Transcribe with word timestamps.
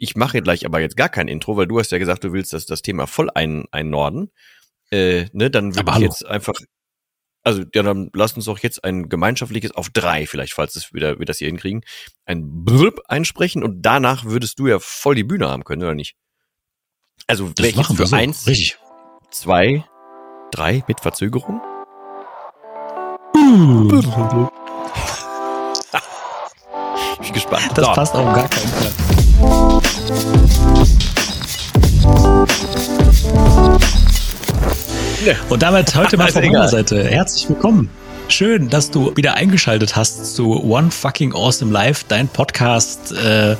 ich 0.00 0.16
mache 0.16 0.40
gleich 0.42 0.64
aber 0.64 0.80
jetzt 0.80 0.96
gar 0.96 1.10
kein 1.10 1.28
Intro, 1.28 1.56
weil 1.56 1.66
du 1.66 1.78
hast 1.78 1.92
ja 1.92 1.98
gesagt, 1.98 2.24
du 2.24 2.32
willst 2.32 2.52
das, 2.54 2.64
das 2.66 2.80
Thema 2.82 3.06
voll 3.06 3.28
ein, 3.34 3.66
einnorden. 3.70 4.32
Äh, 4.90 5.26
ne, 5.32 5.50
dann 5.50 5.76
würde 5.76 5.88
ich 5.88 5.94
hallo. 5.94 6.04
jetzt 6.06 6.26
einfach, 6.26 6.54
also 7.44 7.62
ja, 7.74 7.82
dann 7.82 8.10
lass 8.14 8.32
uns 8.32 8.46
doch 8.46 8.58
jetzt 8.58 8.82
ein 8.82 9.08
gemeinschaftliches 9.10 9.72
auf 9.72 9.90
drei, 9.90 10.26
vielleicht, 10.26 10.54
falls 10.54 10.74
es 10.74 10.94
wieder, 10.94 11.18
wir 11.18 11.26
das 11.26 11.36
hier 11.38 11.48
hinkriegen, 11.48 11.82
ein 12.24 12.64
Blub 12.64 13.00
einsprechen 13.08 13.62
und 13.62 13.82
danach 13.82 14.24
würdest 14.24 14.58
du 14.58 14.66
ja 14.68 14.78
voll 14.80 15.14
die 15.14 15.22
Bühne 15.24 15.48
haben 15.48 15.64
können, 15.64 15.82
oder 15.82 15.94
nicht? 15.94 16.16
Also 17.26 17.50
Das 17.54 17.74
machen 17.76 17.98
wir 17.98 18.06
für 18.06 18.10
so. 18.10 18.16
eins, 18.16 18.46
Richtig. 18.46 18.78
zwei, 19.30 19.84
drei 20.50 20.82
mit 20.88 21.00
Verzögerung? 21.00 21.60
Ich 27.22 27.26
bin 27.26 27.34
gespannt. 27.34 27.70
Das 27.74 27.84
So. 27.84 27.92
passt 27.92 28.14
auf 28.14 28.34
gar 28.34 28.48
keinen 28.48 28.68
Fall. 28.68 29.89
Und 35.48 35.62
damit 35.62 35.94
heute 35.94 36.16
mal 36.16 36.28
von 36.32 36.42
meiner. 36.42 36.68
Seite. 36.68 37.04
Herzlich 37.04 37.48
willkommen. 37.48 37.90
Schön, 38.28 38.70
dass 38.70 38.90
du 38.90 39.16
wieder 39.16 39.34
eingeschaltet 39.34 39.96
hast 39.96 40.36
zu 40.36 40.62
One 40.62 40.90
Fucking 40.90 41.34
Awesome 41.34 41.72
Life, 41.72 42.04
dein 42.06 42.28
Podcast, 42.28 43.12
äh, 43.12 43.56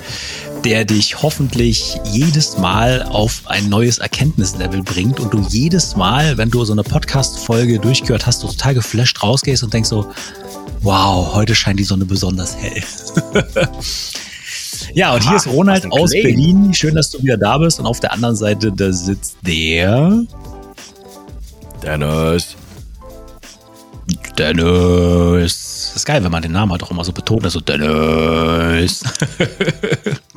der 0.64 0.84
dich 0.84 1.22
hoffentlich 1.22 1.98
jedes 2.04 2.56
Mal 2.58 3.02
auf 3.02 3.42
ein 3.46 3.68
neues 3.68 3.98
Erkenntnislevel 3.98 4.82
bringt 4.82 5.18
und 5.18 5.34
du 5.34 5.40
jedes 5.48 5.96
Mal, 5.96 6.38
wenn 6.38 6.50
du 6.50 6.64
so 6.64 6.72
eine 6.72 6.84
Podcast-Folge 6.84 7.80
durchgehört 7.80 8.26
hast, 8.26 8.42
du 8.42 8.46
total 8.46 8.74
geflasht 8.74 9.22
rausgehst 9.22 9.64
und 9.64 9.74
denkst 9.74 9.88
so, 9.88 10.12
wow, 10.82 11.34
heute 11.34 11.54
scheint 11.54 11.80
die 11.80 11.84
Sonne 11.84 12.04
besonders 12.04 12.56
hell. 12.56 12.82
ja, 14.94 15.14
und 15.14 15.22
hier 15.22 15.32
Ah, 15.32 15.36
ist 15.36 15.46
Ronald 15.46 15.86
aus 15.92 16.10
Claim. 16.10 16.22
Berlin. 16.24 16.74
Schön, 16.74 16.94
dass 16.94 17.10
du 17.10 17.22
wieder 17.22 17.36
da 17.36 17.58
bist. 17.58 17.78
Und 17.80 17.86
auf 17.86 18.00
der 18.00 18.12
anderen 18.12 18.36
Seite, 18.36 18.72
da 18.72 18.92
sitzt 18.92 19.36
der 19.46 20.22
Dennis. 21.82 22.56
Dennis. 24.36 25.86
Das 25.90 25.96
ist 25.96 26.04
geil, 26.06 26.22
wenn 26.24 26.30
man 26.32 26.42
den 26.42 26.52
Namen 26.52 26.72
halt 26.72 26.82
auch 26.82 26.90
immer 26.90 27.04
so 27.04 27.12
betont, 27.12 27.44
also 27.44 27.60
Dennis. 27.60 29.02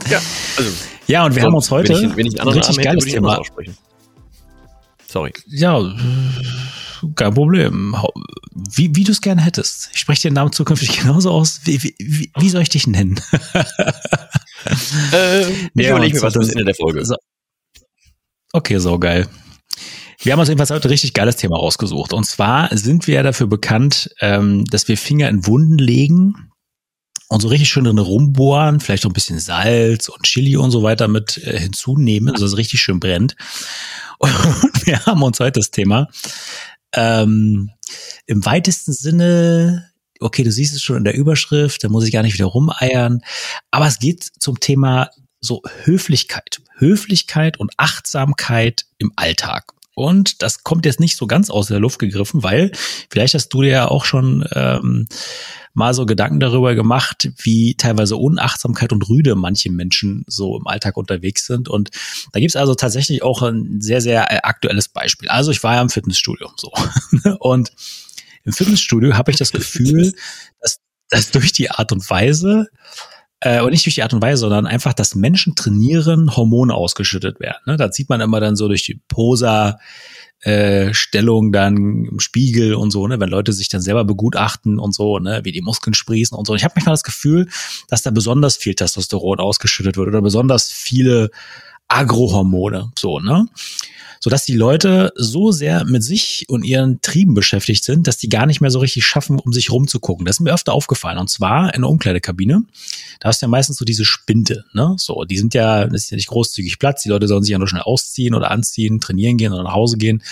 Ja, 0.09 0.19
also 0.57 0.69
ja, 1.07 1.25
und 1.25 1.33
wir 1.35 1.43
haben 1.43 1.53
uns 1.55 1.71
heute 1.71 1.93
wenn 1.93 2.09
ich, 2.11 2.15
wenn 2.17 2.25
ich 2.25 2.41
ein 2.41 2.47
richtig 2.49 2.75
Namen 2.75 2.79
hätte, 2.79 2.89
geiles 2.89 3.03
anders 3.03 3.13
Thema. 3.13 3.37
aussprechen. 3.39 3.77
Sorry. 5.07 5.31
Ja, 5.47 5.79
kein 7.11 7.33
Problem. 7.33 7.95
Wie, 8.53 8.95
wie 8.95 9.03
du 9.03 9.11
es 9.11 9.21
gerne 9.21 9.41
hättest. 9.41 9.89
Ich 9.93 9.99
spreche 9.99 10.23
den 10.23 10.33
Namen 10.33 10.51
zukünftig 10.51 10.97
genauso 11.01 11.31
aus. 11.31 11.61
Wie, 11.65 11.81
wie, 11.81 12.31
wie, 12.37 12.49
soll 12.49 12.61
ich 12.61 12.69
dich 12.69 12.87
nennen? 12.87 13.19
Äh, 15.11 15.41
ich 15.41 15.69
Ja, 15.75 15.89
überlege 15.89 16.15
mir 16.15 16.21
was 16.21 16.35
bis 16.35 16.47
Ende 16.47 16.63
der 16.63 16.75
Folge. 16.75 17.03
So. 17.03 17.17
Okay, 18.53 18.77
so 18.77 18.97
geil. 18.97 19.27
Wir 20.19 20.31
haben 20.31 20.39
uns 20.39 20.47
jedenfalls 20.47 20.69
heute 20.69 20.87
ein 20.87 20.91
richtig 20.91 21.13
geiles 21.13 21.35
Thema 21.35 21.57
rausgesucht. 21.57 22.13
Und 22.13 22.23
zwar 22.23 22.75
sind 22.75 23.05
wir 23.07 23.15
ja 23.15 23.23
dafür 23.23 23.47
bekannt, 23.47 24.09
ähm, 24.21 24.63
dass 24.65 24.87
wir 24.87 24.97
Finger 24.97 25.27
in 25.27 25.45
Wunden 25.45 25.77
legen 25.77 26.51
und 27.27 27.41
so 27.41 27.47
richtig 27.47 27.69
schön 27.69 27.83
drin 27.83 27.97
rumbohren, 27.97 28.79
vielleicht 28.79 29.03
noch 29.03 29.11
ein 29.11 29.15
bisschen 29.15 29.39
Salz 29.39 30.07
und 30.07 30.23
Chili 30.23 30.55
und 30.55 30.71
so 30.71 30.83
weiter 30.83 31.07
mit 31.07 31.37
äh, 31.43 31.59
hinzunehmen, 31.59 32.33
dass 32.33 32.43
es 32.43 32.57
richtig 32.57 32.79
schön 32.79 32.99
brennt. 32.99 33.35
Und 34.19 34.85
wir 34.85 35.05
haben 35.05 35.21
uns 35.21 35.41
heute 35.41 35.59
das 35.59 35.71
Thema 35.71 36.07
ähm, 36.93 37.71
im 38.25 38.45
weitesten 38.45 38.93
Sinne, 38.93 39.91
okay, 40.19 40.43
du 40.43 40.51
siehst 40.51 40.75
es 40.75 40.81
schon 40.81 40.97
in 40.97 41.03
der 41.03 41.15
Überschrift, 41.15 41.83
da 41.83 41.89
muss 41.89 42.05
ich 42.05 42.11
gar 42.11 42.23
nicht 42.23 42.33
wieder 42.33 42.45
rumeiern, 42.45 43.21
aber 43.71 43.87
es 43.87 43.99
geht 43.99 44.23
zum 44.39 44.59
Thema 44.59 45.09
so 45.41 45.61
Höflichkeit. 45.83 46.61
Höflichkeit 46.77 47.59
und 47.59 47.71
Achtsamkeit 47.77 48.85
im 48.97 49.11
Alltag. 49.15 49.72
Und 49.95 50.41
das 50.41 50.63
kommt 50.63 50.85
jetzt 50.85 50.99
nicht 50.99 51.17
so 51.17 51.27
ganz 51.27 51.49
aus 51.49 51.67
der 51.67 51.79
Luft 51.79 51.99
gegriffen, 51.99 52.43
weil 52.43 52.71
vielleicht 53.09 53.35
hast 53.35 53.49
du 53.49 53.61
dir 53.61 53.69
ja 53.69 53.87
auch 53.87 54.05
schon 54.05 54.45
ähm, 54.53 55.07
mal 55.73 55.93
so 55.93 56.05
Gedanken 56.05 56.39
darüber 56.39 56.75
gemacht, 56.75 57.29
wie 57.37 57.75
teilweise 57.75 58.17
Unachtsamkeit 58.17 58.91
und 58.91 59.07
Rüde 59.09 59.35
manche 59.35 59.71
Menschen 59.71 60.23
so 60.27 60.57
im 60.57 60.67
Alltag 60.67 60.97
unterwegs 60.97 61.45
sind. 61.45 61.69
Und 61.69 61.89
da 62.31 62.39
gibt's 62.39 62.55
also 62.55 62.75
tatsächlich 62.75 63.23
auch 63.23 63.41
ein 63.41 63.81
sehr, 63.81 64.01
sehr 64.01 64.31
äh, 64.31 64.39
aktuelles 64.43 64.89
Beispiel. 64.89 65.29
Also 65.29 65.51
ich 65.51 65.61
war 65.63 65.75
ja 65.75 65.81
im 65.81 65.89
Fitnessstudio 65.89 66.51
so. 66.55 66.71
Und 67.39 67.71
im 68.43 68.53
Fitnessstudio 68.53 69.15
habe 69.15 69.31
ich 69.31 69.37
das 69.37 69.51
Gefühl, 69.51 70.13
dass, 70.61 70.79
dass 71.09 71.31
durch 71.31 71.51
die 71.51 71.71
Art 71.71 71.91
und 71.91 72.07
Weise, 72.09 72.67
äh, 73.43 73.61
und 73.61 73.71
nicht 73.71 73.85
durch 73.85 73.95
die 73.95 74.03
Art 74.03 74.13
und 74.13 74.21
Weise, 74.21 74.39
sondern 74.39 74.65
einfach, 74.65 74.93
dass 74.93 75.15
Menschen 75.15 75.53
trainieren, 75.55 76.35
Hormone 76.35 76.73
ausgeschüttet 76.73 77.41
werden. 77.41 77.59
Ne? 77.65 77.75
Das 77.75 77.95
sieht 77.95 78.09
man 78.09 78.21
immer 78.21 78.39
dann 78.39 78.55
so 78.55 78.67
durch 78.67 78.83
die 78.83 79.01
Posa. 79.07 79.79
Äh, 80.39 80.93
Stellung 80.93 81.53
dann 81.53 81.77
im 82.03 82.19
Spiegel 82.19 82.73
und 82.75 82.91
so, 82.91 83.07
ne, 83.07 83.17
wenn 83.21 83.29
Leute 83.29 83.53
sich 83.53 83.69
dann 83.69 83.79
selber 83.79 84.03
begutachten 84.03 84.77
und 84.77 84.93
so, 84.93 85.17
ne, 85.17 85.39
wie 85.45 85.53
die 85.53 85.61
Muskeln 85.61 85.93
sprießen 85.93 86.37
und 86.37 86.45
so. 86.45 86.51
Und 86.51 86.57
ich 86.57 86.65
habe 86.65 86.73
manchmal 86.75 86.91
das 86.91 87.03
Gefühl, 87.03 87.47
dass 87.87 88.01
da 88.01 88.11
besonders 88.11 88.57
viel 88.57 88.75
Testosteron 88.75 89.39
ausgeschüttet 89.39 89.95
wird 89.95 90.09
oder 90.09 90.21
besonders 90.21 90.69
viele 90.69 91.29
Agrohormone, 91.87 92.91
so, 92.99 93.19
ne? 93.19 93.45
Sodass 94.23 94.45
die 94.45 94.55
Leute 94.55 95.11
so 95.17 95.51
sehr 95.51 95.83
mit 95.83 96.01
sich 96.01 96.45
und 96.47 96.63
ihren 96.63 97.01
Trieben 97.01 97.33
beschäftigt 97.33 97.83
sind, 97.83 98.07
dass 98.07 98.17
die 98.17 98.29
gar 98.29 98.45
nicht 98.45 98.61
mehr 98.61 98.71
so 98.71 98.79
richtig 98.79 99.05
schaffen, 99.05 99.37
um 99.37 99.51
sich 99.51 99.69
rumzugucken. 99.69 100.25
Das 100.25 100.37
ist 100.37 100.39
mir 100.39 100.53
öfter 100.53 100.71
aufgefallen. 100.71 101.17
Und 101.17 101.29
zwar 101.29 101.75
in 101.75 101.81
der 101.81 101.89
Umkleidekabine. 101.89 102.63
Da 103.19 103.27
hast 103.27 103.41
du 103.41 103.47
ja 103.47 103.49
meistens 103.49 103.75
so 103.75 103.83
diese 103.83 104.05
Spinte, 104.05 104.63
ne? 104.71 104.95
So, 104.97 105.25
die 105.25 105.37
sind 105.37 105.53
ja, 105.53 105.87
das 105.87 106.03
ist 106.03 106.11
ja 106.11 106.15
nicht 106.15 106.29
großzügig 106.29 106.79
Platz. 106.79 107.03
Die 107.03 107.09
Leute 107.09 107.27
sollen 107.27 107.43
sich 107.43 107.51
ja 107.51 107.57
nur 107.57 107.67
schnell 107.67 107.81
ausziehen 107.81 108.33
oder 108.33 108.49
anziehen, 108.49 109.01
trainieren 109.01 109.35
gehen 109.35 109.51
oder 109.51 109.63
nach 109.63 109.73
Hause 109.73 109.97
gehen. 109.97 110.23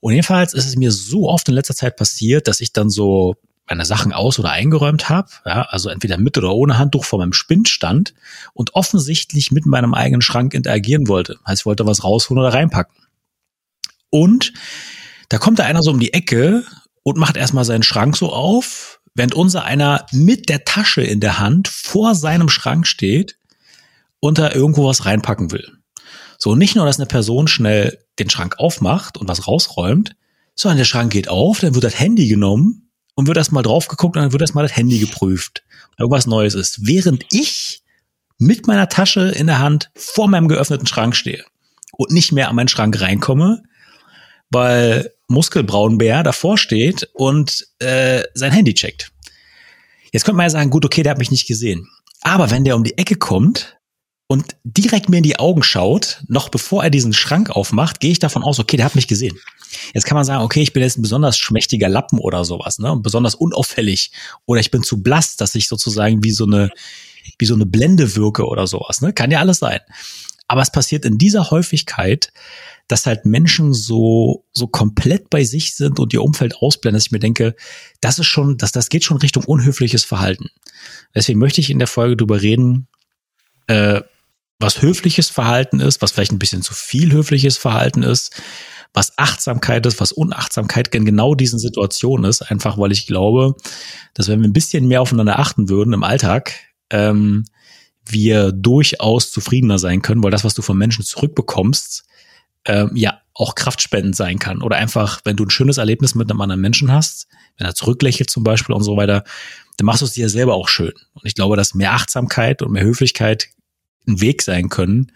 Und 0.00 0.14
jedenfalls 0.14 0.52
ist 0.52 0.66
es 0.66 0.74
mir 0.74 0.90
so 0.90 1.28
oft 1.28 1.48
in 1.48 1.54
letzter 1.54 1.76
Zeit 1.76 1.94
passiert, 1.94 2.48
dass 2.48 2.60
ich 2.60 2.72
dann 2.72 2.90
so 2.90 3.36
meine 3.68 3.84
Sachen 3.84 4.12
aus- 4.12 4.40
oder 4.40 4.50
eingeräumt 4.50 5.08
habe, 5.08 5.28
ja, 5.46 5.62
also 5.62 5.90
entweder 5.90 6.18
mit 6.18 6.36
oder 6.38 6.52
ohne 6.52 6.76
Handtuch 6.76 7.04
vor 7.04 7.20
meinem 7.20 7.32
Spind 7.32 7.68
stand 7.68 8.14
und 8.52 8.74
offensichtlich 8.74 9.52
mit 9.52 9.64
meinem 9.64 9.94
eigenen 9.94 10.22
Schrank 10.22 10.54
interagieren 10.54 11.06
wollte. 11.06 11.38
Heißt, 11.46 11.62
ich 11.62 11.66
wollte 11.66 11.86
was 11.86 12.02
rausholen 12.02 12.42
oder 12.42 12.52
reinpacken. 12.52 13.01
Und 14.12 14.52
da 15.30 15.38
kommt 15.38 15.58
da 15.58 15.64
einer 15.64 15.82
so 15.82 15.90
um 15.90 15.98
die 15.98 16.12
Ecke 16.12 16.64
und 17.02 17.16
macht 17.16 17.38
erstmal 17.38 17.64
seinen 17.64 17.82
Schrank 17.82 18.14
so 18.14 18.30
auf, 18.30 19.00
während 19.14 19.34
unser 19.34 19.64
einer 19.64 20.04
mit 20.12 20.50
der 20.50 20.64
Tasche 20.64 21.00
in 21.00 21.20
der 21.20 21.38
Hand 21.38 21.66
vor 21.68 22.14
seinem 22.14 22.50
Schrank 22.50 22.86
steht 22.86 23.38
und 24.20 24.36
da 24.36 24.52
irgendwo 24.52 24.86
was 24.86 25.06
reinpacken 25.06 25.50
will. 25.50 25.78
So, 26.38 26.54
nicht 26.54 26.76
nur, 26.76 26.84
dass 26.84 26.98
eine 26.98 27.06
Person 27.06 27.48
schnell 27.48 27.98
den 28.18 28.28
Schrank 28.28 28.58
aufmacht 28.58 29.16
und 29.16 29.28
was 29.28 29.46
rausräumt, 29.48 30.14
sondern 30.54 30.78
der 30.78 30.84
Schrank 30.84 31.10
geht 31.10 31.28
auf, 31.28 31.60
dann 31.60 31.74
wird 31.74 31.84
das 31.84 31.98
Handy 31.98 32.28
genommen 32.28 32.90
und 33.14 33.26
wird 33.26 33.38
erstmal 33.38 33.62
drauf 33.62 33.88
geguckt 33.88 34.16
und 34.16 34.22
dann 34.22 34.32
wird 34.32 34.42
erstmal 34.42 34.66
das 34.66 34.76
Handy 34.76 34.98
geprüft, 34.98 35.62
ob 35.92 36.00
irgendwas 36.00 36.26
Neues 36.26 36.54
ist. 36.54 36.86
Während 36.86 37.24
ich 37.30 37.82
mit 38.36 38.66
meiner 38.66 38.90
Tasche 38.90 39.30
in 39.30 39.46
der 39.46 39.60
Hand 39.60 39.90
vor 39.94 40.28
meinem 40.28 40.48
geöffneten 40.48 40.86
Schrank 40.86 41.16
stehe 41.16 41.44
und 41.92 42.10
nicht 42.10 42.32
mehr 42.32 42.50
an 42.50 42.56
meinen 42.56 42.68
Schrank 42.68 43.00
reinkomme, 43.00 43.62
weil 44.52 45.12
Muskelbraunbär 45.28 46.22
davor 46.22 46.58
steht 46.58 47.08
und 47.14 47.66
äh, 47.78 48.22
sein 48.34 48.52
Handy 48.52 48.74
checkt. 48.74 49.10
Jetzt 50.12 50.24
könnte 50.24 50.36
man 50.36 50.46
ja 50.46 50.50
sagen, 50.50 50.70
gut, 50.70 50.84
okay, 50.84 51.02
der 51.02 51.10
hat 51.10 51.18
mich 51.18 51.30
nicht 51.30 51.48
gesehen. 51.48 51.88
Aber 52.20 52.50
wenn 52.50 52.64
der 52.64 52.76
um 52.76 52.84
die 52.84 52.98
Ecke 52.98 53.16
kommt 53.16 53.78
und 54.28 54.56
direkt 54.62 55.08
mir 55.08 55.16
in 55.16 55.22
die 55.22 55.38
Augen 55.38 55.62
schaut, 55.62 56.22
noch 56.28 56.50
bevor 56.50 56.84
er 56.84 56.90
diesen 56.90 57.14
Schrank 57.14 57.50
aufmacht, 57.50 57.98
gehe 58.00 58.12
ich 58.12 58.18
davon 58.18 58.42
aus, 58.42 58.58
okay, 58.58 58.76
der 58.76 58.86
hat 58.86 58.94
mich 58.94 59.08
gesehen. 59.08 59.38
Jetzt 59.94 60.04
kann 60.04 60.16
man 60.16 60.24
sagen, 60.24 60.44
okay, 60.44 60.60
ich 60.60 60.74
bin 60.74 60.82
jetzt 60.82 60.98
ein 60.98 61.02
besonders 61.02 61.38
schmächtiger 61.38 61.88
Lappen 61.88 62.18
oder 62.18 62.44
sowas, 62.44 62.78
ne? 62.78 62.92
Und 62.92 63.02
besonders 63.02 63.34
unauffällig. 63.34 64.12
Oder 64.44 64.60
ich 64.60 64.70
bin 64.70 64.82
zu 64.82 65.02
blass, 65.02 65.36
dass 65.36 65.54
ich 65.54 65.66
sozusagen 65.66 66.22
wie 66.22 66.32
so 66.32 66.44
eine, 66.44 66.70
wie 67.38 67.46
so 67.46 67.54
eine 67.54 67.64
Blende 67.64 68.14
wirke 68.14 68.44
oder 68.44 68.66
sowas, 68.66 69.00
ne? 69.00 69.14
Kann 69.14 69.30
ja 69.30 69.40
alles 69.40 69.58
sein. 69.58 69.80
Aber 70.46 70.60
es 70.60 70.70
passiert 70.70 71.06
in 71.06 71.16
dieser 71.16 71.50
Häufigkeit, 71.50 72.32
dass 72.92 73.06
halt 73.06 73.24
Menschen 73.24 73.72
so, 73.72 74.44
so 74.52 74.66
komplett 74.66 75.30
bei 75.30 75.44
sich 75.44 75.74
sind 75.74 75.98
und 75.98 76.12
ihr 76.12 76.22
Umfeld 76.22 76.56
ausblenden, 76.56 76.98
dass 76.98 77.06
ich 77.06 77.10
mir 77.10 77.20
denke, 77.20 77.56
das 78.02 78.18
ist 78.18 78.26
schon, 78.26 78.58
das, 78.58 78.70
das 78.70 78.90
geht 78.90 79.02
schon 79.02 79.16
Richtung 79.16 79.44
unhöfliches 79.44 80.04
Verhalten. 80.04 80.50
Deswegen 81.14 81.38
möchte 81.38 81.62
ich 81.62 81.70
in 81.70 81.78
der 81.78 81.88
Folge 81.88 82.18
drüber 82.18 82.42
reden, 82.42 82.88
äh, 83.66 84.02
was 84.58 84.82
höfliches 84.82 85.30
Verhalten 85.30 85.80
ist, 85.80 86.02
was 86.02 86.12
vielleicht 86.12 86.32
ein 86.32 86.38
bisschen 86.38 86.60
zu 86.60 86.74
viel 86.74 87.12
höfliches 87.12 87.56
Verhalten 87.56 88.02
ist, 88.02 88.42
was 88.92 89.16
Achtsamkeit 89.16 89.86
ist, 89.86 89.98
was 89.98 90.12
Unachtsamkeit 90.12 90.94
in 90.94 91.06
genau 91.06 91.34
diesen 91.34 91.58
Situationen 91.58 92.26
ist, 92.26 92.42
einfach 92.42 92.76
weil 92.76 92.92
ich 92.92 93.06
glaube, 93.06 93.56
dass 94.12 94.28
wenn 94.28 94.42
wir 94.42 94.48
ein 94.50 94.52
bisschen 94.52 94.86
mehr 94.86 95.00
aufeinander 95.00 95.38
achten 95.38 95.70
würden 95.70 95.94
im 95.94 96.04
Alltag, 96.04 96.52
ähm, 96.90 97.46
wir 98.04 98.52
durchaus 98.52 99.32
zufriedener 99.32 99.78
sein 99.78 100.02
können, 100.02 100.22
weil 100.22 100.30
das, 100.30 100.44
was 100.44 100.52
du 100.52 100.60
von 100.60 100.76
Menschen 100.76 101.06
zurückbekommst, 101.06 102.04
ähm, 102.64 102.90
ja 102.94 103.20
auch 103.34 103.54
kraftspendend 103.54 104.14
sein 104.14 104.38
kann. 104.38 104.62
Oder 104.62 104.76
einfach, 104.76 105.20
wenn 105.24 105.36
du 105.36 105.44
ein 105.44 105.50
schönes 105.50 105.78
Erlebnis 105.78 106.14
mit 106.14 106.30
einem 106.30 106.40
anderen 106.40 106.60
Menschen 106.60 106.92
hast, 106.92 107.28
wenn 107.56 107.66
er 107.66 107.74
zurücklächelt 107.74 108.30
zum 108.30 108.44
Beispiel 108.44 108.74
und 108.74 108.82
so 108.82 108.96
weiter, 108.96 109.24
dann 109.76 109.86
machst 109.86 110.02
du 110.02 110.06
es 110.06 110.12
dir 110.12 110.28
selber 110.28 110.54
auch 110.54 110.68
schön. 110.68 110.92
Und 111.14 111.24
ich 111.24 111.34
glaube, 111.34 111.56
dass 111.56 111.74
mehr 111.74 111.92
Achtsamkeit 111.92 112.62
und 112.62 112.72
mehr 112.72 112.84
Höflichkeit 112.84 113.48
ein 114.06 114.20
Weg 114.20 114.42
sein 114.42 114.68
können, 114.68 115.12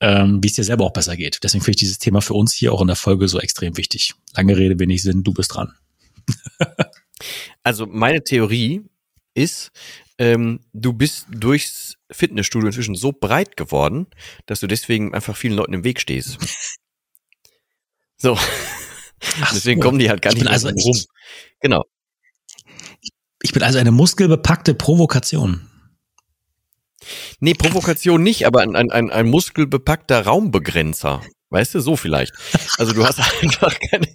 ähm, 0.00 0.42
wie 0.42 0.48
es 0.48 0.54
dir 0.54 0.64
selber 0.64 0.84
auch 0.84 0.92
besser 0.92 1.16
geht. 1.16 1.38
Deswegen 1.42 1.64
finde 1.64 1.76
ich 1.76 1.80
dieses 1.80 1.98
Thema 1.98 2.20
für 2.20 2.34
uns 2.34 2.52
hier 2.52 2.72
auch 2.72 2.80
in 2.80 2.88
der 2.88 2.96
Folge 2.96 3.28
so 3.28 3.38
extrem 3.38 3.76
wichtig. 3.76 4.14
Lange 4.36 4.56
Rede, 4.56 4.78
wenig 4.78 5.02
Sinn, 5.02 5.22
du 5.22 5.32
bist 5.32 5.54
dran. 5.54 5.72
also 7.62 7.86
meine 7.86 8.22
Theorie 8.22 8.82
ist, 9.34 9.70
ähm, 10.18 10.60
du 10.72 10.92
bist 10.92 11.26
durchs 11.30 11.96
Fitnessstudio 12.10 12.68
inzwischen 12.68 12.94
so 12.94 13.12
breit 13.12 13.56
geworden, 13.56 14.06
dass 14.46 14.60
du 14.60 14.66
deswegen 14.66 15.14
einfach 15.14 15.36
vielen 15.36 15.54
Leuten 15.54 15.72
im 15.72 15.84
Weg 15.84 16.00
stehst. 16.00 16.38
So. 18.16 18.38
Ach 18.38 19.52
deswegen 19.52 19.82
so. 19.82 19.86
kommen 19.86 19.98
die 19.98 20.08
halt 20.08 20.22
gar 20.22 20.32
nicht 20.32 20.46
also 20.46 20.68
rum. 20.68 21.00
Genau. 21.60 21.84
Ich 23.42 23.52
bin 23.52 23.62
also 23.62 23.78
eine 23.78 23.90
muskelbepackte 23.90 24.72
Provokation. 24.72 25.68
Nee, 27.40 27.52
Provokation 27.52 28.22
nicht, 28.22 28.46
aber 28.46 28.62
ein, 28.62 28.76
ein, 28.76 29.10
ein 29.10 29.28
muskelbepackter 29.28 30.24
Raumbegrenzer. 30.24 31.22
Weißt 31.50 31.74
du, 31.74 31.80
so 31.80 31.96
vielleicht. 31.96 32.32
Also 32.78 32.92
du 32.92 33.04
hast 33.04 33.20
einfach 33.42 33.78
keine. 33.90 34.06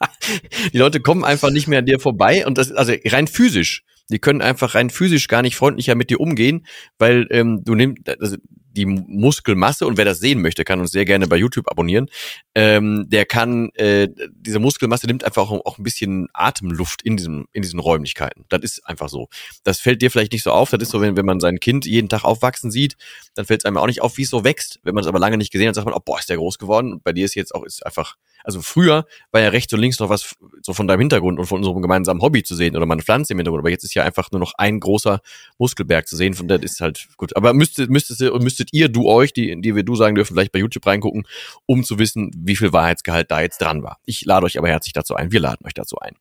Die 0.72 0.78
Leute 0.78 1.00
kommen 1.00 1.24
einfach 1.24 1.50
nicht 1.50 1.66
mehr 1.66 1.80
an 1.80 1.86
dir 1.86 1.98
vorbei 1.98 2.46
und 2.46 2.56
das, 2.56 2.72
also 2.72 2.92
rein 3.06 3.26
physisch. 3.26 3.82
Die 4.10 4.18
können 4.18 4.42
einfach 4.42 4.74
rein 4.74 4.90
physisch 4.90 5.28
gar 5.28 5.42
nicht 5.42 5.56
freundlicher 5.56 5.94
mit 5.94 6.10
dir 6.10 6.20
umgehen, 6.20 6.66
weil 6.98 7.26
ähm, 7.30 7.62
du 7.64 7.74
nimmst, 7.74 8.08
also 8.20 8.36
die 8.72 8.86
Muskelmasse 8.86 9.86
und 9.86 9.96
wer 9.96 10.04
das 10.04 10.20
sehen 10.20 10.40
möchte, 10.42 10.64
kann 10.64 10.80
uns 10.80 10.92
sehr 10.92 11.04
gerne 11.04 11.26
bei 11.26 11.36
YouTube 11.36 11.68
abonnieren. 11.70 12.06
Ähm, 12.54 13.06
der 13.08 13.26
kann, 13.26 13.70
äh, 13.74 14.08
diese 14.32 14.58
Muskelmasse 14.58 15.06
nimmt 15.06 15.24
einfach 15.24 15.50
auch, 15.50 15.66
auch 15.66 15.78
ein 15.78 15.82
bisschen 15.82 16.28
Atemluft 16.32 17.02
in 17.02 17.16
diesen, 17.16 17.46
in 17.52 17.62
diesen 17.62 17.80
Räumlichkeiten. 17.80 18.44
Das 18.48 18.60
ist 18.62 18.86
einfach 18.86 19.08
so. 19.08 19.28
Das 19.64 19.80
fällt 19.80 20.02
dir 20.02 20.10
vielleicht 20.10 20.32
nicht 20.32 20.44
so 20.44 20.52
auf. 20.52 20.70
Das 20.70 20.80
ist 20.80 20.90
so, 20.90 21.00
wenn, 21.00 21.16
wenn 21.16 21.26
man 21.26 21.40
sein 21.40 21.58
Kind 21.58 21.84
jeden 21.84 22.08
Tag 22.08 22.24
aufwachsen 22.24 22.70
sieht, 22.70 22.96
dann 23.34 23.44
fällt 23.44 23.62
es 23.62 23.64
einem 23.64 23.76
auch 23.76 23.86
nicht 23.86 24.02
auf, 24.02 24.16
wie 24.18 24.22
es 24.22 24.30
so 24.30 24.44
wächst. 24.44 24.78
Wenn 24.82 24.94
man 24.94 25.02
es 25.02 25.08
aber 25.08 25.18
lange 25.18 25.36
nicht 25.36 25.52
gesehen 25.52 25.68
hat, 25.68 25.74
sagt 25.74 25.86
man, 25.86 25.94
oh, 25.94 26.00
boah, 26.04 26.18
ist 26.18 26.28
der 26.28 26.36
groß 26.36 26.58
geworden. 26.58 26.92
Und 26.92 27.04
bei 27.04 27.12
dir 27.12 27.24
ist 27.24 27.34
jetzt 27.34 27.54
auch, 27.54 27.64
ist 27.64 27.84
einfach 27.84 28.16
also 28.44 28.60
früher 28.62 29.06
war 29.32 29.40
ja 29.40 29.48
rechts 29.48 29.72
und 29.72 29.80
links 29.80 29.98
noch 29.98 30.08
was 30.08 30.36
so 30.62 30.72
von 30.72 30.86
deinem 30.86 31.00
Hintergrund 31.00 31.38
und 31.38 31.46
von 31.46 31.58
unserem 31.58 31.82
gemeinsamen 31.82 32.22
Hobby 32.22 32.42
zu 32.42 32.54
sehen 32.54 32.76
oder 32.76 32.86
mal 32.86 32.94
eine 32.94 33.02
Pflanze 33.02 33.32
im 33.32 33.38
Hintergrund, 33.38 33.62
aber 33.62 33.70
jetzt 33.70 33.84
ist 33.84 33.94
ja 33.94 34.02
einfach 34.02 34.30
nur 34.30 34.40
noch 34.40 34.52
ein 34.58 34.80
großer 34.80 35.20
Muskelberg 35.58 36.06
zu 36.06 36.16
sehen, 36.16 36.34
von 36.34 36.48
der 36.48 36.62
ist 36.62 36.80
halt 36.80 37.08
gut. 37.16 37.36
Aber 37.36 37.54
müsstet, 37.54 37.90
müsstet, 37.90 38.20
müsstet 38.42 38.70
ihr, 38.72 38.88
du 38.88 39.08
euch, 39.08 39.32
die, 39.32 39.60
die 39.60 39.74
wir 39.74 39.82
du 39.82 39.94
sagen 39.94 40.14
dürfen, 40.14 40.34
vielleicht 40.34 40.52
bei 40.52 40.58
YouTube 40.58 40.86
reingucken, 40.86 41.24
um 41.66 41.84
zu 41.84 41.98
wissen, 41.98 42.30
wie 42.36 42.56
viel 42.56 42.72
Wahrheitsgehalt 42.72 43.30
da 43.30 43.40
jetzt 43.40 43.60
dran 43.60 43.82
war. 43.82 43.98
Ich 44.04 44.24
lade 44.24 44.46
euch 44.46 44.58
aber 44.58 44.68
herzlich 44.68 44.92
dazu 44.92 45.14
ein, 45.14 45.32
wir 45.32 45.40
laden 45.40 45.66
euch 45.66 45.74
dazu 45.74 45.98
ein. 45.98 46.14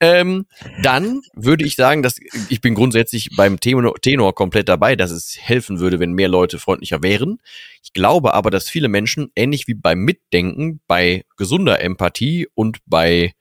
Ähm, 0.00 0.46
dann 0.82 1.22
würde 1.34 1.64
ich 1.64 1.76
sagen, 1.76 2.02
dass 2.02 2.16
ich 2.48 2.60
bin 2.60 2.74
grundsätzlich 2.74 3.30
beim 3.36 3.60
Tenor, 3.60 3.94
Tenor 4.00 4.34
komplett 4.34 4.68
dabei, 4.68 4.96
dass 4.96 5.10
es 5.10 5.36
helfen 5.40 5.78
würde, 5.78 6.00
wenn 6.00 6.12
mehr 6.12 6.28
Leute 6.28 6.58
freundlicher 6.58 7.02
wären. 7.02 7.38
Ich 7.84 7.92
glaube 7.92 8.32
aber, 8.32 8.50
dass 8.50 8.68
viele 8.68 8.88
Menschen, 8.88 9.30
ähnlich 9.36 9.68
wie 9.68 9.74
beim 9.74 10.00
Mitdenken, 10.00 10.80
bei 10.86 11.24
gesunder 11.36 11.80
Empathie 11.80 12.48
und 12.54 12.78
bei 12.86 13.34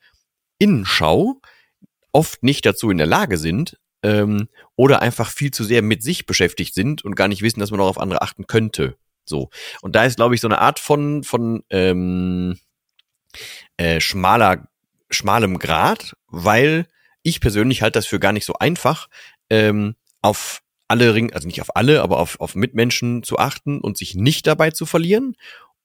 Innenschau, 0.59 1.39
oft 2.11 2.43
nicht 2.43 2.65
dazu 2.65 2.91
in 2.91 2.97
der 2.97 3.07
Lage 3.07 3.37
sind 3.37 3.77
ähm, 4.03 4.49
oder 4.75 5.01
einfach 5.01 5.31
viel 5.31 5.51
zu 5.51 5.63
sehr 5.63 5.81
mit 5.81 6.03
sich 6.03 6.25
beschäftigt 6.25 6.73
sind 6.73 7.03
und 7.05 7.15
gar 7.15 7.29
nicht 7.29 7.41
wissen, 7.41 7.61
dass 7.61 7.71
man 7.71 7.79
auch 7.79 7.87
auf 7.87 7.97
andere 7.97 8.21
achten 8.21 8.45
könnte. 8.45 8.97
So. 9.25 9.49
Und 9.81 9.95
da 9.95 10.03
ist, 10.03 10.17
glaube 10.17 10.35
ich, 10.35 10.41
so 10.41 10.47
eine 10.49 10.59
Art 10.59 10.79
von, 10.79 11.23
von 11.23 11.63
ähm, 11.69 12.59
äh, 13.77 14.01
schmaler, 14.01 14.67
schmalem 15.09 15.57
Grad, 15.57 16.15
weil 16.27 16.85
ich 17.23 17.39
persönlich 17.39 17.81
halte 17.81 17.97
das 17.99 18.05
für 18.05 18.19
gar 18.19 18.33
nicht 18.33 18.45
so 18.45 18.55
einfach, 18.59 19.07
ähm, 19.49 19.95
auf 20.21 20.62
alle 20.93 21.15
Ring, 21.15 21.33
also 21.33 21.47
nicht 21.47 21.59
auf 21.59 21.75
alle, 21.75 22.03
aber 22.03 22.19
auf, 22.19 22.39
auf 22.39 22.53
Mitmenschen 22.53 23.23
zu 23.23 23.39
achten 23.39 23.81
und 23.81 23.97
sich 23.97 24.13
nicht 24.13 24.45
dabei 24.45 24.69
zu 24.69 24.85
verlieren 24.85 25.35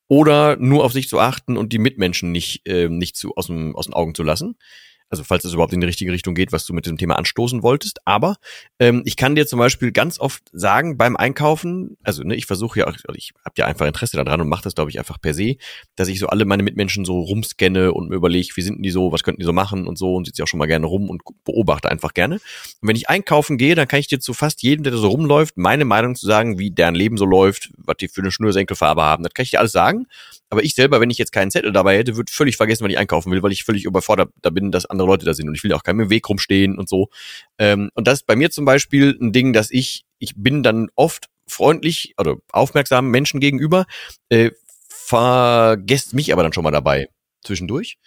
oder 0.07 0.57
nur 0.57 0.85
auf 0.85 0.93
sich 0.93 1.09
zu 1.09 1.19
achten 1.19 1.57
und 1.57 1.73
die 1.73 1.79
Mitmenschen 1.79 2.31
nicht, 2.31 2.69
äh, 2.69 2.91
nicht 2.91 3.17
zu, 3.17 3.35
aus, 3.35 3.47
dem, 3.47 3.75
aus 3.75 3.87
den 3.87 3.95
Augen 3.95 4.15
zu 4.15 4.23
lassen. 4.23 4.59
Also 5.11 5.25
falls 5.25 5.45
es 5.45 5.55
überhaupt 5.55 5.73
in 5.73 5.81
die 5.81 5.87
richtige 5.87 6.13
Richtung 6.13 6.35
geht, 6.35 6.53
was 6.53 6.67
du 6.67 6.73
mit 6.73 6.87
dem 6.87 6.99
Thema 6.99 7.17
anstoßen 7.17 7.63
wolltest. 7.63 8.01
Aber 8.05 8.37
ähm, 8.79 9.03
ich 9.07 9.17
kann 9.17 9.35
dir 9.35 9.47
zum 9.47 9.59
Beispiel 9.59 9.93
ganz 9.93 10.21
oft 10.21 10.43
sagen 10.53 10.97
beim 10.97 11.17
Einkaufen, 11.17 11.97
also 12.03 12.23
ne, 12.23 12.35
ich 12.35 12.47
versuche 12.47 12.81
ja, 12.81 12.87
auch, 12.87 12.95
ich 13.15 13.33
habe 13.45 13.55
ja 13.57 13.67
einfach 13.67 13.87
Interesse 13.87 14.17
daran 14.17 14.41
und 14.41 14.49
mache 14.49 14.63
das, 14.63 14.75
glaube 14.75 14.91
ich, 14.91 14.99
einfach 14.99 15.21
per 15.21 15.35
se, 15.35 15.57
dass 15.97 16.09
ich 16.09 16.19
so 16.19 16.27
alle 16.27 16.45
meine 16.45 16.63
Mitmenschen 16.63 17.05
so 17.05 17.21
rumscanne 17.21 17.93
und 17.93 18.11
mir 18.11 18.17
überlege, 18.17 18.49
wie 18.55 18.63
sind 18.63 18.83
die 18.83 18.91
so, 18.91 19.13
was 19.13 19.23
könnten 19.23 19.41
die 19.41 19.47
so 19.47 19.53
machen 19.53 19.87
und 19.87 19.99
so 19.99 20.15
und 20.15 20.27
sitze 20.27 20.43
auch 20.43 20.49
schon 20.49 20.59
mal 20.59 20.67
gerne 20.67 20.87
rum 20.87 21.09
und 21.09 21.23
beobachte 21.45 21.91
einfach 21.91 22.15
gerne. 22.15 22.37
Und 22.37 22.89
wenn 22.89 22.97
ich 22.97 23.09
einkaufen 23.09 23.57
gehe, 23.57 23.75
dann 23.75 23.89
kann 23.89 24.01
ich 24.01 24.09
dir 24.09 24.21
zu 24.21 24.35
fast 24.35 24.63
jedem, 24.63 24.83
der 24.83 24.93
da 24.93 24.99
so 24.99 25.09
rumläuft, 25.09 25.57
meine 25.57 25.85
Meinung 25.85 26.15
zu 26.15 26.27
sagen, 26.27 26.59
wie 26.59 26.71
deren 26.71 26.95
Leben 26.95 27.17
so 27.17 27.25
läuft, 27.25 27.71
was 27.77 27.97
die 27.97 28.09
für 28.09 28.21
eine 28.21 28.31
Schnürsenkelfarbe 28.31 29.03
haben. 29.03 29.23
Das 29.23 29.33
kann 29.33 29.45
ich 29.45 29.51
dir 29.51 29.61
alles 29.61 29.73
sagen. 29.73 30.07
Aber 30.51 30.63
ich 30.63 30.75
selber, 30.75 31.01
wenn 31.01 31.11
ich 31.11 31.19
jetzt 31.19 31.33
keinen 31.33 31.51
Zettel 31.51 31.73
dabei 31.73 31.99
hätte, 31.99 32.17
würde 32.17 32.33
völlig 32.33 32.57
vergessen, 32.57 32.85
wann 32.85 32.91
ich 32.91 32.99
einkaufen 32.99 33.31
will, 33.31 33.43
weil 33.43 33.53
ich 33.53 33.65
völlig 33.65 33.85
überfordert 33.85 34.31
da 34.43 34.51
bin, 34.51 34.71
dass 34.71 34.87
andere 34.87 35.07
Leute 35.07 35.27
da 35.27 35.35
sind 35.35 35.49
und 35.49 35.55
ich 35.55 35.65
will 35.65 35.73
auch 35.73 35.83
keinem 35.83 36.01
im 36.01 36.11
Weg 36.11 36.29
rumstehen 36.29 36.79
und 36.79 36.89
so. 36.89 37.09
Ähm, 37.59 37.91
und 37.95 38.07
das 38.07 38.21
ist 38.21 38.27
bei 38.27 38.37
mir 38.37 38.51
zum 38.51 38.65
Beispiel 38.65 39.17
ein 39.21 39.33
Ding, 39.33 39.53
dass 39.53 39.71
ich, 39.71 40.05
ich 40.19 40.35
bin 40.37 40.63
dann 40.63 40.89
oft 40.95 41.29
freundlich 41.47 42.15
oder 42.19 42.37
aufmerksam 42.53 43.11
Menschen 43.11 43.41
gegenüber, 43.41 43.87
äh, 44.29 44.51
vergesst 44.89 46.15
mich 46.15 46.33
aber 46.33 46.43
dann 46.43 46.53
schon 46.53 46.65
mal 46.65 46.71
dabei 46.71 47.09
zwischendurch. 47.43 47.99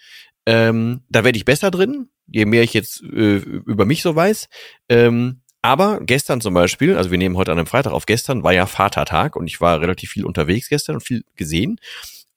Ähm, 0.46 1.02
da 1.08 1.24
werde 1.24 1.36
ich 1.36 1.44
besser 1.44 1.70
drin, 1.70 2.08
je 2.26 2.44
mehr 2.44 2.62
ich 2.62 2.74
jetzt 2.74 3.02
äh, 3.02 3.36
über 3.36 3.84
mich 3.84 4.02
so 4.02 4.14
weiß. 4.14 4.48
Ähm, 4.88 5.42
aber 5.62 6.00
gestern 6.00 6.40
zum 6.40 6.54
Beispiel, 6.54 6.96
also 6.96 7.12
wir 7.12 7.18
nehmen 7.18 7.36
heute 7.36 7.52
an 7.52 7.58
einem 7.58 7.68
Freitag 7.68 7.92
auf, 7.92 8.06
gestern 8.06 8.42
war 8.42 8.52
ja 8.52 8.66
Vatertag 8.66 9.36
und 9.36 9.46
ich 9.46 9.60
war 9.60 9.80
relativ 9.80 10.10
viel 10.10 10.24
unterwegs 10.24 10.68
gestern 10.68 10.96
und 10.96 11.02
viel 11.02 11.24
gesehen. 11.36 11.78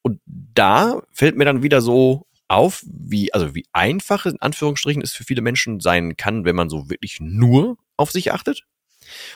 Und 0.05 0.21
da 0.27 1.01
fällt 1.11 1.35
mir 1.35 1.45
dann 1.45 1.63
wieder 1.63 1.81
so 1.81 2.27
auf, 2.47 2.83
wie, 2.85 3.33
also 3.33 3.55
wie 3.55 3.65
einfach 3.73 4.27
in 4.27 4.39
Anführungsstrichen 4.39 5.01
es 5.01 5.13
für 5.13 5.23
viele 5.23 5.41
Menschen 5.41 5.79
sein 5.79 6.15
kann, 6.15 6.45
wenn 6.45 6.55
man 6.55 6.69
so 6.69 6.91
wirklich 6.91 7.17
nur 7.19 7.79
auf 7.97 8.11
sich 8.11 8.31
achtet. 8.31 8.61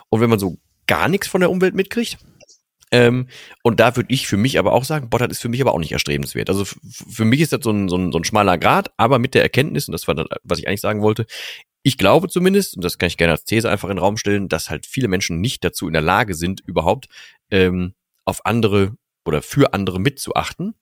Und 0.10 0.22
wenn 0.22 0.30
man 0.30 0.38
so 0.38 0.60
gar 0.86 1.08
nichts 1.08 1.28
von 1.28 1.42
der 1.42 1.50
Umwelt 1.50 1.74
mitkriegt. 1.74 2.20
Ähm, 2.92 3.30
und 3.64 3.80
da 3.80 3.96
würde 3.96 4.14
ich 4.14 4.28
für 4.28 4.38
mich 4.38 4.60
aber 4.60 4.74
auch 4.74 4.84
sagen, 4.84 5.10
das 5.10 5.30
ist 5.30 5.42
für 5.42 5.50
mich 5.50 5.60
aber 5.60 5.74
auch 5.74 5.80
nicht 5.80 5.92
erstrebenswert. 5.92 6.52
Also 6.52 6.66
für 6.66 7.26
mich 7.26 7.42
ist 7.42 7.52
das 7.52 7.62
so 7.64 7.72
ein, 7.72 7.90
so, 7.90 7.98
ein, 7.98 8.12
so 8.12 8.20
ein 8.20 8.24
schmaler 8.24 8.60
Grad, 8.60 8.92
aber 8.96 9.18
mit 9.18 9.34
der 9.34 9.42
Erkenntnis, 9.42 9.88
und 9.88 9.94
das 9.94 10.08
war 10.08 10.14
das, 10.14 10.28
was 10.44 10.60
ich 10.60 10.68
eigentlich 10.68 10.82
sagen 10.82 11.02
wollte, 11.02 11.26
ich 11.82 11.98
glaube 11.98 12.30
zumindest, 12.30 12.76
und 12.76 12.84
das 12.84 13.00
kann 13.00 13.08
ich 13.08 13.18
gerne 13.18 13.32
als 13.32 13.44
These 13.44 13.72
einfach 13.72 13.90
in 13.90 13.96
den 13.96 14.04
Raum 14.04 14.18
stellen, 14.18 14.50
dass 14.50 14.70
halt 14.70 14.86
viele 14.86 15.08
Menschen 15.08 15.42
nicht 15.42 15.64
dazu 15.64 15.88
in 15.88 15.94
der 15.94 16.04
Lage 16.04 16.36
sind, 16.36 16.60
überhaupt 16.60 17.08
ähm, 17.50 17.96
auf 18.24 18.46
andere 18.46 18.94
oder 19.26 19.42
für 19.42 19.74
andere 19.74 20.00
mitzuachten. 20.00 20.76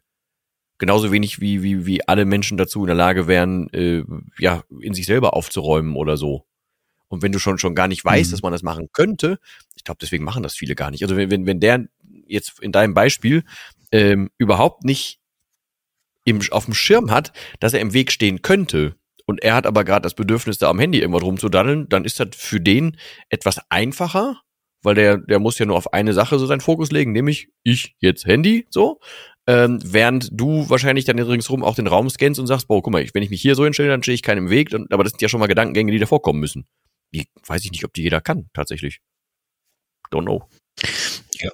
Genauso 0.78 1.12
wenig 1.12 1.42
wie, 1.42 1.64
wie, 1.64 1.86
wie 1.86 2.08
alle 2.08 2.26
Menschen 2.26 2.58
dazu 2.58 2.82
in 2.82 2.88
der 2.88 2.96
Lage 2.96 3.28
wären, 3.28 3.70
äh, 3.74 4.04
ja, 4.38 4.64
in 4.80 4.94
sich 4.94 5.06
selber 5.06 5.34
aufzuräumen 5.34 5.96
oder 5.96 6.18
so. 6.18 6.46
Und 7.08 7.24
wenn 7.24 7.32
du 7.32 7.40
schon, 7.40 7.58
schon 7.58 7.74
gar 7.74 7.88
nicht 7.88 8.04
weißt, 8.06 8.30
mhm. 8.30 8.32
dass 8.32 8.42
man 8.44 8.52
das 8.52 8.64
machen 8.64 8.90
könnte, 8.92 9.40
ich 9.76 9.84
glaube, 9.84 9.98
deswegen 10.02 10.24
machen 10.24 10.44
das 10.44 10.56
viele 10.56 10.76
gar 10.76 10.92
nicht. 10.92 11.04
Also 11.04 11.16
wenn, 11.16 11.32
wenn, 11.32 11.46
wenn 11.46 11.60
der 11.60 11.88
jetzt 12.28 12.60
in 12.62 12.72
deinem 12.72 12.94
Beispiel 12.94 13.44
ähm, 13.92 14.30
überhaupt 14.38 14.84
nicht 14.84 15.20
im, 16.26 16.42
auf 16.52 16.66
dem 16.66 16.74
Schirm 16.74 17.10
hat, 17.10 17.32
dass 17.60 17.74
er 17.74 17.80
im 17.80 17.94
Weg 17.94 18.12
stehen 18.12 18.42
könnte, 18.42 18.96
und 19.28 19.44
er 19.44 19.56
hat 19.56 19.66
aber 19.66 19.84
gerade 19.84 20.04
das 20.04 20.14
Bedürfnis, 20.14 20.58
da 20.58 20.70
am 20.70 20.80
Handy 20.80 21.00
irgendwas 21.00 21.24
rumzudaddeln, 21.24 21.90
dann 21.90 22.06
ist 22.06 22.20
das 22.20 22.30
für 22.34 22.62
den 22.62 22.98
etwas 23.30 23.60
einfacher, 23.70 24.42
weil 24.84 24.96
der, 24.96 25.18
der 25.18 25.40
muss 25.40 25.60
ja 25.60 25.66
nur 25.66 25.78
auf 25.78 25.94
eine 25.94 26.14
Sache 26.14 26.40
so 26.40 26.46
seinen 26.46 26.62
Fokus 26.62 26.92
legen, 26.92 27.12
nämlich 27.12 27.50
ich 27.64 27.96
jetzt 28.00 28.26
Handy, 28.26 28.68
so. 28.70 29.00
Ähm, 29.50 29.80
während 29.84 30.30
du 30.32 30.70
wahrscheinlich 30.70 31.06
dann 31.06 31.18
ringsrum 31.18 31.64
auch 31.64 31.76
den 31.76 31.88
Raum 31.88 32.10
scannst 32.10 32.40
und 32.40 32.48
sagst, 32.48 32.68
boah, 32.68 32.82
guck 32.82 32.92
mal, 32.92 33.08
wenn 33.14 33.24
ich 33.24 33.30
mich 33.30 33.42
hier 33.42 33.56
so 33.56 33.64
hinstelle, 33.64 33.88
dann 33.88 34.04
stehe 34.04 34.16
ich 34.16 34.22
keinem 34.22 34.46
im 34.46 34.50
Weg. 34.50 34.70
Dann, 34.72 34.88
aber 34.90 35.06
das 35.06 35.12
sind 35.12 35.22
ja 35.22 35.30
schon 35.30 35.40
mal 35.40 35.48
Gedankengänge, 35.48 35.92
die 35.94 36.00
da 36.00 36.06
vorkommen 36.06 36.42
müssen. 36.42 36.66
Die 37.14 37.28
weiß 37.46 37.64
ich 37.64 37.72
nicht, 37.72 37.86
ob 37.86 37.94
die 37.94 38.02
jeder 38.02 38.20
kann, 38.20 38.50
tatsächlich. 38.54 39.00
Don't 40.12 40.24
know. 40.24 40.50
Ja, 41.40 41.52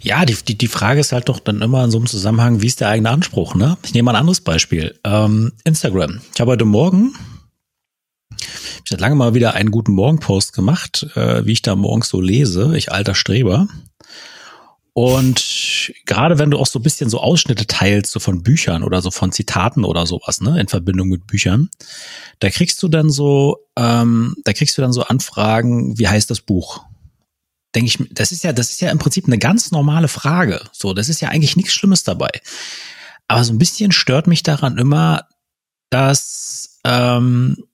ja 0.00 0.24
die, 0.24 0.34
die, 0.34 0.56
die 0.56 0.66
Frage 0.66 1.00
ist 1.00 1.12
halt 1.12 1.28
doch 1.28 1.40
dann 1.40 1.60
immer 1.60 1.84
in 1.84 1.90
so 1.90 1.98
einem 1.98 2.06
Zusammenhang, 2.06 2.62
wie 2.62 2.66
ist 2.66 2.80
der 2.80 2.88
eigene 2.88 3.10
Anspruch, 3.10 3.54
ne? 3.54 3.76
Ich 3.84 3.92
nehme 3.92 4.06
mal 4.06 4.12
ein 4.12 4.20
anderes 4.20 4.40
Beispiel. 4.40 4.98
Ähm, 5.04 5.52
Instagram. 5.64 6.22
Ich 6.32 6.40
habe 6.40 6.52
heute 6.52 6.64
Morgen 6.64 7.14
ich 8.84 8.92
habe 8.92 9.00
lange 9.00 9.14
mal 9.14 9.34
wieder 9.34 9.54
einen 9.54 9.70
guten 9.70 9.92
Morgenpost 9.92 10.52
gemacht, 10.52 11.06
äh, 11.14 11.44
wie 11.44 11.52
ich 11.52 11.62
da 11.62 11.76
morgens 11.76 12.08
so 12.08 12.20
lese, 12.20 12.76
ich 12.76 12.92
alter 12.92 13.14
Streber. 13.14 13.68
Und 14.92 15.92
gerade 16.06 16.38
wenn 16.38 16.50
du 16.50 16.58
auch 16.58 16.66
so 16.66 16.78
ein 16.78 16.82
bisschen 16.82 17.10
so 17.10 17.20
Ausschnitte 17.20 17.66
teilst, 17.66 18.12
so 18.12 18.18
von 18.18 18.42
Büchern 18.42 18.82
oder 18.82 19.02
so 19.02 19.10
von 19.10 19.30
Zitaten 19.30 19.84
oder 19.84 20.06
sowas, 20.06 20.40
ne, 20.40 20.58
in 20.58 20.68
Verbindung 20.68 21.08
mit 21.08 21.26
Büchern, 21.26 21.68
da 22.38 22.48
kriegst 22.48 22.82
du 22.82 22.88
dann 22.88 23.10
so, 23.10 23.58
ähm, 23.76 24.36
da 24.44 24.54
kriegst 24.54 24.78
du 24.78 24.82
dann 24.82 24.94
so 24.94 25.02
Anfragen, 25.02 25.98
wie 25.98 26.08
heißt 26.08 26.30
das 26.30 26.40
Buch? 26.40 26.82
denke 27.76 27.88
ich, 27.88 28.08
das 28.10 28.32
ist 28.32 28.42
ja, 28.42 28.52
das 28.52 28.70
ist 28.70 28.80
ja 28.80 28.90
im 28.90 28.98
Prinzip 28.98 29.26
eine 29.26 29.38
ganz 29.38 29.70
normale 29.70 30.08
Frage. 30.08 30.62
So, 30.72 30.94
das 30.94 31.08
ist 31.08 31.20
ja 31.20 31.28
eigentlich 31.28 31.56
nichts 31.56 31.74
Schlimmes 31.74 32.04
dabei. 32.04 32.30
Aber 33.28 33.44
so 33.44 33.52
ein 33.52 33.58
bisschen 33.58 33.92
stört 33.92 34.26
mich 34.26 34.42
daran 34.42 34.78
immer, 34.78 35.28
dass 35.90 36.80
ähm, 36.84 37.64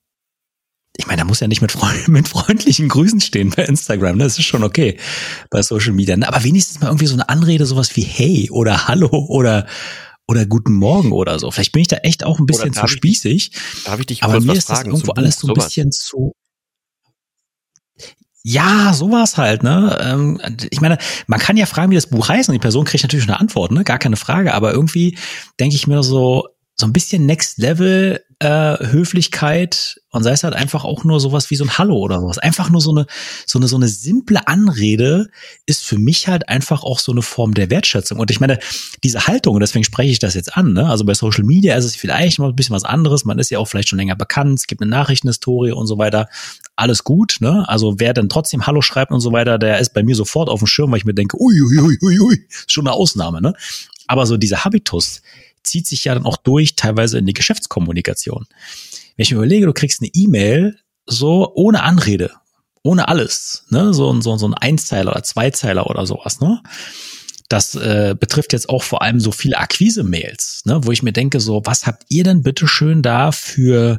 ich 0.97 1.07
meine, 1.07 1.23
da 1.23 1.25
muss 1.25 1.41
ja 1.41 1.49
nicht 1.49 1.63
mit, 1.63 1.73
freund 1.73 2.09
mit 2.09 2.29
freundlichen 2.29 2.89
Grüßen 2.89 3.21
stehen 3.21 3.51
bei 3.51 3.65
Instagram, 3.65 4.17
ne? 4.19 4.25
das 4.25 4.39
ist 4.39 4.45
schon 4.45 4.65
okay 4.65 4.99
bei 5.51 5.63
Social 5.63 5.93
Media. 5.93 6.17
Ne? 6.17 6.29
Aber 6.29 6.45
wenigstens 6.45 6.81
mal 6.81 6.89
irgendwie 6.89 7.07
so 7.07 7.15
eine 7.15 7.29
Anrede, 7.29 7.67
sowas 7.67 7.97
wie 7.97 8.03
Hey 8.03 8.51
oder 8.51 8.89
Hallo 8.89 9.09
oder 9.29 9.67
oder 10.29 10.47
Guten 10.47 10.75
Morgen 10.75 11.13
oder 11.13 11.39
so. 11.39 11.51
Vielleicht 11.51 11.73
bin 11.73 11.83
ich 11.83 11.89
da 11.89 11.97
echt 11.97 12.25
auch 12.25 12.39
ein 12.39 12.47
bisschen 12.47 12.73
zu 12.73 12.87
spießig. 12.87 13.53
darf 13.85 14.01
ich 14.01 14.07
dich 14.07 14.23
aber 14.23 14.41
mir 14.41 14.53
ist 14.53 14.71
das 14.71 14.85
irgendwo 14.85 15.13
alles 15.13 15.39
so 15.39 15.49
ein 15.49 15.55
bisschen 15.55 15.91
zu. 15.91 16.33
Ja, 18.45 18.93
sowas 18.93 19.37
halt, 19.37 19.63
ne? 19.63 19.99
Ähm, 20.01 20.41
ich 20.71 20.81
meine, 20.81 20.99
man 21.27 21.39
kann 21.39 21.57
ja 21.57 21.67
fragen, 21.67 21.93
wie 21.93 21.97
das 21.97 22.09
Buch 22.09 22.29
heißt, 22.29 22.49
und 22.49 22.55
die 22.55 22.59
Person 22.59 22.85
kriegt 22.85 23.05
natürlich 23.05 23.29
eine 23.29 23.39
Antwort, 23.39 23.71
ne? 23.71 23.85
Gar 23.85 23.99
keine 23.99 24.17
Frage. 24.17 24.55
Aber 24.55 24.73
irgendwie 24.73 25.17
denke 25.61 25.77
ich 25.77 25.87
mir 25.87 26.03
so, 26.03 26.49
so 26.75 26.87
ein 26.87 26.93
bisschen 26.93 27.27
Next 27.27 27.59
Level 27.59 28.21
äh, 28.43 28.89
Höflichkeit 28.91 30.01
und 30.11 30.25
sei 30.25 30.33
es 30.33 30.43
halt 30.43 30.55
einfach 30.55 30.85
auch 30.85 31.05
nur 31.05 31.21
sowas 31.21 31.51
wie 31.51 31.57
so 31.57 31.65
ein 31.65 31.79
Hallo 31.79 31.97
oder 31.97 32.21
sowas. 32.21 32.39
Einfach 32.39 32.71
nur 32.71 32.81
so 32.81 32.91
eine, 32.91 33.07
so 33.47 33.61
eine, 33.61 33.69
so 33.69 33.77
eine 33.77 33.87
simple 33.87 34.49
Anrede 34.49 35.29
ist 35.65 35.85
für 35.85 35.97
mich 35.97 36.27
halt 36.27 36.49
einfach 36.49 36.83
auch 36.83 36.99
so 36.99 37.13
eine 37.13 37.23
Form 37.23 37.55
der 37.55 37.71
Wertschätzung. 37.71 38.19
Und 38.19 38.33
ich 38.33 38.41
meine, 38.41 38.59
diese 39.05 39.29
Haltung, 39.29 39.55
und 39.55 39.61
deswegen 39.61 39.85
spreche 39.85 40.11
ich 40.11 40.19
das 40.19 40.35
jetzt 40.35 40.57
an, 40.57 40.73
ne? 40.73 40.89
also 40.89 41.05
bei 41.05 41.15
Social 41.15 41.45
Media 41.45 41.77
ist 41.77 41.85
es 41.85 41.95
vielleicht 41.95 42.41
mal 42.41 42.49
ein 42.49 42.57
bisschen 42.57 42.75
was 42.75 42.83
anderes. 42.83 43.25
Man 43.25 43.39
ist 43.39 43.51
ja 43.51 43.61
auch 43.61 43.67
vielleicht 43.67 43.89
schon 43.89 43.99
länger 43.99 44.17
bekannt. 44.17 44.59
Es 44.59 44.67
gibt 44.67 44.83
eine 44.83 44.91
Nachrichtenhistorie 44.91 45.71
und 45.71 45.87
so 45.87 45.99
weiter. 45.99 46.29
Alles 46.75 47.05
gut, 47.05 47.37
ne? 47.41 47.65
Also 47.69 48.01
wer 48.01 48.13
dann 48.13 48.29
trotzdem 48.29 48.67
Hallo 48.67 48.83
schreibt 48.83 49.13
und 49.13 49.21
so 49.21 49.31
weiter, 49.31 49.57
der 49.59 49.79
ist 49.79 49.95
bei 49.95 50.03
mir 50.03 50.17
sofort 50.17 50.49
auf 50.49 50.59
dem 50.59 50.67
Schirm, 50.67 50.91
weil 50.91 50.99
ich 50.99 51.05
mir 51.05 51.15
denke, 51.15 51.41
ui, 51.41 51.63
ui, 51.63 51.79
ui, 51.79 51.99
ui, 52.03 52.19
ui, 52.19 52.47
schon 52.67 52.89
eine 52.89 52.97
Ausnahme, 52.97 53.41
ne? 53.41 53.55
Aber 54.09 54.27
so 54.27 54.37
dieser 54.37 54.65
Habitus, 54.65 55.23
zieht 55.65 55.87
sich 55.87 56.05
ja 56.05 56.15
dann 56.15 56.25
auch 56.25 56.37
durch, 56.37 56.77
teilweise 56.77 57.19
in 57.19 57.27
die 57.27 57.35
Geschäftskommunikation. 57.35 58.47
Wenn 59.17 59.23
ich 59.23 59.31
mir 59.31 59.39
überlege, 59.39 59.67
du 59.67 59.73
kriegst 59.73 60.01
eine 60.01 60.11
E-Mail 60.13 60.79
so 61.07 61.53
ohne 61.55 61.83
Anrede, 61.83 62.33
ohne 62.83 63.09
alles, 63.09 63.65
ne, 63.71 63.95
so, 63.95 64.21
so, 64.21 64.37
so 64.37 64.47
ein 64.47 64.55
Einzeiler 64.55 65.13
oder 65.13 65.23
Zweizeiler 65.23 65.89
oder 65.89 66.07
sowas, 66.07 66.41
ne? 66.41 66.63
Das 67.49 67.75
äh, 67.75 68.17
betrifft 68.19 68.55
jetzt 68.55 68.71
auch 68.71 68.83
vor 68.83 69.03
allem 69.03 69.21
so 69.21 69.31
viele 69.31 69.59
Akquise-Mails, 69.59 70.63
ne, 70.65 70.81
wo 70.85 70.91
ich 70.91 71.03
mir 71.03 71.13
denke, 71.13 71.39
so, 71.39 71.61
was 71.65 71.87
habt 71.87 72.05
ihr 72.09 72.25
denn 72.25 72.43
bitte 72.43 72.67
schön 72.67 73.03
da 73.03 73.31
für 73.31 73.99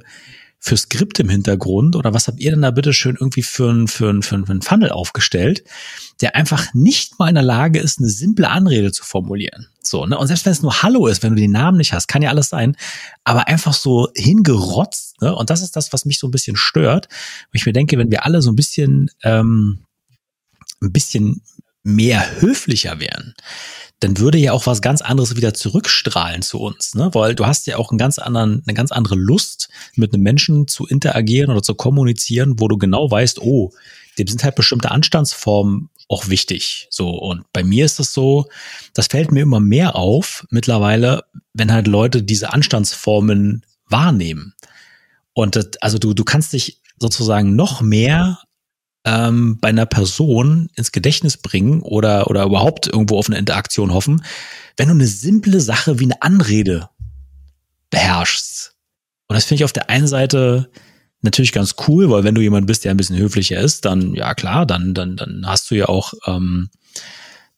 für 0.65 0.77
Skript 0.77 1.20
im 1.20 1.27
Hintergrund 1.27 1.98
oder 1.98 2.13
was 2.13 2.29
habt 2.29 2.39
ihr 2.39 2.51
denn 2.51 2.62
da 2.62 2.72
bitte 2.72 2.93
schön 2.93 3.17
irgendwie 3.20 3.41
für 3.41 3.70
ein, 3.70 3.89
für 3.89 4.10
ein, 4.10 4.22
für 4.22 4.36
ein, 4.36 4.46
für 4.46 4.53
ein 4.53 4.62
Funnel 4.62 4.91
aufgestellt, 4.91 5.65
der 6.22 6.38
einfach 6.38 6.74
nicht 6.74 7.20
mal 7.20 7.27
in 7.27 7.36
der 7.36 7.43
Lage 7.43 7.82
ist, 7.82 8.00
eine 8.00 8.08
simple 8.08 8.48
Anrede 8.48 8.93
zu 8.93 9.03
formulieren. 9.03 9.67
So, 9.82 10.05
ne? 10.05 10.17
Und 10.17 10.27
selbst 10.27 10.46
wenn 10.46 10.53
es 10.53 10.62
nur 10.62 10.82
Hallo 10.82 11.08
ist, 11.08 11.22
wenn 11.22 11.36
du 11.36 11.41
den 11.41 11.51
Namen 11.51 11.79
nicht 11.79 11.91
hast, 11.91 12.08
kann 12.08 12.22
ja 12.22 12.29
alles 12.29 12.48
sein, 12.48 12.77
aber 13.25 13.50
einfach 13.50 13.74
so 13.74 14.08
hingerotzt, 14.15 15.22
ne? 15.22 15.36
Und 15.36 15.50
das 15.50 15.62
ist 15.62 15.75
das, 15.75 15.91
was 15.91 16.05
mich 16.05 16.17
so 16.17 16.27
ein 16.29 16.32
bisschen 16.32 16.55
stört. 16.55 17.08
Und 17.08 17.55
ich 17.55 17.65
mir 17.65 17.74
denke, 17.74 17.98
wenn 17.98 18.10
wir 18.10 18.25
alle 18.25 18.41
so 18.41 18.50
ein 18.50 18.55
bisschen, 18.55 19.12
ähm, 19.22 19.84
ein 20.82 20.93
bisschen 20.93 21.41
mehr 21.84 22.39
höflicher 22.39 23.01
wären, 23.01 23.34
dann 24.03 24.17
würde 24.17 24.38
ja 24.38 24.51
auch 24.51 24.65
was 24.65 24.81
ganz 24.81 25.01
anderes 25.01 25.38
wieder 25.38 25.53
zurückstrahlen 25.53 26.41
zu 26.41 26.60
uns, 26.60 26.93
ne? 26.93 27.10
Weil 27.13 27.36
du 27.36 27.45
hast 27.45 27.67
ja 27.67 27.77
auch 27.77 27.89
einen 27.89 27.98
ganz 27.98 28.19
anderen, 28.19 28.62
eine 28.67 28.74
ganz 28.74 28.91
andere 28.91 29.15
Lust, 29.15 29.69
mit 29.95 30.13
einem 30.13 30.24
Menschen 30.24 30.67
zu 30.67 30.86
interagieren 30.86 31.50
oder 31.50 31.63
zu 31.63 31.74
kommunizieren, 31.74 32.60
wo 32.60 32.67
du 32.67 32.77
genau 32.77 33.10
weißt, 33.10 33.39
oh, 33.39 33.72
dem 34.17 34.27
sind 34.27 34.43
halt 34.43 34.55
bestimmte 34.55 34.91
Anstandsformen 34.91 35.89
auch 36.10 36.27
wichtig. 36.27 36.88
So, 36.89 37.12
und 37.12 37.45
bei 37.53 37.63
mir 37.63 37.86
ist 37.86 38.00
es 38.00 38.13
so, 38.13 38.48
das 38.93 39.07
fällt 39.07 39.31
mir 39.31 39.41
immer 39.41 39.62
mehr 39.62 39.95
auf 39.95 40.45
mittlerweile, 40.50 41.24
wenn 41.53 41.72
halt 41.72 41.88
Leute 41.88 42.24
diese 42.24 42.51
Anstandsformen 42.51 43.65
wahrnehmen. 43.88 44.53
Und 45.31 45.55
das, 45.55 45.69
also 45.79 45.98
du, 45.98 46.13
du 46.13 46.25
kannst 46.25 46.51
dich 46.51 46.81
sozusagen 47.00 47.55
noch 47.55 47.81
mehr 47.81 48.39
ähm, 49.05 49.57
bei 49.60 49.69
einer 49.69 49.86
Person 49.86 50.69
ins 50.75 50.91
Gedächtnis 50.91 51.38
bringen 51.38 51.81
oder, 51.81 52.29
oder 52.29 52.43
überhaupt 52.43 52.88
irgendwo 52.88 53.17
auf 53.17 53.27
eine 53.27 53.38
Interaktion 53.38 53.93
hoffen, 53.93 54.24
wenn 54.77 54.88
du 54.88 54.93
eine 54.93 55.07
simple 55.07 55.60
Sache 55.60 56.00
wie 56.00 56.05
eine 56.05 56.22
Anrede 56.22 56.89
beherrschst. 57.89 58.75
Und 59.27 59.36
das 59.36 59.45
finde 59.45 59.62
ich 59.62 59.65
auf 59.65 59.74
der 59.74 59.89
einen 59.89 60.07
Seite 60.07 60.69
natürlich 61.22 61.51
ganz 61.51 61.75
cool, 61.88 62.10
weil 62.10 62.24
wenn 62.24 62.36
du 62.36 62.41
jemand 62.41 62.67
bist, 62.67 62.83
der 62.83 62.91
ein 62.91 62.98
bisschen 62.98 63.17
höflicher 63.17 63.60
ist, 63.60 63.86
dann, 63.86 64.13
ja 64.13 64.33
klar, 64.36 64.65
dann, 64.65 64.93
dann, 64.93 65.15
dann 65.15 65.43
hast 65.45 65.72
du 65.72 65.75
ja 65.75 65.88
auch, 65.88 66.13
ähm, 66.25 66.69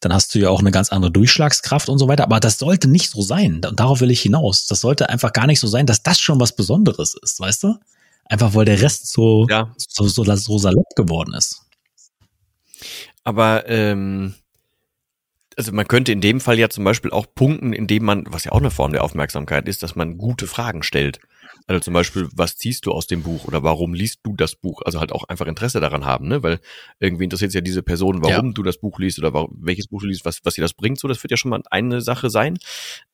dann 0.00 0.12
hast 0.12 0.34
du 0.34 0.38
ja 0.38 0.50
auch 0.50 0.60
eine 0.60 0.70
ganz 0.70 0.90
andere 0.90 1.10
Durchschlagskraft 1.10 1.88
und 1.88 1.98
so 1.98 2.06
weiter. 2.06 2.24
Aber 2.24 2.38
das 2.38 2.58
sollte 2.58 2.88
nicht 2.88 3.10
so 3.10 3.22
sein. 3.22 3.60
Und 3.64 3.80
darauf 3.80 4.00
will 4.00 4.10
ich 4.10 4.20
hinaus. 4.20 4.66
Das 4.66 4.80
sollte 4.80 5.08
einfach 5.08 5.32
gar 5.32 5.46
nicht 5.46 5.58
so 5.58 5.66
sein, 5.66 5.86
dass 5.86 6.02
das 6.02 6.20
schon 6.20 6.38
was 6.38 6.54
Besonderes 6.54 7.16
ist, 7.20 7.40
weißt 7.40 7.62
du? 7.64 7.74
Einfach 8.28 8.54
weil 8.54 8.64
der 8.64 8.82
Rest 8.82 9.12
so, 9.12 9.46
ja. 9.48 9.72
so, 9.76 10.06
so, 10.08 10.24
so 10.24 10.58
salopp 10.58 10.94
geworden 10.96 11.34
ist. 11.34 11.62
Aber 13.24 13.68
ähm, 13.68 14.34
also 15.56 15.72
man 15.72 15.88
könnte 15.88 16.12
in 16.12 16.20
dem 16.20 16.40
Fall 16.40 16.58
ja 16.58 16.68
zum 16.68 16.84
Beispiel 16.84 17.10
auch 17.10 17.26
punkten, 17.34 17.72
indem 17.72 18.04
man, 18.04 18.24
was 18.28 18.44
ja 18.44 18.52
auch 18.52 18.58
eine 18.58 18.70
Form 18.70 18.92
der 18.92 19.02
Aufmerksamkeit 19.02 19.66
ist, 19.68 19.82
dass 19.82 19.96
man 19.96 20.18
gute 20.18 20.46
Fragen 20.46 20.82
stellt. 20.82 21.18
Also 21.66 21.80
zum 21.80 21.94
Beispiel, 21.94 22.28
was 22.32 22.56
ziehst 22.56 22.86
du 22.86 22.92
aus 22.92 23.06
dem 23.06 23.22
Buch 23.22 23.46
oder 23.46 23.62
warum 23.62 23.94
liest 23.94 24.20
du 24.22 24.34
das 24.36 24.54
Buch? 24.54 24.82
Also 24.84 25.00
halt 25.00 25.12
auch 25.12 25.24
einfach 25.24 25.46
Interesse 25.46 25.80
daran 25.80 26.04
haben, 26.04 26.28
ne? 26.28 26.42
Weil 26.42 26.60
irgendwie 27.00 27.24
interessiert 27.24 27.54
ja 27.54 27.60
diese 27.60 27.82
Person, 27.82 28.22
warum 28.22 28.46
ja. 28.48 28.52
du 28.52 28.62
das 28.62 28.78
Buch 28.78 28.98
liest 28.98 29.18
oder 29.18 29.32
warum, 29.32 29.56
welches 29.60 29.88
Buch 29.88 30.02
du 30.02 30.06
liest, 30.06 30.24
was, 30.24 30.40
was 30.44 30.54
dir 30.54 30.62
das 30.62 30.74
bringt. 30.74 31.00
So, 31.00 31.08
das 31.08 31.22
wird 31.22 31.30
ja 31.30 31.36
schon 31.36 31.50
mal 31.50 31.62
eine 31.70 32.02
Sache 32.02 32.30
sein. 32.30 32.58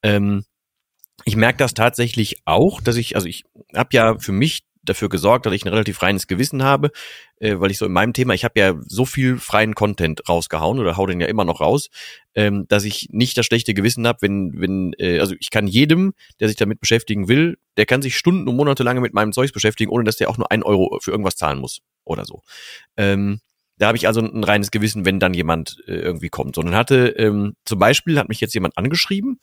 Ähm, 0.02 0.44
ich 1.24 1.36
merke 1.36 1.58
das 1.58 1.74
tatsächlich 1.74 2.42
auch, 2.44 2.80
dass 2.80 2.96
ich, 2.96 3.14
also 3.14 3.28
ich 3.28 3.44
habe 3.74 3.90
ja 3.92 4.18
für 4.18 4.32
mich 4.32 4.64
dafür 4.82 5.08
gesorgt, 5.08 5.46
dass 5.46 5.52
ich 5.52 5.64
ein 5.64 5.72
relativ 5.72 6.02
reines 6.02 6.26
Gewissen 6.26 6.62
habe, 6.62 6.90
äh, 7.38 7.58
weil 7.58 7.70
ich 7.70 7.78
so 7.78 7.86
in 7.86 7.92
meinem 7.92 8.12
Thema, 8.12 8.34
ich 8.34 8.44
habe 8.44 8.58
ja 8.58 8.74
so 8.86 9.04
viel 9.04 9.38
freien 9.38 9.74
Content 9.74 10.28
rausgehauen 10.28 10.78
oder 10.78 10.96
hau 10.96 11.06
den 11.06 11.20
ja 11.20 11.26
immer 11.26 11.44
noch 11.44 11.60
raus, 11.60 11.88
ähm, 12.34 12.66
dass 12.68 12.84
ich 12.84 13.08
nicht 13.10 13.36
das 13.36 13.46
schlechte 13.46 13.74
Gewissen 13.74 14.06
habe, 14.06 14.22
wenn, 14.22 14.60
wenn, 14.60 14.94
äh, 14.98 15.18
also 15.20 15.34
ich 15.38 15.50
kann 15.50 15.66
jedem, 15.66 16.14
der 16.40 16.48
sich 16.48 16.56
damit 16.56 16.80
beschäftigen 16.80 17.28
will, 17.28 17.58
der 17.76 17.86
kann 17.86 18.02
sich 18.02 18.16
Stunden 18.16 18.48
und 18.48 18.56
Monate 18.56 18.82
lange 18.82 19.00
mit 19.00 19.14
meinem 19.14 19.32
Zeugs 19.32 19.52
beschäftigen, 19.52 19.90
ohne 19.90 20.04
dass 20.04 20.16
der 20.16 20.30
auch 20.30 20.38
nur 20.38 20.50
ein 20.50 20.62
Euro 20.62 20.98
für 21.00 21.10
irgendwas 21.10 21.36
zahlen 21.36 21.58
muss 21.58 21.80
oder 22.04 22.24
so. 22.24 22.42
Ähm, 22.96 23.40
da 23.78 23.88
habe 23.88 23.96
ich 23.96 24.06
also 24.06 24.20
ein 24.20 24.44
reines 24.44 24.70
Gewissen, 24.70 25.04
wenn 25.04 25.18
dann 25.18 25.34
jemand 25.34 25.82
äh, 25.86 25.94
irgendwie 25.94 26.28
kommt. 26.28 26.54
Sondern 26.54 26.76
hatte 26.76 27.08
ähm, 27.18 27.54
zum 27.64 27.78
Beispiel 27.78 28.18
hat 28.18 28.28
mich 28.28 28.40
jetzt 28.40 28.54
jemand 28.54 28.76
angeschrieben, 28.78 29.40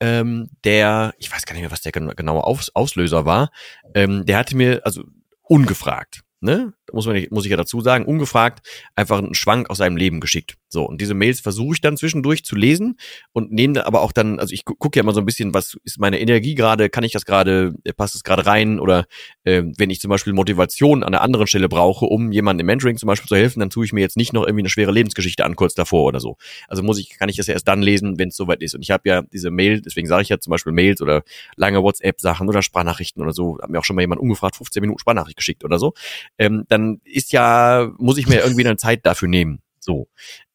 ähm, 0.00 0.50
der, 0.64 1.14
ich 1.18 1.32
weiß 1.32 1.44
gar 1.46 1.54
nicht 1.54 1.62
mehr, 1.62 1.70
was 1.70 1.82
der 1.82 1.92
genaue 1.92 2.44
Aus 2.44 2.70
Auslöser 2.74 3.24
war, 3.24 3.50
ähm, 3.94 4.24
der 4.26 4.38
hatte 4.38 4.56
mir, 4.56 4.80
also 4.84 5.04
ungefragt, 5.42 6.22
ne? 6.40 6.72
Muss 6.92 7.06
man 7.06 7.26
muss 7.30 7.44
ich 7.44 7.50
ja 7.50 7.56
dazu 7.56 7.80
sagen, 7.80 8.04
ungefragt 8.04 8.66
einfach 8.94 9.18
einen 9.18 9.34
Schwank 9.34 9.70
aus 9.70 9.78
seinem 9.78 9.96
Leben 9.96 10.20
geschickt. 10.20 10.56
So, 10.68 10.84
und 10.84 11.00
diese 11.00 11.14
Mails 11.14 11.40
versuche 11.40 11.74
ich 11.74 11.80
dann 11.80 11.96
zwischendurch 11.96 12.44
zu 12.44 12.54
lesen 12.54 12.98
und 13.32 13.52
nehme 13.52 13.86
aber 13.86 14.02
auch 14.02 14.12
dann, 14.12 14.38
also 14.38 14.52
ich 14.52 14.64
gucke 14.64 14.98
ja 14.98 15.02
immer 15.02 15.14
so 15.14 15.20
ein 15.20 15.26
bisschen, 15.26 15.54
was 15.54 15.78
ist 15.84 15.98
meine 15.98 16.20
Energie 16.20 16.54
gerade, 16.54 16.90
kann 16.90 17.04
ich 17.04 17.12
das 17.12 17.24
gerade, 17.24 17.74
äh, 17.84 17.92
passt 17.94 18.14
es 18.14 18.22
gerade 18.22 18.44
rein 18.44 18.78
oder 18.78 19.06
äh, 19.44 19.62
wenn 19.78 19.88
ich 19.88 20.00
zum 20.00 20.10
Beispiel 20.10 20.34
Motivation 20.34 21.02
an 21.02 21.14
einer 21.14 21.22
anderen 21.22 21.46
Stelle 21.46 21.68
brauche, 21.68 22.04
um 22.04 22.32
jemandem 22.32 22.64
im 22.64 22.66
Mentoring 22.66 22.98
zum 22.98 23.06
Beispiel 23.06 23.28
zu 23.28 23.36
helfen, 23.36 23.60
dann 23.60 23.70
tue 23.70 23.86
ich 23.86 23.92
mir 23.92 24.00
jetzt 24.00 24.16
nicht 24.16 24.32
noch 24.34 24.42
irgendwie 24.44 24.62
eine 24.62 24.68
schwere 24.68 24.92
Lebensgeschichte 24.92 25.44
an 25.44 25.56
kurz 25.56 25.74
davor 25.74 26.04
oder 26.04 26.20
so. 26.20 26.36
Also 26.68 26.82
muss 26.82 26.98
ich, 26.98 27.18
kann 27.18 27.30
ich 27.30 27.36
das 27.36 27.46
ja 27.46 27.54
erst 27.54 27.66
dann 27.66 27.80
lesen, 27.80 28.18
wenn 28.18 28.28
es 28.28 28.36
soweit 28.36 28.62
ist. 28.62 28.74
Und 28.74 28.82
ich 28.82 28.90
habe 28.90 29.08
ja 29.08 29.22
diese 29.22 29.50
Mail, 29.50 29.80
deswegen 29.80 30.06
sage 30.06 30.22
ich 30.22 30.28
ja 30.28 30.38
zum 30.38 30.50
Beispiel 30.50 30.72
Mails 30.72 31.00
oder 31.00 31.22
lange 31.56 31.82
WhatsApp-Sachen 31.82 32.48
oder 32.48 32.62
Sprachnachrichten 32.62 33.22
oder 33.22 33.32
so, 33.32 33.58
hat 33.62 33.70
mir 33.70 33.78
auch 33.78 33.84
schon 33.84 33.96
mal 33.96 34.02
jemand 34.02 34.20
ungefragt 34.20 34.56
15 34.56 34.80
Minuten 34.82 34.98
Sprachnachricht 34.98 35.36
geschickt 35.36 35.64
oder 35.64 35.78
so. 35.78 35.94
Ähm, 36.36 36.64
dann 36.68 36.77
ist 37.04 37.32
ja, 37.32 37.90
muss 37.98 38.18
ich 38.18 38.28
mir 38.28 38.40
irgendwie 38.40 38.66
eine 38.66 38.76
Zeit 38.76 39.04
dafür 39.04 39.28
nehmen. 39.28 39.60
So. 39.80 40.08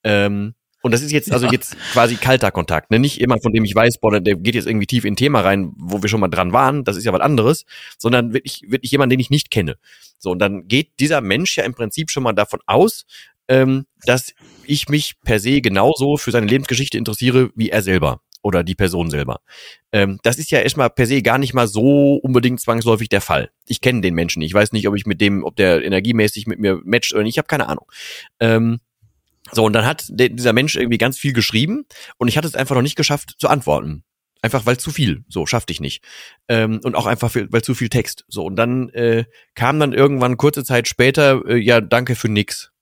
Ähm, 0.03 0.53
und 0.83 0.91
das 0.91 1.01
ist 1.01 1.13
jetzt 1.13 1.31
also 1.31 1.47
jetzt 1.47 1.77
quasi 1.93 2.15
kalter 2.15 2.51
Kontakt, 2.51 2.91
ne? 2.91 2.99
Nicht 2.99 3.17
jemand, 3.17 3.41
von 3.41 3.53
dem 3.53 3.63
ich 3.63 3.73
weiß, 3.73 3.99
boah, 3.99 4.19
der 4.19 4.35
geht 4.35 4.53
jetzt 4.53 4.67
irgendwie 4.67 4.85
tief 4.85 5.05
in 5.05 5.13
ein 5.13 5.15
Thema 5.15 5.39
rein, 5.39 5.71
wo 5.77 6.01
wir 6.01 6.09
schon 6.09 6.19
mal 6.19 6.27
dran 6.27 6.51
waren, 6.51 6.83
das 6.83 6.97
ist 6.97 7.05
ja 7.05 7.13
was 7.13 7.21
anderes, 7.21 7.65
sondern 7.97 8.33
wirklich, 8.33 8.63
wirklich 8.67 8.91
jemand, 8.91 9.09
den 9.11 9.19
ich 9.19 9.29
nicht 9.29 9.49
kenne. 9.49 9.77
So, 10.19 10.31
und 10.31 10.39
dann 10.39 10.67
geht 10.67 10.99
dieser 10.99 11.21
Mensch 11.21 11.57
ja 11.57 11.63
im 11.63 11.73
Prinzip 11.73 12.11
schon 12.11 12.23
mal 12.23 12.33
davon 12.33 12.59
aus, 12.65 13.05
ähm, 13.47 13.85
dass 14.05 14.33
ich 14.65 14.89
mich 14.89 15.13
per 15.23 15.39
se 15.39 15.61
genauso 15.61 16.17
für 16.17 16.31
seine 16.31 16.47
Lebensgeschichte 16.47 16.97
interessiere 16.97 17.49
wie 17.55 17.69
er 17.69 17.81
selber 17.81 18.21
oder 18.43 18.63
die 18.63 18.75
Person 18.75 19.09
selber. 19.09 19.39
Ähm, 19.91 20.19
das 20.21 20.38
ist 20.38 20.51
ja 20.51 20.59
erstmal 20.59 20.91
per 20.91 21.07
se 21.07 21.23
gar 21.23 21.39
nicht 21.39 21.55
mal 21.55 21.67
so 21.67 22.15
unbedingt 22.15 22.59
zwangsläufig 22.59 23.09
der 23.09 23.21
Fall. 23.21 23.50
Ich 23.65 23.81
kenne 23.81 24.01
den 24.01 24.13
Menschen. 24.13 24.43
Ich 24.43 24.53
weiß 24.53 24.73
nicht, 24.73 24.88
ob 24.88 24.95
ich 24.95 25.05
mit 25.07 25.21
dem, 25.21 25.43
ob 25.43 25.55
der 25.55 25.83
energiemäßig 25.83 26.45
mit 26.45 26.59
mir 26.59 26.79
matcht 26.83 27.13
oder 27.13 27.23
nicht. 27.23 27.35
Ich 27.35 27.38
habe 27.39 27.47
keine 27.47 27.67
Ahnung. 27.67 27.85
Ähm, 28.39 28.79
so, 29.51 29.65
und 29.65 29.73
dann 29.73 29.85
hat 29.85 30.05
dieser 30.09 30.53
Mensch 30.53 30.75
irgendwie 30.75 30.97
ganz 30.97 31.17
viel 31.17 31.33
geschrieben 31.33 31.85
und 32.17 32.27
ich 32.27 32.38
hatte 32.38 32.47
es 32.47 32.55
einfach 32.55 32.75
noch 32.75 32.81
nicht 32.81 32.95
geschafft 32.95 33.35
zu 33.39 33.47
antworten. 33.47 34.03
Einfach 34.41 34.65
weil 34.65 34.77
zu 34.77 34.91
viel, 34.91 35.23
so 35.29 35.45
schaffte 35.45 35.71
ich 35.71 35.79
nicht. 35.79 36.03
Ähm, 36.50 36.81
und 36.83 36.95
auch 36.95 37.05
einfach 37.05 37.33
weil 37.33 37.62
zu 37.62 37.75
viel 37.75 37.88
Text. 37.88 38.25
So, 38.27 38.43
und 38.43 38.57
dann 38.57 38.89
äh, 38.89 39.23
kam 39.55 39.79
dann 39.79 39.93
irgendwann 39.93 40.35
kurze 40.35 40.65
Zeit 40.65 40.89
später, 40.89 41.45
äh, 41.47 41.57
ja, 41.57 41.79
danke 41.79 42.15
für 42.15 42.27
nix. 42.27 42.72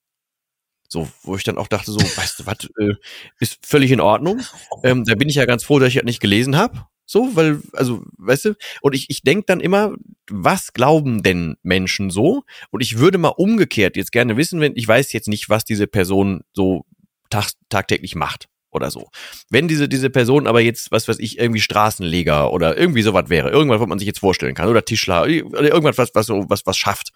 So, 0.91 1.07
wo 1.23 1.37
ich 1.37 1.45
dann 1.45 1.57
auch 1.57 1.69
dachte, 1.69 1.89
so, 1.89 2.01
weißt 2.01 2.39
du 2.41 2.45
was, 2.45 2.69
äh, 2.77 2.95
ist 3.39 3.65
völlig 3.65 3.91
in 3.91 4.01
Ordnung. 4.01 4.41
Ähm, 4.83 5.05
da 5.05 5.15
bin 5.15 5.29
ich 5.29 5.35
ja 5.35 5.45
ganz 5.45 5.63
froh, 5.63 5.79
dass 5.79 5.87
ich 5.87 5.95
das 5.95 6.03
nicht 6.03 6.19
gelesen 6.19 6.57
habe. 6.57 6.85
So, 7.05 7.33
weil, 7.33 7.61
also, 7.71 8.03
weißt 8.17 8.45
du, 8.45 8.55
und 8.81 8.93
ich, 8.93 9.09
ich 9.09 9.21
denke 9.21 9.45
dann 9.47 9.61
immer, 9.61 9.95
was 10.29 10.73
glauben 10.73 11.23
denn 11.23 11.55
Menschen 11.63 12.09
so? 12.09 12.43
Und 12.71 12.81
ich 12.81 12.97
würde 12.97 13.17
mal 13.17 13.29
umgekehrt 13.29 13.95
jetzt 13.95 14.11
gerne 14.11 14.35
wissen, 14.35 14.59
wenn 14.59 14.75
ich 14.75 14.85
weiß 14.85 15.13
jetzt 15.13 15.29
nicht, 15.29 15.49
was 15.49 15.63
diese 15.63 15.87
Person 15.87 16.41
so 16.51 16.85
tag, 17.29 17.51
tagtäglich 17.69 18.15
macht 18.15 18.49
oder 18.69 18.91
so. 18.91 19.09
Wenn 19.49 19.69
diese, 19.69 19.87
diese 19.87 20.09
Person 20.09 20.45
aber 20.45 20.59
jetzt, 20.59 20.91
was 20.91 21.07
weiß 21.07 21.19
ich, 21.19 21.39
irgendwie 21.39 21.61
Straßenleger 21.61 22.51
oder 22.51 22.77
irgendwie 22.77 23.01
sowas 23.01 23.29
wäre, 23.29 23.49
irgendwas, 23.49 23.79
was 23.79 23.87
man 23.87 23.99
sich 23.99 24.07
jetzt 24.07 24.19
vorstellen 24.19 24.55
kann, 24.55 24.67
oder 24.67 24.83
Tischler, 24.83 25.21
oder 25.21 25.71
irgendwas, 25.71 25.97
was, 25.97 26.11
was, 26.15 26.27
was, 26.27 26.65
was 26.65 26.77
schafft, 26.77 27.13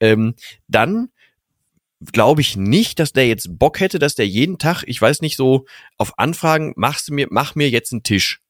ähm, 0.00 0.34
dann 0.66 1.10
glaube 2.12 2.40
ich 2.40 2.56
nicht, 2.56 2.98
dass 2.98 3.12
der 3.12 3.26
jetzt 3.26 3.58
Bock 3.58 3.80
hätte, 3.80 3.98
dass 3.98 4.14
der 4.14 4.26
jeden 4.26 4.58
Tag, 4.58 4.84
ich 4.86 5.00
weiß 5.00 5.20
nicht, 5.20 5.36
so 5.36 5.66
auf 5.96 6.18
Anfragen, 6.18 6.72
machst 6.76 7.08
du 7.08 7.14
mir, 7.14 7.26
mach 7.30 7.54
mir 7.54 7.68
jetzt 7.68 7.92
einen 7.92 8.02
Tisch. 8.02 8.40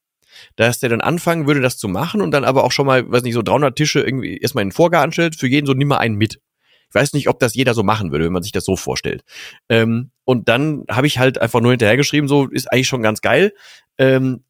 Dass 0.56 0.78
der 0.78 0.90
dann 0.90 1.00
anfangen 1.00 1.46
würde, 1.46 1.60
das 1.60 1.78
zu 1.78 1.88
machen 1.88 2.20
und 2.20 2.30
dann 2.30 2.44
aber 2.44 2.64
auch 2.64 2.72
schon 2.72 2.86
mal, 2.86 3.10
weiß 3.10 3.22
nicht, 3.22 3.34
so 3.34 3.42
300 3.42 3.74
Tische 3.74 4.00
irgendwie 4.00 4.36
erstmal 4.36 4.62
in 4.62 4.68
den 4.68 4.74
Vorgarten 4.74 5.12
stellt, 5.12 5.36
für 5.36 5.48
jeden 5.48 5.66
so 5.66 5.74
nimm 5.74 5.88
mal 5.88 5.98
einen 5.98 6.16
mit. 6.16 6.40
Ich 6.88 6.94
weiß 6.94 7.12
nicht, 7.12 7.28
ob 7.28 7.38
das 7.38 7.54
jeder 7.54 7.74
so 7.74 7.82
machen 7.82 8.12
würde, 8.12 8.24
wenn 8.24 8.32
man 8.32 8.42
sich 8.42 8.52
das 8.52 8.64
so 8.64 8.76
vorstellt. 8.76 9.24
Ähm, 9.68 10.10
und 10.24 10.48
dann 10.48 10.84
habe 10.90 11.06
ich 11.06 11.18
halt 11.18 11.38
einfach 11.38 11.60
nur 11.60 11.72
hinterhergeschrieben, 11.72 12.28
so 12.28 12.46
ist 12.46 12.70
eigentlich 12.72 12.88
schon 12.88 13.02
ganz 13.02 13.20
geil. 13.20 13.52
Ähm, 13.98 14.44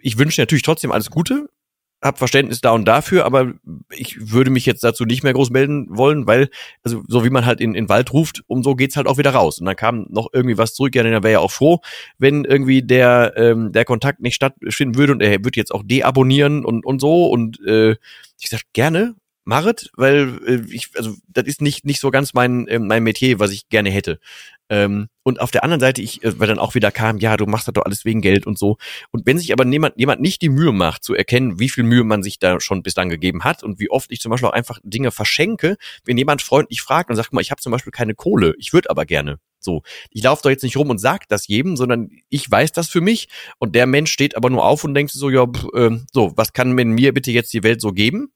ich 0.00 0.18
wünsche 0.18 0.40
natürlich 0.40 0.62
trotzdem 0.62 0.92
alles 0.92 1.10
Gute, 1.10 1.48
hab 2.00 2.18
Verständnis 2.18 2.60
da 2.60 2.70
und 2.70 2.84
dafür, 2.84 3.24
aber 3.24 3.54
ich 3.90 4.32
würde 4.32 4.50
mich 4.50 4.66
jetzt 4.66 4.84
dazu 4.84 5.04
nicht 5.04 5.24
mehr 5.24 5.32
groß 5.32 5.50
melden 5.50 5.86
wollen, 5.90 6.26
weil, 6.26 6.48
also 6.84 7.02
so 7.08 7.24
wie 7.24 7.30
man 7.30 7.44
halt 7.44 7.60
in, 7.60 7.74
in 7.74 7.88
Wald 7.88 8.12
ruft, 8.12 8.42
um 8.46 8.62
so 8.62 8.76
geht's 8.76 8.96
halt 8.96 9.08
auch 9.08 9.18
wieder 9.18 9.30
raus. 9.30 9.58
Und 9.58 9.66
dann 9.66 9.76
kam 9.76 10.06
noch 10.10 10.28
irgendwie 10.32 10.58
was 10.58 10.74
zurück, 10.74 10.94
ja, 10.94 11.02
dann 11.02 11.24
wäre 11.24 11.32
ja 11.32 11.38
auch 11.40 11.50
froh, 11.50 11.80
wenn 12.18 12.44
irgendwie 12.44 12.82
der, 12.82 13.34
ähm, 13.36 13.72
der 13.72 13.84
Kontakt 13.84 14.20
nicht 14.20 14.36
stattfinden 14.36 14.96
würde 14.96 15.12
und 15.12 15.22
er 15.22 15.44
würde 15.44 15.56
jetzt 15.56 15.74
auch 15.74 15.82
deabonnieren 15.84 16.64
und, 16.64 16.86
und 16.86 17.00
so. 17.00 17.26
Und 17.26 17.60
äh, 17.66 17.96
ich 18.38 18.48
sag 18.48 18.62
gerne, 18.72 19.16
machet, 19.48 19.90
weil 19.96 20.38
äh, 20.46 20.72
ich, 20.72 20.90
also 20.94 21.16
das 21.26 21.46
ist 21.46 21.62
nicht, 21.62 21.84
nicht 21.84 22.00
so 22.00 22.10
ganz 22.10 22.34
mein, 22.34 22.68
äh, 22.68 22.78
mein 22.78 23.02
Metier, 23.02 23.40
was 23.40 23.50
ich 23.50 23.68
gerne 23.70 23.90
hätte. 23.90 24.20
Ähm, 24.70 25.08
und 25.22 25.40
auf 25.40 25.50
der 25.50 25.64
anderen 25.64 25.80
Seite, 25.80 26.02
ich, 26.02 26.22
äh, 26.24 26.38
weil 26.38 26.48
dann 26.48 26.58
auch 26.58 26.74
wieder 26.74 26.90
kam, 26.90 27.18
ja, 27.18 27.36
du 27.36 27.46
machst 27.46 27.68
das 27.68 27.74
doch 27.74 27.84
alles 27.84 28.04
wegen 28.04 28.20
Geld 28.20 28.46
und 28.46 28.58
so. 28.58 28.76
Und 29.10 29.26
wenn 29.26 29.38
sich 29.38 29.52
aber 29.52 29.66
jemand, 29.66 29.94
jemand 29.96 30.20
nicht 30.20 30.42
die 30.42 30.48
Mühe 30.48 30.72
macht, 30.72 31.04
zu 31.04 31.14
erkennen, 31.14 31.58
wie 31.58 31.68
viel 31.68 31.84
Mühe 31.84 32.04
man 32.04 32.22
sich 32.22 32.38
da 32.38 32.60
schon 32.60 32.82
bislang 32.82 33.08
gegeben 33.08 33.44
hat 33.44 33.62
und 33.62 33.78
wie 33.78 33.90
oft 33.90 34.10
ich 34.10 34.20
zum 34.20 34.30
Beispiel 34.30 34.48
auch 34.48 34.52
einfach 34.52 34.78
Dinge 34.82 35.10
verschenke, 35.10 35.76
wenn 36.04 36.18
jemand 36.18 36.42
freundlich 36.42 36.82
fragt 36.82 37.10
und 37.10 37.16
sagt, 37.16 37.32
mal, 37.32 37.40
ich 37.40 37.50
habe 37.50 37.60
zum 37.60 37.72
Beispiel 37.72 37.92
keine 37.92 38.14
Kohle, 38.14 38.54
ich 38.58 38.72
würde 38.72 38.90
aber 38.90 39.06
gerne. 39.06 39.38
So, 39.60 39.82
ich 40.10 40.22
laufe 40.22 40.42
doch 40.42 40.50
jetzt 40.50 40.62
nicht 40.62 40.76
rum 40.76 40.90
und 40.90 40.98
sag 40.98 41.28
das 41.28 41.48
jedem, 41.48 41.76
sondern 41.76 42.10
ich 42.28 42.48
weiß 42.48 42.72
das 42.72 42.88
für 42.88 43.00
mich 43.00 43.28
und 43.58 43.74
der 43.74 43.86
Mensch 43.86 44.12
steht 44.12 44.36
aber 44.36 44.50
nur 44.50 44.64
auf 44.64 44.84
und 44.84 44.94
denkt 44.94 45.10
so, 45.12 45.30
ja, 45.30 45.46
pff, 45.46 45.66
äh, 45.74 45.98
so, 46.12 46.32
was 46.36 46.52
kann 46.52 46.72
mir 46.72 47.12
bitte 47.12 47.32
jetzt 47.32 47.52
die 47.52 47.64
Welt 47.64 47.80
so 47.80 47.92
geben? 47.92 48.30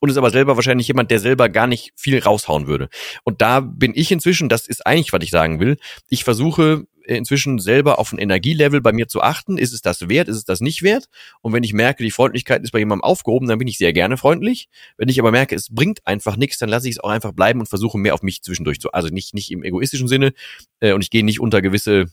Und 0.00 0.08
ist 0.10 0.16
aber 0.16 0.30
selber 0.30 0.56
wahrscheinlich 0.56 0.88
jemand, 0.88 1.10
der 1.10 1.20
selber 1.20 1.48
gar 1.48 1.66
nicht 1.66 1.92
viel 1.96 2.18
raushauen 2.18 2.66
würde. 2.66 2.88
Und 3.24 3.40
da 3.40 3.60
bin 3.60 3.92
ich 3.94 4.10
inzwischen, 4.10 4.48
das 4.48 4.66
ist 4.66 4.86
eigentlich, 4.86 5.12
was 5.12 5.22
ich 5.22 5.30
sagen 5.30 5.60
will, 5.60 5.76
ich 6.08 6.24
versuche 6.24 6.86
inzwischen 7.04 7.58
selber 7.58 7.98
auf 7.98 8.12
ein 8.12 8.18
Energielevel 8.18 8.80
bei 8.80 8.92
mir 8.92 9.08
zu 9.08 9.20
achten. 9.22 9.58
Ist 9.58 9.72
es 9.72 9.82
das 9.82 10.08
wert? 10.08 10.28
Ist 10.28 10.36
es 10.36 10.44
das 10.44 10.60
nicht 10.60 10.82
wert? 10.82 11.06
Und 11.40 11.52
wenn 11.52 11.62
ich 11.62 11.72
merke, 11.72 12.04
die 12.04 12.10
Freundlichkeit 12.10 12.62
ist 12.62 12.70
bei 12.70 12.78
jemandem 12.78 13.04
aufgehoben, 13.04 13.48
dann 13.48 13.58
bin 13.58 13.68
ich 13.68 13.78
sehr 13.78 13.92
gerne 13.92 14.16
freundlich. 14.16 14.68
Wenn 14.96 15.08
ich 15.08 15.18
aber 15.18 15.32
merke, 15.32 15.54
es 15.54 15.68
bringt 15.70 16.06
einfach 16.06 16.36
nichts, 16.36 16.58
dann 16.58 16.68
lasse 16.68 16.88
ich 16.88 16.96
es 16.96 17.00
auch 17.00 17.10
einfach 17.10 17.32
bleiben 17.32 17.60
und 17.60 17.66
versuche 17.66 17.98
mehr 17.98 18.14
auf 18.14 18.22
mich 18.22 18.42
zwischendurch 18.42 18.80
zu, 18.80 18.92
also 18.92 19.08
nicht, 19.08 19.34
nicht 19.34 19.50
im 19.50 19.64
egoistischen 19.64 20.08
Sinne, 20.08 20.32
äh, 20.80 20.92
und 20.92 21.02
ich 21.02 21.10
gehe 21.10 21.24
nicht 21.24 21.40
unter 21.40 21.62
gewisse 21.62 22.06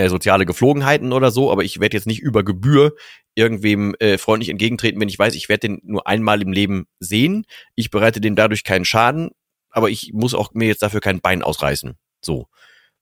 äh, 0.00 0.08
soziale 0.08 0.46
Geflogenheiten 0.46 1.12
oder 1.12 1.30
so, 1.30 1.52
aber 1.52 1.62
ich 1.62 1.78
werde 1.78 1.96
jetzt 1.96 2.06
nicht 2.06 2.20
über 2.20 2.42
Gebühr 2.42 2.94
irgendwem 3.34 3.94
äh, 3.98 4.18
freundlich 4.18 4.48
entgegentreten, 4.48 5.00
wenn 5.00 5.08
ich 5.08 5.18
weiß, 5.18 5.34
ich 5.34 5.48
werde 5.48 5.68
den 5.68 5.80
nur 5.82 6.06
einmal 6.06 6.40
im 6.40 6.52
Leben 6.52 6.86
sehen. 6.98 7.44
Ich 7.74 7.90
bereite 7.90 8.20
dem 8.20 8.34
dadurch 8.34 8.64
keinen 8.64 8.84
Schaden, 8.84 9.30
aber 9.70 9.90
ich 9.90 10.12
muss 10.14 10.34
auch 10.34 10.52
mir 10.54 10.68
jetzt 10.68 10.82
dafür 10.82 11.00
kein 11.00 11.20
Bein 11.20 11.42
ausreißen. 11.42 11.96
So, 12.20 12.46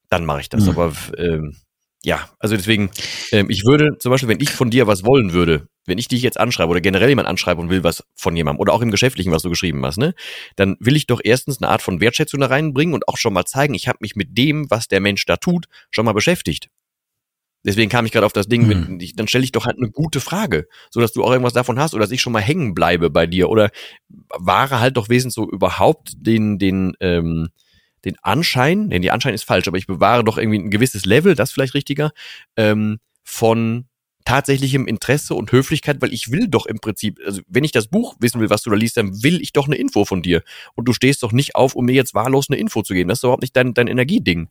dann 0.09 0.25
mache 0.25 0.41
ich 0.41 0.49
das. 0.49 0.65
Mhm. 0.65 0.71
Aber 0.71 0.93
ähm, 1.17 1.57
ja, 2.05 2.29
also 2.39 2.57
deswegen, 2.57 2.91
ähm, 3.33 3.49
ich 3.49 3.65
würde 3.65 3.99
zum 3.99 4.11
Beispiel, 4.11 4.29
wenn 4.29 4.41
ich 4.41 4.51
von 4.51 4.71
dir 4.71 4.87
was 4.87 5.05
wollen 5.05 5.33
würde, 5.33 5.69
wenn 5.87 5.99
ich 5.99 6.09
dich 6.09 6.23
jetzt 6.23 6.39
anschreibe 6.39 6.71
oder 6.71 6.81
generell 6.81 7.09
jemand 7.09 7.29
anschreibe 7.29 7.61
und 7.61 7.71
will 7.71 7.83
was 7.83 8.05
von 8.15 8.37
jemandem 8.37 8.61
oder 8.61 8.73
auch 8.73 8.83
im 8.83 8.91
Geschäftlichen, 8.91 9.33
was 9.33 9.43
du 9.43 9.51
geschrieben 9.51 9.85
hast, 9.85 9.99
ne, 9.99 10.15
dann 10.57 10.77
will 10.81 10.97
ich 10.97 11.07
doch 11.07 11.21
erstens 11.23 11.61
eine 11.61 11.71
Art 11.71 11.83
von 11.83 12.01
Wertschätzung 12.01 12.41
da 12.41 12.47
reinbringen 12.47 12.95
und 12.95 13.09
auch 13.09 13.17
schon 13.17 13.33
mal 13.33 13.47
zeigen, 13.47 13.75
ich 13.75 13.89
habe 13.89 13.99
mich 14.01 14.15
mit 14.15 14.37
dem, 14.37 14.71
was 14.71 14.89
der 14.89 15.01
Mensch 15.01 15.25
da 15.27 15.37
tut, 15.37 15.67
schon 15.91 16.05
mal 16.05 16.13
beschäftigt. 16.13 16.69
Deswegen 17.69 17.91
kam 17.91 18.07
ich 18.07 18.13
gerade 18.13 18.25
auf 18.25 18.33
das 18.33 18.49
Ding, 18.49 18.63
mhm. 18.63 18.97
mit, 18.97 19.21
dann 19.21 19.29
stelle 19.29 19.45
ich 19.45 19.53
doch 19.53 19.67
halt 19.67 19.77
eine 19.77 19.91
gute 19.91 20.21
Frage, 20.21 20.67
so 20.89 21.03
dass 21.03 21.13
du 21.13 21.23
auch 21.23 21.31
irgendwas 21.31 21.53
davon 21.53 21.79
hast 21.79 21.93
oder 21.93 22.01
dass 22.01 22.11
ich 22.11 22.23
schon 22.23 22.33
mal 22.33 22.41
hängen 22.41 22.73
bleibe 22.73 23.11
bei 23.11 23.27
dir 23.27 23.51
oder 23.51 23.69
wahre 24.09 24.81
halt 24.81 24.97
doch 24.97 25.11
wesentlich 25.11 25.35
so 25.35 25.51
überhaupt 25.51 26.13
den 26.17 26.59
den 26.59 26.95
ähm, 27.01 27.51
den 28.07 28.17
Anschein, 28.23 28.89
denn 28.89 29.03
die 29.03 29.11
Anschein 29.11 29.35
ist 29.35 29.43
falsch, 29.43 29.69
aber 29.69 29.77
ich 29.77 29.87
bewahre 29.87 30.25
doch 30.25 30.39
irgendwie 30.39 30.61
ein 30.61 30.71
gewisses 30.71 31.05
Level, 31.05 31.35
das 31.35 31.53
vielleicht 31.53 31.75
richtiger, 31.75 32.13
ähm, 32.57 33.01
von 33.23 33.85
tatsächlichem 34.25 34.87
Interesse 34.87 35.35
und 35.35 35.53
Höflichkeit, 35.53 36.01
weil 36.01 36.15
ich 36.15 36.31
will 36.31 36.49
doch 36.49 36.65
im 36.65 36.79
Prinzip, 36.79 37.21
also 37.27 37.43
wenn 37.49 37.65
ich 37.65 37.73
das 37.73 37.89
Buch 37.89 38.17
wissen 38.19 38.41
will, 38.41 38.49
was 38.49 38.63
du 38.63 38.71
da 38.71 38.77
liest, 38.77 38.97
dann 38.97 39.23
will 39.23 39.43
ich 39.43 39.53
doch 39.53 39.67
eine 39.67 39.77
Info 39.77 40.07
von 40.07 40.23
dir. 40.23 40.43
Und 40.75 40.87
du 40.87 40.95
stehst 40.95 41.23
doch 41.23 41.33
nicht 41.33 41.55
auf, 41.55 41.75
um 41.75 41.85
mir 41.85 41.95
jetzt 41.95 42.15
wahllos 42.15 42.49
eine 42.49 42.59
Info 42.59 42.81
zu 42.81 42.95
geben. 42.95 43.11
Das 43.11 43.19
ist 43.19 43.25
überhaupt 43.25 43.43
nicht 43.43 43.55
dein, 43.55 43.75
dein 43.75 43.89
Energieding. 43.89 44.49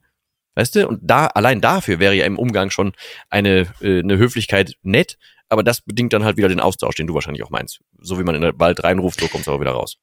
Weißt 0.54 0.74
du? 0.74 0.88
Und 0.88 1.00
da, 1.02 1.26
allein 1.26 1.60
dafür 1.60 1.98
wäre 2.00 2.14
ja 2.14 2.24
im 2.26 2.38
Umgang 2.38 2.70
schon 2.70 2.92
eine, 3.30 3.66
äh, 3.80 4.00
eine 4.00 4.18
Höflichkeit 4.18 4.74
nett, 4.82 5.18
aber 5.48 5.62
das 5.62 5.80
bedingt 5.80 6.12
dann 6.12 6.24
halt 6.24 6.36
wieder 6.36 6.48
den 6.48 6.60
Austausch, 6.60 6.96
den 6.96 7.06
du 7.06 7.14
wahrscheinlich 7.14 7.42
auch 7.42 7.50
meinst. 7.50 7.80
So 8.00 8.18
wie 8.18 8.24
man 8.24 8.34
in 8.34 8.42
den 8.42 8.58
Wald 8.58 8.82
reinruft, 8.84 9.20
so 9.20 9.28
kommt 9.28 9.42
es 9.42 9.48
aber 9.48 9.60
wieder 9.60 9.72
raus. 9.72 9.96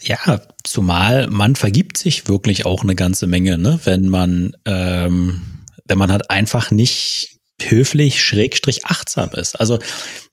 Ja, 0.00 0.40
zumal 0.64 1.26
man 1.28 1.56
vergibt 1.56 1.98
sich 1.98 2.28
wirklich 2.28 2.64
auch 2.64 2.82
eine 2.82 2.94
ganze 2.94 3.26
Menge, 3.26 3.58
ne? 3.58 3.78
wenn 3.84 4.08
man, 4.08 4.56
ähm, 4.64 5.42
wenn 5.84 5.98
man 5.98 6.10
halt 6.10 6.30
einfach 6.30 6.70
nicht 6.70 7.38
höflich, 7.60 8.22
schrägstrich 8.24 8.86
achtsam 8.86 9.30
ist. 9.32 9.60
Also 9.60 9.78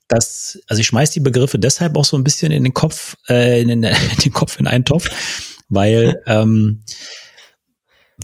das, 0.08 0.58
also 0.66 0.80
ich 0.80 0.86
schmeiß 0.86 1.10
die 1.10 1.20
Begriffe 1.20 1.58
deshalb 1.58 1.96
auch 1.96 2.06
so 2.06 2.16
ein 2.16 2.24
bisschen 2.24 2.50
in 2.50 2.64
den 2.64 2.72
Kopf, 2.72 3.16
äh, 3.28 3.60
in 3.60 3.68
den, 3.68 3.82
in 3.82 4.18
den 4.24 4.32
Kopf 4.32 4.58
in 4.58 4.66
einen 4.66 4.86
Topf, 4.86 5.10
weil 5.68 6.22
ähm, 6.26 6.84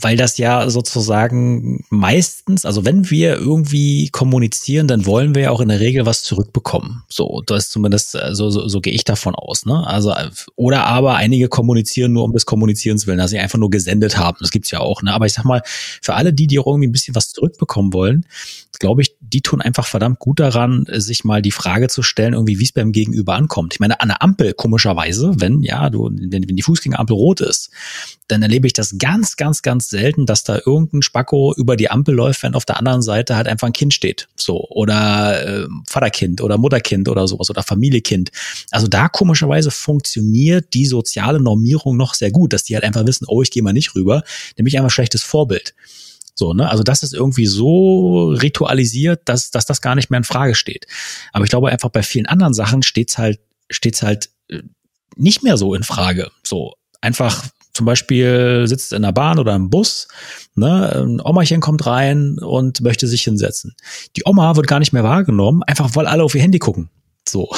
weil 0.00 0.16
das 0.16 0.38
ja 0.38 0.68
sozusagen 0.70 1.84
meistens, 1.88 2.64
also 2.64 2.84
wenn 2.84 3.10
wir 3.10 3.36
irgendwie 3.36 4.08
kommunizieren, 4.08 4.88
dann 4.88 5.06
wollen 5.06 5.36
wir 5.36 5.42
ja 5.42 5.50
auch 5.50 5.60
in 5.60 5.68
der 5.68 5.78
Regel 5.78 6.04
was 6.04 6.24
zurückbekommen. 6.24 7.04
So, 7.08 7.42
das 7.46 7.64
ist 7.64 7.70
zumindest, 7.70 8.16
äh, 8.16 8.34
so, 8.34 8.50
so, 8.50 8.66
so 8.66 8.80
gehe 8.80 8.92
ich 8.92 9.04
davon 9.04 9.36
aus. 9.36 9.66
Ne? 9.66 9.86
Also, 9.86 10.12
oder 10.56 10.86
aber 10.86 11.14
einige 11.14 11.48
kommunizieren 11.48 12.12
nur 12.12 12.24
um 12.24 12.32
des 12.32 12.44
Kommunizierens 12.44 13.06
willen, 13.06 13.18
dass 13.18 13.30
sie 13.30 13.38
einfach 13.38 13.58
nur 13.58 13.70
gesendet 13.70 14.16
haben. 14.18 14.38
Das 14.40 14.50
gibt's 14.50 14.72
ja 14.72 14.80
auch. 14.80 15.02
Ne? 15.02 15.14
Aber 15.14 15.26
ich 15.26 15.32
sag 15.34 15.44
mal, 15.44 15.62
für 15.64 16.14
alle 16.14 16.32
die, 16.32 16.48
die 16.48 16.58
auch 16.58 16.66
irgendwie 16.66 16.88
ein 16.88 16.92
bisschen 16.92 17.14
was 17.14 17.30
zurückbekommen 17.30 17.92
wollen, 17.92 18.26
glaube 18.78 19.02
ich, 19.02 19.16
die 19.20 19.40
tun 19.40 19.62
einfach 19.62 19.86
verdammt 19.86 20.18
gut 20.18 20.40
daran, 20.40 20.84
sich 20.90 21.24
mal 21.24 21.40
die 21.40 21.50
Frage 21.50 21.88
zu 21.88 22.02
stellen, 22.02 22.34
irgendwie, 22.34 22.58
wie 22.58 22.64
es 22.64 22.72
beim 22.72 22.92
Gegenüber 22.92 23.34
ankommt. 23.34 23.72
Ich 23.74 23.80
meine, 23.80 24.00
an 24.00 24.08
der 24.08 24.22
Ampel, 24.22 24.52
komischerweise, 24.52 25.32
wenn, 25.36 25.62
ja, 25.62 25.88
du, 25.90 26.10
wenn, 26.12 26.48
wenn 26.48 26.56
die 26.56 26.62
Fußgängerampel 26.62 27.16
rot 27.16 27.40
ist, 27.40 27.70
dann 28.28 28.42
erlebe 28.42 28.66
ich 28.66 28.72
das 28.72 28.96
ganz, 28.98 29.36
ganz, 29.36 29.62
ganz 29.62 29.83
selten, 29.90 30.26
dass 30.26 30.44
da 30.44 30.60
irgendein 30.64 31.02
Spacko 31.02 31.54
über 31.56 31.76
die 31.76 31.90
Ampel 31.90 32.14
läuft, 32.14 32.42
wenn 32.42 32.54
auf 32.54 32.64
der 32.64 32.78
anderen 32.78 33.02
Seite 33.02 33.36
halt 33.36 33.48
einfach 33.48 33.66
ein 33.66 33.72
Kind 33.72 33.94
steht. 33.94 34.28
So. 34.36 34.66
Oder 34.70 35.64
äh, 35.64 35.68
Vaterkind 35.88 36.40
oder 36.40 36.58
Mutterkind 36.58 37.08
oder 37.08 37.26
sowas 37.28 37.50
oder 37.50 37.62
Familiekind. 37.62 38.30
Also 38.70 38.86
da 38.86 39.08
komischerweise 39.08 39.70
funktioniert 39.70 40.74
die 40.74 40.86
soziale 40.86 41.40
Normierung 41.40 41.96
noch 41.96 42.14
sehr 42.14 42.30
gut, 42.30 42.52
dass 42.52 42.64
die 42.64 42.74
halt 42.74 42.84
einfach 42.84 43.06
wissen, 43.06 43.26
oh, 43.28 43.42
ich 43.42 43.50
gehe 43.50 43.62
mal 43.62 43.72
nicht 43.72 43.94
rüber, 43.94 44.22
nämlich 44.56 44.76
einfach 44.76 44.90
schlechtes 44.90 45.22
Vorbild. 45.22 45.74
So, 46.34 46.52
ne? 46.52 46.68
Also 46.68 46.82
das 46.82 47.02
ist 47.02 47.14
irgendwie 47.14 47.46
so 47.46 48.30
ritualisiert, 48.30 49.22
dass, 49.26 49.50
dass 49.50 49.66
das 49.66 49.80
gar 49.80 49.94
nicht 49.94 50.10
mehr 50.10 50.18
in 50.18 50.24
Frage 50.24 50.54
steht. 50.54 50.86
Aber 51.32 51.44
ich 51.44 51.50
glaube 51.50 51.70
einfach 51.70 51.90
bei 51.90 52.02
vielen 52.02 52.26
anderen 52.26 52.54
Sachen 52.54 52.82
steht's 52.82 53.18
halt, 53.18 53.38
steht's 53.70 54.02
halt 54.02 54.30
äh, 54.48 54.62
nicht 55.16 55.42
mehr 55.42 55.56
so 55.56 55.74
in 55.74 55.84
Frage. 55.84 56.30
So 56.42 56.74
einfach 57.00 57.44
zum 57.74 57.86
Beispiel 57.86 58.64
sitzt 58.66 58.92
in 58.92 59.02
der 59.02 59.12
Bahn 59.12 59.38
oder 59.38 59.54
im 59.54 59.68
Bus, 59.68 60.08
ne, 60.54 61.04
ein 61.04 61.20
Omachen 61.20 61.60
kommt 61.60 61.86
rein 61.86 62.38
und 62.38 62.80
möchte 62.80 63.06
sich 63.08 63.22
hinsetzen. 63.22 63.74
Die 64.16 64.22
Oma 64.24 64.56
wird 64.56 64.68
gar 64.68 64.78
nicht 64.78 64.92
mehr 64.92 65.04
wahrgenommen, 65.04 65.62
einfach 65.64 65.94
weil 65.94 66.06
alle 66.06 66.22
auf 66.22 66.34
ihr 66.34 66.42
Handy 66.42 66.58
gucken. 66.58 66.88
So. 67.28 67.50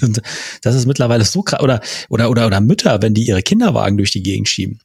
das 0.62 0.74
ist 0.74 0.86
mittlerweile 0.86 1.24
so 1.24 1.42
krass. 1.42 1.62
Oder, 1.62 1.80
oder, 2.08 2.30
oder, 2.30 2.46
oder 2.46 2.60
Mütter, 2.60 3.00
wenn 3.02 3.14
die 3.14 3.26
ihre 3.26 3.42
Kinderwagen 3.42 3.96
durch 3.96 4.10
die 4.10 4.22
Gegend 4.22 4.48
schieben. 4.48 4.80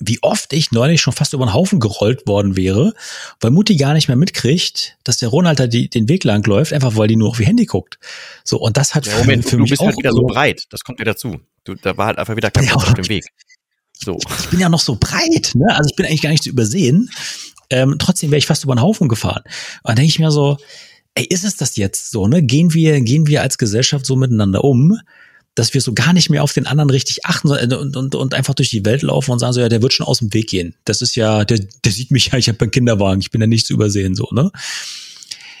Wie 0.00 0.22
oft 0.22 0.52
ich 0.52 0.70
neulich 0.70 1.00
schon 1.00 1.12
fast 1.12 1.32
über 1.32 1.44
den 1.44 1.54
Haufen 1.54 1.80
gerollt 1.80 2.28
worden 2.28 2.56
wäre, 2.56 2.94
weil 3.40 3.50
Mutti 3.50 3.76
gar 3.76 3.94
nicht 3.94 4.06
mehr 4.06 4.16
mitkriegt, 4.16 4.96
dass 5.02 5.16
der 5.16 5.28
Ronalder 5.28 5.66
die, 5.66 5.90
den 5.90 6.08
Weg 6.08 6.22
lang 6.22 6.46
läuft, 6.46 6.72
einfach 6.72 6.94
weil 6.94 7.08
die 7.08 7.16
nur 7.16 7.30
auf 7.30 7.40
ihr 7.40 7.46
Handy 7.46 7.64
guckt. 7.64 7.98
So, 8.44 8.58
und 8.58 8.76
das 8.76 8.94
hat 8.94 9.06
ja, 9.06 9.18
Moment, 9.18 9.42
für, 9.42 9.50
für 9.50 9.56
du 9.56 9.62
mich 9.62 9.70
bist 9.70 9.82
halt 9.82 9.88
auch 9.88 9.96
halt 9.96 9.98
wieder 9.98 10.12
so 10.12 10.22
breit. 10.22 10.66
Das 10.70 10.84
kommt 10.84 11.00
mir 11.00 11.04
dazu. 11.04 11.40
Du, 11.64 11.74
da 11.74 11.96
war 11.96 12.06
halt 12.06 12.18
einfach 12.18 12.36
wieder 12.36 12.52
kein 12.52 12.64
ja, 12.64 12.74
auf 12.74 12.94
dem 12.94 13.08
Weg. 13.08 13.26
So. 13.98 14.18
Ich 14.40 14.48
bin 14.48 14.60
ja 14.60 14.68
noch 14.68 14.80
so 14.80 14.96
breit, 14.98 15.52
ne? 15.54 15.66
Also 15.76 15.90
ich 15.90 15.96
bin 15.96 16.06
eigentlich 16.06 16.22
gar 16.22 16.30
nicht 16.30 16.44
zu 16.44 16.50
übersehen. 16.50 17.10
Ähm, 17.70 17.96
trotzdem 17.98 18.30
wäre 18.30 18.38
ich 18.38 18.46
fast 18.46 18.64
über 18.64 18.74
den 18.74 18.80
Haufen 18.82 19.08
gefahren. 19.08 19.42
Und 19.82 19.88
dann 19.88 19.96
denke 19.96 20.10
ich 20.10 20.18
mir 20.18 20.30
so, 20.30 20.56
ey, 21.14 21.24
ist 21.24 21.44
es 21.44 21.56
das 21.56 21.76
jetzt 21.76 22.10
so, 22.10 22.28
ne? 22.28 22.42
Gehen 22.42 22.72
wir, 22.74 23.00
gehen 23.00 23.26
wir 23.26 23.42
als 23.42 23.58
Gesellschaft 23.58 24.06
so 24.06 24.16
miteinander 24.16 24.64
um, 24.64 24.98
dass 25.54 25.74
wir 25.74 25.80
so 25.80 25.92
gar 25.92 26.12
nicht 26.12 26.30
mehr 26.30 26.44
auf 26.44 26.52
den 26.52 26.66
anderen 26.66 26.90
richtig 26.90 27.26
achten 27.26 27.48
und, 27.48 27.96
und, 27.96 28.14
und 28.14 28.34
einfach 28.34 28.54
durch 28.54 28.70
die 28.70 28.84
Welt 28.84 29.02
laufen 29.02 29.32
und 29.32 29.40
sagen 29.40 29.52
so, 29.52 29.60
ja, 29.60 29.68
der 29.68 29.82
wird 29.82 29.92
schon 29.92 30.06
aus 30.06 30.20
dem 30.20 30.32
Weg 30.32 30.48
gehen. 30.48 30.76
Das 30.84 31.02
ist 31.02 31.16
ja, 31.16 31.44
der, 31.44 31.58
der 31.84 31.92
sieht 31.92 32.12
mich 32.12 32.26
ja, 32.26 32.38
ich 32.38 32.48
habe 32.48 32.60
einen 32.60 32.70
Kinderwagen, 32.70 33.20
ich 33.20 33.32
bin 33.32 33.40
ja 33.40 33.48
nicht 33.48 33.66
zu 33.66 33.74
übersehen, 33.74 34.14
so, 34.14 34.28
ne? 34.30 34.52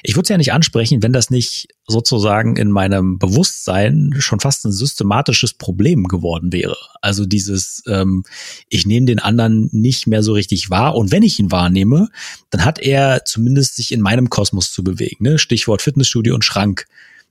Ich 0.02 0.14
würde 0.14 0.24
es 0.24 0.28
ja 0.28 0.36
nicht 0.36 0.52
ansprechen, 0.52 1.02
wenn 1.02 1.12
das 1.12 1.30
nicht 1.30 1.68
sozusagen 1.86 2.56
in 2.56 2.70
meinem 2.70 3.18
Bewusstsein 3.18 4.14
schon 4.18 4.40
fast 4.40 4.64
ein 4.64 4.72
systematisches 4.72 5.54
Problem 5.54 6.04
geworden 6.04 6.52
wäre. 6.52 6.76
Also 7.00 7.24
dieses, 7.26 7.82
ähm, 7.86 8.24
ich 8.68 8.86
nehme 8.86 9.06
den 9.06 9.18
anderen 9.18 9.68
nicht 9.72 10.06
mehr 10.06 10.22
so 10.22 10.32
richtig 10.32 10.70
wahr 10.70 10.94
und 10.94 11.10
wenn 11.10 11.22
ich 11.22 11.38
ihn 11.38 11.50
wahrnehme, 11.50 12.08
dann 12.50 12.64
hat 12.64 12.78
er 12.78 13.24
zumindest 13.24 13.76
sich 13.76 13.92
in 13.92 14.00
meinem 14.00 14.30
Kosmos 14.30 14.72
zu 14.72 14.84
bewegen. 14.84 15.24
Ne? 15.24 15.38
Stichwort 15.38 15.82
Fitnessstudio 15.82 16.34
und 16.34 16.44
Schrank 16.44 16.86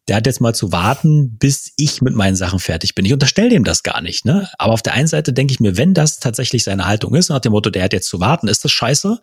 der 0.08 0.16
hat 0.16 0.26
jetzt 0.26 0.40
mal 0.40 0.56
zu 0.56 0.72
warten, 0.72 1.38
bis 1.38 1.74
ich 1.76 2.02
mit 2.02 2.16
meinen 2.16 2.36
Sachen 2.36 2.60
fertig 2.60 2.96
bin. 2.96 3.06
Ich 3.06 3.14
unterstelle 3.14 3.50
dem 3.50 3.64
das 3.66 3.84
gar 3.84 4.02
nicht, 4.02 4.26
ne? 4.26 4.50
Aber 4.58 4.74
auf 4.74 4.82
der 4.82 4.94
einen 4.94 5.08
Seite 5.08 5.34
denke 5.34 5.52
ich 5.52 5.60
mir, 5.60 5.76
wenn 5.76 5.94
das 5.94 6.20
tatsächlich 6.20 6.64
seine 6.64 6.86
Haltung 6.86 7.14
ist, 7.14 7.30
nach 7.30 7.40
dem 7.40 7.52
Motto, 7.52 7.70
der 7.70 7.84
hat 7.84 7.94
jetzt 7.94 8.08
zu 8.08 8.20
warten, 8.20 8.48
ist 8.48 8.64
das 8.64 8.72
scheiße. 8.72 9.20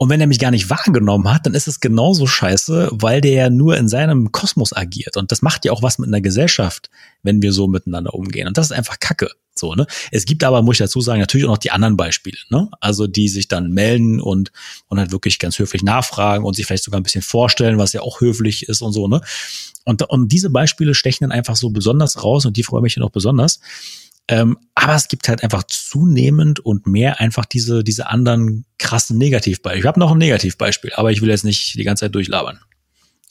Und 0.00 0.10
wenn 0.10 0.20
er 0.20 0.28
mich 0.28 0.38
gar 0.38 0.52
nicht 0.52 0.70
wahrgenommen 0.70 1.32
hat, 1.32 1.44
dann 1.44 1.54
ist 1.54 1.66
es 1.66 1.80
genauso 1.80 2.26
scheiße, 2.26 2.90
weil 2.92 3.20
der 3.20 3.32
ja 3.32 3.50
nur 3.50 3.76
in 3.76 3.88
seinem 3.88 4.30
Kosmos 4.30 4.72
agiert. 4.72 5.16
Und 5.16 5.32
das 5.32 5.42
macht 5.42 5.64
ja 5.64 5.72
auch 5.72 5.82
was 5.82 5.98
mit 5.98 6.06
einer 6.06 6.20
Gesellschaft, 6.20 6.88
wenn 7.24 7.42
wir 7.42 7.52
so 7.52 7.66
miteinander 7.66 8.14
umgehen. 8.14 8.46
Und 8.46 8.56
das 8.56 8.66
ist 8.66 8.72
einfach 8.72 9.00
Kacke. 9.00 9.28
So, 9.58 9.74
ne? 9.74 9.86
Es 10.12 10.24
gibt 10.24 10.44
aber, 10.44 10.62
muss 10.62 10.76
ich 10.76 10.78
dazu 10.78 11.00
sagen, 11.00 11.18
natürlich 11.18 11.44
auch 11.46 11.50
noch 11.50 11.58
die 11.58 11.72
anderen 11.72 11.96
Beispiele, 11.96 12.38
ne? 12.48 12.70
Also 12.80 13.08
die 13.08 13.28
sich 13.28 13.48
dann 13.48 13.72
melden 13.72 14.20
und, 14.20 14.52
und 14.86 15.00
halt 15.00 15.10
wirklich 15.10 15.40
ganz 15.40 15.58
höflich 15.58 15.82
nachfragen 15.82 16.44
und 16.44 16.54
sich 16.54 16.64
vielleicht 16.64 16.84
sogar 16.84 17.00
ein 17.00 17.02
bisschen 17.02 17.22
vorstellen, 17.22 17.76
was 17.76 17.92
ja 17.92 18.02
auch 18.02 18.20
höflich 18.20 18.68
ist 18.68 18.82
und 18.82 18.92
so, 18.92 19.08
ne? 19.08 19.20
Und, 19.84 20.02
und 20.04 20.30
diese 20.30 20.50
Beispiele 20.50 20.94
stechen 20.94 21.28
dann 21.28 21.32
einfach 21.32 21.56
so 21.56 21.70
besonders 21.70 22.22
raus 22.22 22.46
und 22.46 22.56
die 22.56 22.62
freuen 22.62 22.84
mich 22.84 22.94
dann 22.94 23.02
auch 23.02 23.10
besonders. 23.10 23.58
Ähm, 24.28 24.58
aber 24.74 24.94
es 24.94 25.08
gibt 25.08 25.28
halt 25.28 25.42
einfach 25.42 25.62
zunehmend 25.64 26.60
und 26.60 26.86
mehr 26.86 27.18
einfach 27.18 27.46
diese, 27.46 27.82
diese 27.82 28.08
anderen 28.08 28.66
krassen 28.78 29.16
Negativbeispiele. 29.16 29.80
Ich 29.80 29.86
habe 29.86 29.98
noch 29.98 30.12
ein 30.12 30.18
Negativbeispiel, 30.18 30.92
aber 30.94 31.10
ich 31.10 31.22
will 31.22 31.30
jetzt 31.30 31.44
nicht 31.44 31.74
die 31.74 31.84
ganze 31.84 32.04
Zeit 32.04 32.14
durchlabern. 32.14 32.60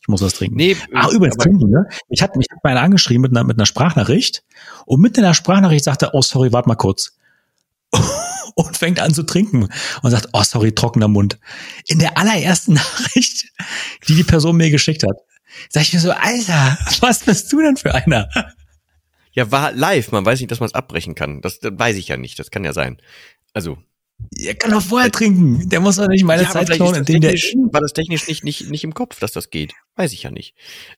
Ich 0.01 0.07
muss 0.07 0.21
was 0.21 0.33
trinken. 0.33 0.55
Nee, 0.55 0.75
Ach, 0.95 1.09
übrigens, 1.09 1.37
trinken, 1.37 1.69
ne? 1.69 1.85
Ich 2.09 2.21
hatte 2.21 2.37
mich 2.37 2.47
mal 2.63 2.77
angeschrieben 2.77 3.21
mit 3.21 3.31
einer, 3.31 3.43
mit 3.43 3.57
einer 3.57 3.65
Sprachnachricht 3.65 4.43
und 4.85 5.01
mitten 5.01 5.17
in 5.17 5.23
der 5.23 5.33
Sprachnachricht 5.35 5.83
sagte 5.83 6.07
er, 6.07 6.15
oh, 6.15 6.21
sorry, 6.21 6.51
warte 6.51 6.67
mal 6.67 6.75
kurz. 6.75 7.17
und 8.55 8.75
fängt 8.75 8.99
an 8.99 9.13
zu 9.13 9.23
trinken 9.23 9.69
und 10.01 10.11
sagt, 10.11 10.29
oh, 10.33 10.41
sorry, 10.43 10.73
trockener 10.73 11.07
Mund. 11.07 11.37
In 11.87 11.99
der 11.99 12.17
allerersten 12.17 12.73
Nachricht, 12.75 13.51
die 14.07 14.15
die 14.15 14.23
Person 14.23 14.57
mir 14.57 14.71
geschickt 14.71 15.03
hat, 15.03 15.17
sag 15.69 15.83
ich 15.83 15.93
mir 15.93 15.99
so, 15.99 16.11
Alter, 16.11 16.77
was 17.01 17.19
bist 17.19 17.51
du 17.53 17.61
denn 17.61 17.77
für 17.77 17.93
einer? 17.93 18.27
Ja, 19.37 19.51
war 19.51 19.71
live. 19.71 20.11
Man 20.11 20.25
weiß 20.25 20.39
nicht, 20.39 20.49
dass 20.49 20.59
man 20.59 20.65
es 20.65 20.73
abbrechen 20.73 21.13
kann. 21.13 21.41
Das, 21.41 21.59
das 21.59 21.71
weiß 21.75 21.95
ich 21.97 22.07
ja 22.07 22.17
nicht. 22.17 22.39
Das 22.39 22.49
kann 22.49 22.63
ja 22.63 22.73
sein. 22.73 22.97
Also. 23.53 23.77
Er 24.35 24.55
kann 24.55 24.71
doch 24.71 24.81
vorher 24.81 25.11
trinken. 25.11 25.69
Der 25.69 25.79
muss 25.79 25.97
doch 25.97 26.07
nicht 26.07 26.23
meine 26.23 26.41
ja, 26.41 26.49
Zeit 26.49 26.71
klauen, 26.71 26.95
indem 26.95 27.21
der. 27.21 27.33
War 27.33 27.81
das 27.81 27.93
technisch 27.93 28.27
nicht, 28.27 28.43
nicht, 28.43 28.71
nicht 28.71 28.83
im 28.83 28.95
Kopf, 28.95 29.19
dass 29.19 29.31
das 29.31 29.51
geht? 29.51 29.73
Weiß 29.95 30.11
ich 30.11 30.23
ja 30.23 30.31
nicht. 30.31 30.55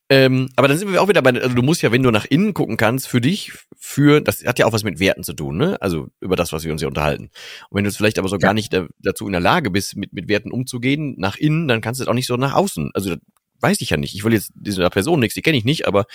Ähm, 0.08 0.48
aber 0.56 0.70
dann 0.70 0.78
sind 0.78 0.90
wir 0.90 1.02
auch 1.02 1.10
wieder 1.10 1.22
bei, 1.22 1.32
also 1.32 1.54
du 1.54 1.62
musst 1.62 1.82
ja, 1.82 1.92
wenn 1.92 2.02
du 2.02 2.12
nach 2.12 2.24
innen 2.24 2.54
gucken 2.54 2.78
kannst, 2.78 3.10
für 3.10 3.20
dich, 3.20 3.52
für, 3.78 4.22
das 4.22 4.46
hat 4.46 4.58
ja 4.58 4.68
auch 4.68 4.72
was 4.72 4.86
mit 4.86 5.02
Werten 5.02 5.26
zu 5.26 5.34
tun, 5.34 5.58
ne? 5.58 5.82
Also 5.82 6.08
über 6.22 6.38
das, 6.38 6.54
was 6.54 6.64
wir 6.64 6.72
uns 6.72 6.80
hier 6.80 6.88
unterhalten. 6.88 7.26
Und 7.70 7.76
wenn 7.76 7.84
du 7.84 7.90
jetzt 7.90 7.98
vielleicht 7.98 8.20
aber 8.20 8.30
so 8.30 8.38
ja. 8.38 8.40
gar 8.40 8.54
nicht 8.54 8.72
da, 8.72 8.88
dazu 9.00 9.26
in 9.26 9.34
der 9.34 9.42
Lage 9.42 9.70
bist, 9.70 9.98
mit, 9.98 10.14
mit 10.14 10.30
Werten 10.30 10.54
umzugehen, 10.54 11.16
nach 11.18 11.36
innen, 11.36 11.68
dann 11.68 11.82
kannst 11.82 12.00
du 12.00 12.04
es 12.06 12.08
auch 12.08 12.14
nicht 12.14 12.28
so 12.28 12.38
nach 12.38 12.54
außen. 12.54 12.92
Also 12.94 13.18
weiß 13.60 13.82
ich 13.82 13.90
ja 13.90 13.98
nicht. 13.98 14.16
Ich 14.16 14.24
will 14.24 14.32
jetzt 14.32 14.54
dieser 14.56 14.90
Person 14.90 15.20
nichts, 15.20 15.36
die 15.36 15.42
kenne 15.42 15.58
ich 15.58 15.66
nicht, 15.66 15.90
aber 15.90 16.06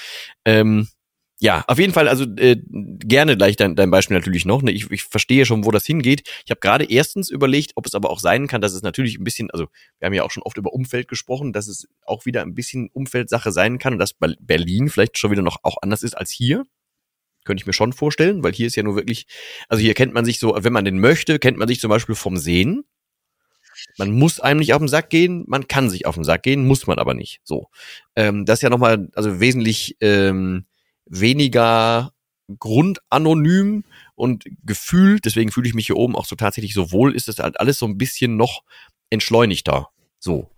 ähm, 0.46 0.88
ja, 1.40 1.64
auf 1.66 1.78
jeden 1.78 1.92
Fall, 1.92 2.08
also 2.08 2.24
äh, 2.36 2.56
gerne 2.70 3.36
gleich 3.36 3.56
dein, 3.56 3.74
dein 3.74 3.90
Beispiel 3.90 4.16
natürlich 4.16 4.44
noch. 4.44 4.62
Ne? 4.62 4.70
Ich, 4.70 4.90
ich 4.90 5.02
verstehe 5.02 5.44
schon, 5.44 5.64
wo 5.64 5.72
das 5.72 5.84
hingeht. 5.84 6.22
Ich 6.44 6.50
habe 6.50 6.60
gerade 6.60 6.84
erstens 6.84 7.28
überlegt, 7.28 7.72
ob 7.74 7.86
es 7.86 7.94
aber 7.94 8.10
auch 8.10 8.20
sein 8.20 8.46
kann, 8.46 8.60
dass 8.60 8.72
es 8.72 8.82
natürlich 8.82 9.18
ein 9.18 9.24
bisschen, 9.24 9.50
also 9.50 9.66
wir 9.98 10.06
haben 10.06 10.14
ja 10.14 10.22
auch 10.22 10.30
schon 10.30 10.44
oft 10.44 10.56
über 10.56 10.72
Umfeld 10.72 11.08
gesprochen, 11.08 11.52
dass 11.52 11.66
es 11.66 11.88
auch 12.06 12.24
wieder 12.24 12.42
ein 12.42 12.54
bisschen 12.54 12.88
Umfeldsache 12.92 13.50
sein 13.50 13.78
kann 13.78 13.94
und 13.94 13.98
dass 13.98 14.14
Berlin 14.14 14.88
vielleicht 14.88 15.18
schon 15.18 15.32
wieder 15.32 15.42
noch 15.42 15.58
auch 15.64 15.76
anders 15.82 16.02
ist 16.02 16.16
als 16.16 16.30
hier. 16.30 16.64
Könnte 17.44 17.60
ich 17.60 17.66
mir 17.66 17.74
schon 17.74 17.92
vorstellen, 17.92 18.42
weil 18.42 18.52
hier 18.52 18.68
ist 18.68 18.76
ja 18.76 18.82
nur 18.82 18.96
wirklich, 18.96 19.26
also 19.68 19.82
hier 19.82 19.94
kennt 19.94 20.14
man 20.14 20.24
sich 20.24 20.38
so, 20.38 20.56
wenn 20.58 20.72
man 20.72 20.84
den 20.84 20.98
möchte, 20.98 21.38
kennt 21.38 21.58
man 21.58 21.68
sich 21.68 21.80
zum 21.80 21.90
Beispiel 21.90 22.14
vom 22.14 22.36
Sehen. 22.36 22.84
Man 23.98 24.12
muss 24.12 24.40
einem 24.40 24.60
nicht 24.60 24.72
auf 24.72 24.78
den 24.78 24.88
Sack 24.88 25.10
gehen, 25.10 25.44
man 25.46 25.68
kann 25.68 25.90
sich 25.90 26.06
auf 26.06 26.14
den 26.14 26.24
Sack 26.24 26.42
gehen, 26.44 26.66
muss 26.66 26.86
man 26.86 26.98
aber 26.98 27.12
nicht. 27.12 27.40
So, 27.44 27.68
ähm, 28.16 28.46
das 28.46 28.60
ist 28.60 28.62
ja 28.62 28.70
nochmal, 28.70 29.10
also 29.14 29.40
wesentlich 29.40 29.96
ähm, 30.00 30.64
weniger 31.06 32.12
grundanonym 32.58 33.84
und 34.14 34.44
gefühlt, 34.64 35.24
deswegen 35.24 35.50
fühle 35.50 35.68
ich 35.68 35.74
mich 35.74 35.86
hier 35.86 35.96
oben 35.96 36.16
auch 36.16 36.26
so 36.26 36.36
tatsächlich 36.36 36.74
so 36.74 36.92
wohl, 36.92 37.14
ist 37.14 37.28
das 37.28 37.38
halt 37.38 37.58
alles 37.58 37.78
so 37.78 37.86
ein 37.86 37.98
bisschen 37.98 38.36
noch 38.36 38.62
entschleunigter. 39.10 39.88
So. 40.18 40.50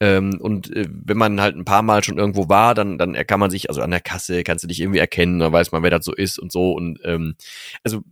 Ähm, 0.00 0.38
und 0.40 0.74
äh, 0.74 0.88
wenn 0.88 1.18
man 1.18 1.40
halt 1.40 1.56
ein 1.56 1.64
paar 1.64 1.82
Mal 1.82 2.02
schon 2.02 2.18
irgendwo 2.18 2.48
war, 2.48 2.74
dann, 2.74 2.96
dann 2.98 3.14
kann 3.26 3.40
man 3.40 3.50
sich, 3.50 3.68
also 3.68 3.82
an 3.82 3.90
der 3.90 4.00
Kasse 4.00 4.42
kannst 4.44 4.64
du 4.64 4.68
dich 4.68 4.80
irgendwie 4.80 4.98
erkennen, 4.98 5.38
dann 5.38 5.52
weiß 5.52 5.72
man, 5.72 5.82
wer 5.82 5.90
das 5.90 6.04
so 6.04 6.14
ist 6.14 6.38
und 6.38 6.50
so. 6.50 6.72
Und 6.72 6.98
ähm, 7.04 7.36
also 7.84 8.02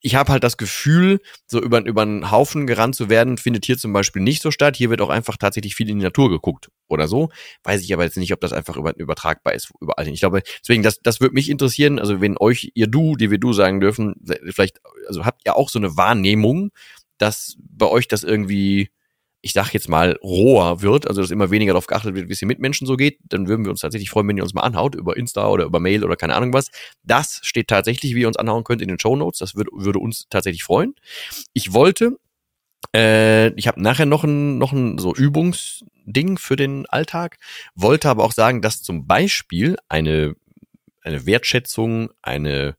ich 0.00 0.14
habe 0.14 0.32
halt 0.32 0.44
das 0.44 0.56
Gefühl, 0.56 1.20
so 1.46 1.60
über, 1.60 1.84
über 1.84 2.02
einen 2.02 2.30
Haufen 2.30 2.66
gerannt 2.66 2.94
zu 2.94 3.08
werden, 3.08 3.36
findet 3.36 3.64
hier 3.64 3.76
zum 3.76 3.92
Beispiel 3.92 4.22
nicht 4.22 4.42
so 4.42 4.50
statt. 4.50 4.76
Hier 4.76 4.90
wird 4.90 5.00
auch 5.00 5.08
einfach 5.08 5.36
tatsächlich 5.36 5.74
viel 5.74 5.88
in 5.88 5.98
die 5.98 6.04
Natur 6.04 6.30
geguckt 6.30 6.70
oder 6.86 7.08
so. 7.08 7.30
Weiß 7.64 7.82
ich 7.82 7.92
aber 7.92 8.04
jetzt 8.04 8.16
nicht, 8.16 8.32
ob 8.32 8.40
das 8.40 8.52
einfach 8.52 8.76
über, 8.76 8.96
übertragbar 8.96 9.54
ist 9.54 9.72
überall. 9.80 10.06
Ich 10.08 10.20
glaube, 10.20 10.42
deswegen, 10.62 10.82
das, 10.82 11.00
das 11.02 11.20
würde 11.20 11.34
mich 11.34 11.50
interessieren. 11.50 11.98
Also 11.98 12.20
wenn 12.20 12.36
euch, 12.38 12.70
ihr 12.74 12.86
du, 12.86 13.16
die 13.16 13.30
wir 13.30 13.38
du 13.38 13.52
sagen 13.52 13.80
dürfen, 13.80 14.14
vielleicht, 14.50 14.80
also 15.08 15.24
habt 15.24 15.42
ihr 15.44 15.56
auch 15.56 15.68
so 15.68 15.78
eine 15.78 15.96
Wahrnehmung, 15.96 16.70
dass 17.18 17.56
bei 17.58 17.86
euch 17.86 18.06
das 18.06 18.22
irgendwie 18.22 18.90
ich 19.40 19.52
sag 19.52 19.72
jetzt 19.72 19.88
mal, 19.88 20.18
roher 20.22 20.82
wird, 20.82 21.06
also 21.06 21.20
dass 21.20 21.30
immer 21.30 21.50
weniger 21.50 21.72
darauf 21.72 21.86
geachtet 21.86 22.14
wird, 22.14 22.28
wie 22.28 22.32
es 22.32 22.40
den 22.40 22.48
Mitmenschen 22.48 22.86
so 22.86 22.96
geht, 22.96 23.18
dann 23.28 23.46
würden 23.46 23.64
wir 23.64 23.70
uns 23.70 23.80
tatsächlich 23.80 24.10
freuen, 24.10 24.26
wenn 24.28 24.36
ihr 24.36 24.42
uns 24.42 24.54
mal 24.54 24.62
anhaut, 24.62 24.94
über 24.94 25.16
Insta 25.16 25.48
oder 25.48 25.64
über 25.64 25.78
Mail 25.78 26.04
oder 26.04 26.16
keine 26.16 26.34
Ahnung 26.34 26.52
was. 26.52 26.70
Das 27.04 27.40
steht 27.42 27.68
tatsächlich, 27.68 28.14
wie 28.14 28.22
ihr 28.22 28.28
uns 28.28 28.36
anhauen 28.36 28.64
könnt, 28.64 28.82
in 28.82 28.88
den 28.88 28.98
Show 28.98 29.14
Notes. 29.14 29.38
Das 29.38 29.54
würde, 29.54 29.70
würde 29.72 30.00
uns 30.00 30.26
tatsächlich 30.28 30.64
freuen. 30.64 30.94
Ich 31.52 31.72
wollte, 31.72 32.18
äh, 32.94 33.50
ich 33.50 33.68
habe 33.68 33.80
nachher 33.80 34.06
noch 34.06 34.24
ein, 34.24 34.58
noch 34.58 34.72
ein 34.72 34.98
so 34.98 35.14
Übungsding 35.14 36.36
für 36.36 36.56
den 36.56 36.86
Alltag, 36.86 37.38
wollte 37.76 38.08
aber 38.08 38.24
auch 38.24 38.32
sagen, 38.32 38.60
dass 38.60 38.82
zum 38.82 39.06
Beispiel 39.06 39.76
eine, 39.88 40.34
eine 41.02 41.26
Wertschätzung, 41.26 42.10
eine 42.22 42.76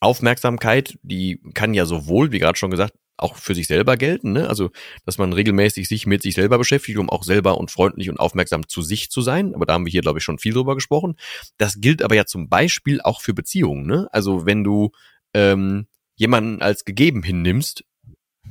Aufmerksamkeit, 0.00 0.98
die 1.02 1.40
kann 1.54 1.72
ja 1.72 1.86
sowohl, 1.86 2.32
wie 2.32 2.38
gerade 2.38 2.58
schon 2.58 2.70
gesagt, 2.70 2.92
auch 3.16 3.36
für 3.36 3.54
sich 3.54 3.66
selber 3.66 3.96
gelten, 3.96 4.32
ne? 4.32 4.48
Also, 4.48 4.70
dass 5.04 5.18
man 5.18 5.32
regelmäßig 5.32 5.88
sich 5.88 6.06
mit 6.06 6.22
sich 6.22 6.34
selber 6.34 6.58
beschäftigt, 6.58 6.98
um 6.98 7.10
auch 7.10 7.22
selber 7.22 7.58
und 7.58 7.70
freundlich 7.70 8.10
und 8.10 8.18
aufmerksam 8.18 8.68
zu 8.68 8.82
sich 8.82 9.10
zu 9.10 9.22
sein. 9.22 9.54
Aber 9.54 9.66
da 9.66 9.74
haben 9.74 9.86
wir 9.86 9.90
hier, 9.90 10.02
glaube 10.02 10.18
ich, 10.18 10.24
schon 10.24 10.38
viel 10.38 10.52
drüber 10.52 10.74
gesprochen. 10.74 11.16
Das 11.56 11.80
gilt 11.80 12.02
aber 12.02 12.14
ja 12.14 12.26
zum 12.26 12.48
Beispiel 12.48 13.00
auch 13.00 13.20
für 13.20 13.34
Beziehungen, 13.34 13.86
ne? 13.86 14.08
Also, 14.12 14.46
wenn 14.46 14.64
du 14.64 14.90
ähm, 15.34 15.86
jemanden 16.16 16.62
als 16.62 16.84
gegeben 16.84 17.22
hinnimmst, 17.22 17.84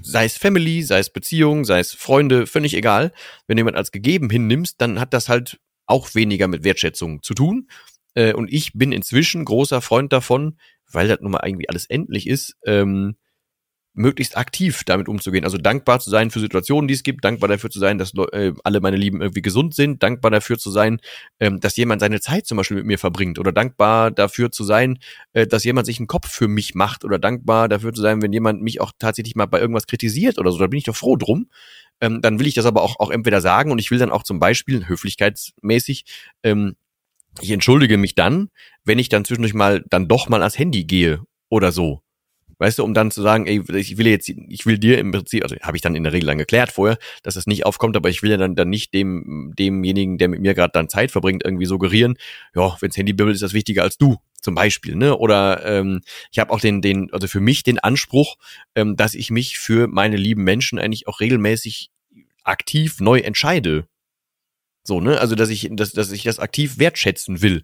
sei 0.01 0.25
es 0.25 0.37
Family, 0.37 0.83
sei 0.83 0.99
es 0.99 1.09
Beziehung, 1.09 1.65
sei 1.65 1.79
es 1.79 1.93
Freunde, 1.93 2.47
völlig 2.47 2.73
egal. 2.73 3.11
Wenn 3.47 3.57
du 3.57 3.61
jemanden 3.61 3.77
als 3.77 3.91
gegeben 3.91 4.29
hinnimmst, 4.29 4.81
dann 4.81 4.99
hat 4.99 5.13
das 5.13 5.29
halt 5.29 5.59
auch 5.85 6.15
weniger 6.15 6.47
mit 6.47 6.63
Wertschätzung 6.63 7.21
zu 7.21 7.33
tun. 7.33 7.67
Äh, 8.13 8.33
und 8.33 8.51
ich 8.51 8.73
bin 8.73 8.91
inzwischen 8.91 9.45
großer 9.45 9.81
Freund 9.81 10.11
davon, 10.11 10.57
weil 10.91 11.07
das 11.07 11.19
nun 11.21 11.31
mal 11.31 11.41
irgendwie 11.45 11.69
alles 11.69 11.85
endlich 11.85 12.27
ist, 12.27 12.55
ähm, 12.65 13.15
möglichst 13.95 14.37
aktiv 14.37 14.83
damit 14.85 15.07
umzugehen. 15.07 15.43
Also 15.43 15.57
dankbar 15.57 15.99
zu 15.99 16.09
sein 16.09 16.31
für 16.31 16.39
Situationen, 16.39 16.87
die 16.87 16.93
es 16.93 17.03
gibt, 17.03 17.23
dankbar 17.25 17.47
dafür 17.49 17.69
zu 17.69 17.79
sein, 17.79 17.97
dass 17.97 18.13
äh, 18.31 18.53
alle 18.63 18.81
meine 18.81 18.97
Lieben 18.97 19.21
irgendwie 19.21 19.41
gesund 19.41 19.73
sind, 19.73 20.03
dankbar 20.03 20.31
dafür 20.31 20.57
zu 20.57 20.69
sein, 20.69 20.99
ähm, 21.39 21.59
dass 21.59 21.77
jemand 21.77 22.01
seine 22.01 22.19
Zeit 22.21 22.45
zum 22.45 22.57
Beispiel 22.57 22.77
mit 22.77 22.85
mir 22.85 22.99
verbringt 22.99 23.39
oder 23.39 23.51
dankbar 23.51 24.11
dafür 24.11 24.51
zu 24.51 24.63
sein, 24.63 24.99
äh, 25.33 25.47
dass 25.47 25.63
jemand 25.63 25.85
sich 25.87 25.97
einen 25.99 26.07
Kopf 26.07 26.29
für 26.29 26.47
mich 26.47 26.75
macht 26.75 27.03
oder 27.03 27.17
dankbar 27.17 27.69
dafür 27.69 27.93
zu 27.93 28.01
sein, 28.01 28.21
wenn 28.21 28.33
jemand 28.33 28.61
mich 28.61 28.81
auch 28.81 28.91
tatsächlich 28.99 29.35
mal 29.35 29.47
bei 29.47 29.59
irgendwas 29.59 29.87
kritisiert 29.87 30.37
oder 30.37 30.51
so, 30.51 30.59
da 30.59 30.67
bin 30.67 30.77
ich 30.77 30.85
doch 30.85 30.95
froh 30.95 31.15
drum. 31.15 31.49
Ähm, 32.01 32.21
dann 32.21 32.39
will 32.39 32.47
ich 32.47 32.53
das 32.53 32.65
aber 32.65 32.81
auch, 32.81 32.99
auch 32.99 33.09
entweder 33.09 33.39
sagen 33.39 33.71
und 33.71 33.79
ich 33.79 33.89
will 33.89 33.99
dann 33.99 34.11
auch 34.11 34.23
zum 34.23 34.39
Beispiel 34.39 34.87
höflichkeitsmäßig 34.87 36.03
ähm, 36.43 36.75
ich 37.41 37.51
entschuldige 37.51 37.97
mich 37.97 38.15
dann, 38.15 38.49
wenn 38.83 38.99
ich 38.99 39.09
dann 39.09 39.25
zwischendurch 39.25 39.53
mal 39.53 39.83
dann 39.89 40.07
doch 40.07 40.29
mal 40.29 40.41
ans 40.41 40.57
Handy 40.57 40.85
gehe 40.85 41.21
oder 41.49 41.71
so. 41.71 42.01
Weißt 42.57 42.79
du, 42.79 42.83
um 42.83 42.93
dann 42.93 43.11
zu 43.11 43.21
sagen, 43.21 43.45
ey, 43.47 43.61
ich 43.75 43.97
will 43.97 44.07
jetzt, 44.07 44.29
ich 44.29 44.65
will 44.65 44.77
dir 44.77 44.97
im 44.99 45.11
Prinzip, 45.11 45.43
also 45.43 45.55
habe 45.61 45.77
ich 45.77 45.81
dann 45.81 45.95
in 45.95 46.03
der 46.03 46.13
Regel 46.13 46.27
dann 46.27 46.37
geklärt 46.37 46.71
vorher, 46.71 46.97
dass 47.23 47.35
das 47.35 47.47
nicht 47.47 47.65
aufkommt, 47.65 47.95
aber 47.97 48.09
ich 48.09 48.23
will 48.23 48.31
ja 48.31 48.37
dann, 48.37 48.55
dann 48.55 48.69
nicht 48.69 48.93
dem, 48.93 49.53
demjenigen, 49.57 50.17
der 50.17 50.29
mit 50.29 50.41
mir 50.41 50.53
gerade 50.53 50.71
dann 50.73 50.89
Zeit 50.89 51.11
verbringt, 51.11 51.43
irgendwie 51.43 51.65
suggerieren, 51.65 52.17
ja, 52.55 52.75
wenns 52.79 52.97
Handy 52.97 53.13
bimmelt, 53.13 53.35
ist 53.35 53.43
das 53.43 53.53
wichtiger 53.53 53.83
als 53.83 53.97
du, 53.97 54.17
zum 54.41 54.55
Beispiel, 54.55 54.95
ne? 54.95 55.17
Oder 55.17 55.65
ähm, 55.65 56.01
ich 56.31 56.39
habe 56.39 56.51
auch 56.51 56.59
den, 56.59 56.81
den, 56.81 57.11
also 57.11 57.27
für 57.27 57.39
mich 57.39 57.63
den 57.63 57.79
Anspruch, 57.79 58.37
ähm, 58.75 58.95
dass 58.95 59.13
ich 59.13 59.31
mich 59.31 59.57
für 59.57 59.87
meine 59.87 60.17
lieben 60.17 60.43
Menschen 60.43 60.79
eigentlich 60.79 61.07
auch 61.07 61.19
regelmäßig 61.19 61.89
aktiv 62.43 62.99
neu 62.99 63.19
entscheide. 63.19 63.87
So, 64.87 65.01
ne? 65.01 65.19
Also, 65.19 65.33
dass 65.35 65.49
ich, 65.49 65.67
dass, 65.71 65.93
dass 65.93 66.11
ich 66.11 66.23
das 66.23 66.39
aktiv 66.39 66.77
wertschätzen 66.77 67.41
will. 67.41 67.63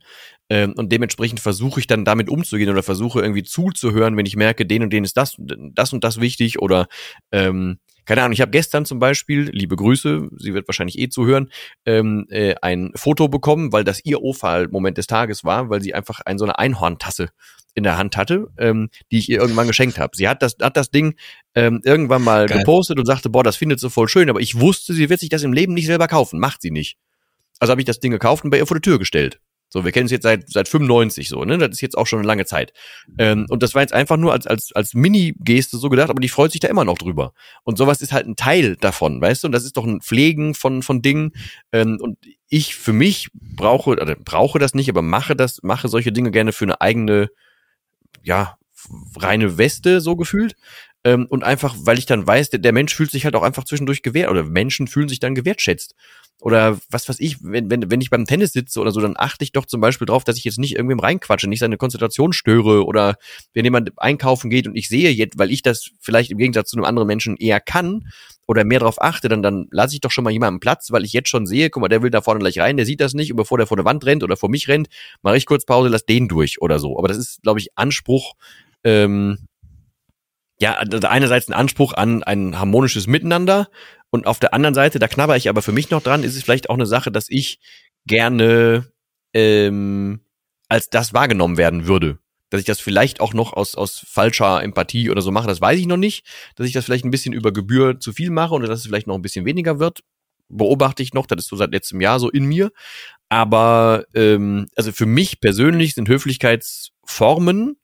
Ähm, 0.50 0.74
und 0.76 0.92
dementsprechend 0.92 1.40
versuche 1.40 1.80
ich 1.80 1.88
dann 1.88 2.04
damit 2.04 2.30
umzugehen 2.30 2.70
oder 2.70 2.84
versuche 2.84 3.22
irgendwie 3.22 3.44
zuzuhören, 3.44 4.18
wenn 4.18 4.26
ich 4.26 4.36
merke, 4.36 4.66
den 4.66 4.82
und 4.84 4.92
denen 4.92 5.06
ist 5.06 5.18
das, 5.18 5.36
das 5.38 5.94
und 5.94 6.04
das 6.04 6.20
wichtig 6.20 6.60
oder 6.60 6.88
ähm, 7.32 7.78
keine 8.06 8.24
Ahnung, 8.24 8.34
ich 8.34 8.42
habe 8.42 8.52
gestern 8.52 8.86
zum 8.86 8.98
Beispiel, 8.98 9.52
liebe 9.54 9.76
Grüße, 9.76 10.30
sie 10.38 10.54
wird 10.56 10.68
wahrscheinlich 10.68 10.98
eh 10.98 11.10
zuhören, 11.10 11.52
ähm, 11.86 12.26
äh, 12.30 12.56
ein 12.62 12.92
Foto 12.96 13.28
bekommen, 13.28 13.72
weil 13.72 13.84
das 13.84 14.04
ihr 14.04 14.22
Ofal-Moment 14.24 14.98
des 14.98 15.06
Tages 15.08 15.44
war, 15.44 15.70
weil 15.70 15.82
sie 15.82 15.94
einfach 15.94 16.22
ein, 16.22 16.40
so 16.40 16.46
eine 16.46 16.58
Einhorntasse 16.58 17.30
in 17.74 17.84
der 17.84 17.98
Hand 17.98 18.18
hatte, 18.18 18.48
ähm, 18.58 18.90
die 19.12 19.20
ich 19.20 19.30
ihr 19.30 19.40
irgendwann 19.40 19.68
geschenkt 19.68 19.98
habe. 20.00 20.16
Sie 20.16 20.28
hat 20.28 20.42
das, 20.42 20.56
hat 20.60 20.76
das 20.76 20.90
Ding 20.90 21.16
ähm, 21.56 21.82
irgendwann 21.86 22.24
mal 22.24 22.48
Geil. 22.48 22.60
gepostet 22.60 23.00
und 23.00 23.06
sagte, 23.06 23.30
boah, 23.30 23.44
das 23.44 23.56
findet 23.56 23.80
sie 23.80 23.90
voll 23.90 24.08
schön, 24.08 24.30
aber 24.30 24.42
ich 24.42 24.60
wusste, 24.60 24.94
sie 24.94 25.10
wird 25.10 25.20
sich 25.20 25.30
das 25.30 25.44
im 25.44 25.54
Leben 25.54 25.74
nicht 25.74 25.86
selber 25.86 26.08
kaufen. 26.08 26.40
Macht 26.40 26.62
sie 26.62 26.72
nicht. 26.72 26.98
Also 27.62 27.72
habe 27.72 27.82
ich 27.82 27.86
das 27.86 28.00
Ding 28.00 28.12
gekauft 28.12 28.44
und 28.44 28.50
bei 28.50 28.58
ihr 28.58 28.66
vor 28.66 28.76
die 28.76 28.82
Tür 28.82 28.98
gestellt. 28.98 29.40
So, 29.70 29.86
wir 29.86 29.92
kennen 29.94 30.08
es 30.08 30.12
jetzt 30.12 30.24
seit 30.24 30.50
seit 30.50 30.68
95 30.68 31.30
so, 31.30 31.46
ne? 31.46 31.58
Das 31.60 31.70
ist 31.70 31.82
jetzt 31.82 31.96
auch 31.98 32.08
schon 32.08 32.20
eine 32.20 32.28
lange 32.28 32.46
Zeit. 32.46 32.74
Ähm, 33.20 33.46
und 33.50 33.64
das 33.64 33.76
war 33.76 33.84
jetzt 33.84 33.94
einfach 33.94 34.18
nur 34.18 34.34
als 34.34 34.48
als 34.48 34.72
als 34.74 34.96
Mini-Geste 34.96 35.78
so 35.78 35.88
gedacht, 35.90 36.10
aber 36.10 36.20
die 36.20 36.28
freut 36.28 36.52
sich 36.52 36.60
da 36.60 36.68
immer 36.68 36.84
noch 36.84 36.98
drüber. 36.98 37.34
Und 37.64 37.78
sowas 37.78 38.02
ist 38.02 38.12
halt 38.12 38.26
ein 38.28 38.36
Teil 38.36 38.76
davon, 38.78 39.22
weißt 39.22 39.44
du? 39.44 39.48
Und 39.48 39.52
das 39.54 39.64
ist 39.64 39.78
doch 39.78 39.86
ein 39.86 40.02
Pflegen 40.02 40.56
von 40.56 40.82
von 40.82 41.02
Dingen. 41.02 41.34
Ähm, 41.72 42.00
und 42.02 42.18
ich 42.50 42.76
für 42.76 42.94
mich 42.94 43.30
brauche 43.34 43.92
oder 43.92 44.16
brauche 44.16 44.60
das 44.60 44.74
nicht, 44.74 44.90
aber 44.90 45.04
mache 45.04 45.38
das 45.38 45.64
mache 45.64 45.88
solche 45.88 46.12
Dinge 46.12 46.32
gerne 46.32 46.52
für 46.52 46.66
eine 46.66 46.82
eigene 46.82 47.30
ja 48.24 48.58
reine 49.16 49.58
Weste 49.58 50.02
so 50.02 50.16
gefühlt. 50.16 50.56
Ähm, 51.04 51.26
und 51.30 51.44
einfach, 51.44 51.76
weil 51.80 51.98
ich 51.98 52.06
dann 52.06 52.28
weiß, 52.28 52.52
der, 52.52 52.60
der 52.60 52.74
Mensch 52.74 52.94
fühlt 52.94 53.12
sich 53.12 53.26
halt 53.26 53.36
auch 53.36 53.42
einfach 53.42 53.64
zwischendurch 53.64 54.04
gewährt 54.04 54.30
oder 54.30 54.44
Menschen 54.44 54.88
fühlen 54.88 55.10
sich 55.10 55.20
dann 55.20 55.34
gewertschätzt. 55.34 55.96
Oder 56.42 56.80
was 56.90 57.08
weiß 57.08 57.20
ich, 57.20 57.38
wenn, 57.44 57.70
wenn, 57.70 57.92
wenn 57.92 58.02
ich 58.02 58.10
beim 58.10 58.26
Tennis 58.26 58.52
sitze 58.52 58.80
oder 58.80 58.92
so, 58.92 59.00
dann 59.00 59.14
achte 59.16 59.44
ich 59.44 59.52
doch 59.52 59.68
zum 59.68 59.80
Beispiel 59.80 60.08
drauf, 60.08 60.24
dass 60.24 60.38
ich 60.38 60.44
jetzt 60.44 60.58
nicht 60.58 60.76
irgendwem 60.76 61.00
reinquatsche, 61.00 61.48
nicht 61.48 61.60
seine 61.60 61.78
Konzentration 61.78 62.34
störe 62.34 62.84
oder 62.84 63.16
wenn 63.54 63.64
jemand 63.64 63.92
einkaufen 63.98 64.50
geht 64.50 64.68
und 64.68 64.76
ich 64.76 64.90
sehe 64.90 65.12
jetzt, 65.12 65.38
weil 65.38 65.52
ich 65.52 65.62
das 65.62 65.92
vielleicht 66.00 66.32
im 66.32 66.40
Gegensatz 66.40 66.72
zu 66.72 66.78
einem 66.78 66.86
anderen 66.86 67.08
Menschen 67.08 67.38
eher 67.38 67.60
kann 67.60 68.08
oder 68.48 68.64
mehr 68.64 68.80
darauf 68.80 69.00
achte, 69.00 69.30
dann, 69.30 69.44
dann 69.44 69.68
lasse 69.70 69.94
ich 69.94 70.02
doch 70.02 70.10
schon 70.10 70.24
mal 70.24 70.32
jemanden 70.32 70.60
Platz, 70.60 70.92
weil 70.92 71.06
ich 71.06 71.14
jetzt 71.14 71.30
schon 71.30 71.46
sehe, 71.46 71.70
guck 71.70 71.82
mal, 71.82 71.90
der 71.90 72.02
will 72.02 72.10
da 72.10 72.22
vorne 72.22 72.40
gleich 72.40 72.58
rein, 72.58 72.76
der 72.76 72.88
sieht 72.88 73.02
das 73.02 73.14
nicht 73.14 73.32
und 73.32 73.38
bevor 73.38 73.60
der 73.60 73.68
vor 73.68 73.78
der 73.78 73.86
Wand 73.86 74.04
rennt 74.04 74.24
oder 74.24 74.36
vor 74.36 74.50
mich 74.50 74.68
rennt, 74.68 74.88
mache 75.22 75.38
ich 75.38 75.46
kurz 75.46 75.66
Pause, 75.66 75.90
lass 75.90 76.08
den 76.08 76.28
durch 76.28 76.60
oder 76.60 76.80
so. 76.80 76.98
Aber 76.98 77.08
das 77.08 77.18
ist, 77.18 77.44
glaube 77.44 77.60
ich, 77.60 77.70
Anspruch, 77.76 78.34
ähm, 78.84 79.48
ja, 80.62 80.76
einerseits 80.78 81.50
ein 81.50 81.54
Anspruch 81.54 81.94
an 81.94 82.22
ein 82.24 82.60
harmonisches 82.60 83.08
Miteinander 83.08 83.68
und 84.12 84.28
auf 84.28 84.40
der 84.40 84.54
anderen 84.54 84.76
Seite, 84.76 85.00
da 85.00 85.08
knabber 85.08 85.36
ich 85.36 85.50
aber 85.50 85.64
für 85.64 85.72
mich 85.72 85.90
noch 85.90 86.04
dran, 86.04 86.24
ist 86.24 86.36
es 86.36 86.44
vielleicht 86.44 86.70
auch 86.70 86.76
eine 86.76 86.86
Sache, 86.86 87.12
dass 87.12 87.26
ich 87.30 87.60
gerne 88.06 88.92
ähm, 89.34 90.22
als 90.70 90.90
das 90.90 91.14
wahrgenommen 91.14 91.58
werden 91.58 91.88
würde. 91.88 92.20
Dass 92.52 92.60
ich 92.60 92.68
das 92.68 92.80
vielleicht 92.80 93.22
auch 93.22 93.34
noch 93.34 93.54
aus, 93.54 93.74
aus 93.74 94.06
falscher 94.08 94.62
Empathie 94.62 95.10
oder 95.10 95.24
so 95.24 95.32
mache, 95.32 95.48
das 95.48 95.62
weiß 95.62 95.80
ich 95.80 95.88
noch 95.88 95.98
nicht. 95.98 96.28
Dass 96.56 96.68
ich 96.68 96.74
das 96.74 96.86
vielleicht 96.86 97.06
ein 97.06 97.12
bisschen 97.12 97.34
über 97.34 97.52
Gebühr 97.52 98.00
zu 98.00 98.14
viel 98.14 98.30
mache 98.30 98.54
oder 98.54 98.68
dass 98.68 98.82
es 98.82 98.86
vielleicht 98.86 99.08
noch 99.08 99.16
ein 99.16 99.22
bisschen 99.24 99.46
weniger 99.46 99.80
wird, 99.80 100.04
beobachte 100.48 101.02
ich 101.02 101.14
noch. 101.14 101.26
Das 101.26 101.40
ist 101.40 101.48
so 101.48 101.56
seit 101.56 101.72
letztem 101.72 102.02
Jahr 102.02 102.20
so 102.20 102.30
in 102.30 102.46
mir. 102.46 102.72
Aber 103.30 104.06
ähm, 104.14 104.68
also 104.76 104.92
für 104.92 105.08
mich 105.08 105.40
persönlich 105.40 105.96
sind 105.96 106.08
Höflichkeitsformen 106.08 107.78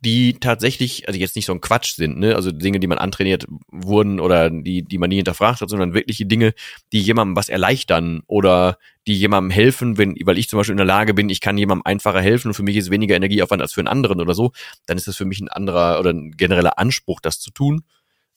die 0.00 0.34
tatsächlich, 0.34 1.08
also 1.08 1.18
jetzt 1.18 1.34
nicht 1.34 1.46
so 1.46 1.52
ein 1.52 1.60
Quatsch 1.60 1.94
sind, 1.94 2.18
ne? 2.18 2.36
Also 2.36 2.52
Dinge, 2.52 2.78
die 2.78 2.86
man 2.86 2.98
antrainiert 2.98 3.46
wurden 3.68 4.20
oder 4.20 4.48
die, 4.50 4.82
die 4.82 4.98
man 4.98 5.08
nie 5.08 5.16
hinterfragt 5.16 5.60
hat, 5.60 5.68
sondern 5.68 5.94
wirkliche 5.94 6.26
Dinge, 6.26 6.54
die 6.92 7.00
jemandem 7.00 7.36
was 7.36 7.48
erleichtern 7.48 8.22
oder 8.26 8.78
die 9.06 9.14
jemandem 9.14 9.50
helfen, 9.50 9.98
wenn, 9.98 10.14
weil 10.24 10.38
ich 10.38 10.48
zum 10.48 10.58
Beispiel 10.58 10.74
in 10.74 10.78
der 10.78 10.86
Lage 10.86 11.14
bin, 11.14 11.28
ich 11.30 11.40
kann 11.40 11.58
jemandem 11.58 11.82
einfacher 11.84 12.20
helfen 12.20 12.48
und 12.48 12.54
für 12.54 12.62
mich 12.62 12.76
ist 12.76 12.90
weniger 12.90 13.16
Energieaufwand 13.16 13.60
als 13.60 13.72
für 13.72 13.80
einen 13.80 13.88
anderen 13.88 14.20
oder 14.20 14.34
so, 14.34 14.52
dann 14.86 14.96
ist 14.96 15.08
das 15.08 15.16
für 15.16 15.24
mich 15.24 15.40
ein 15.40 15.48
anderer 15.48 15.98
oder 15.98 16.10
ein 16.10 16.32
genereller 16.32 16.78
Anspruch, 16.78 17.20
das 17.20 17.40
zu 17.40 17.50
tun. 17.50 17.82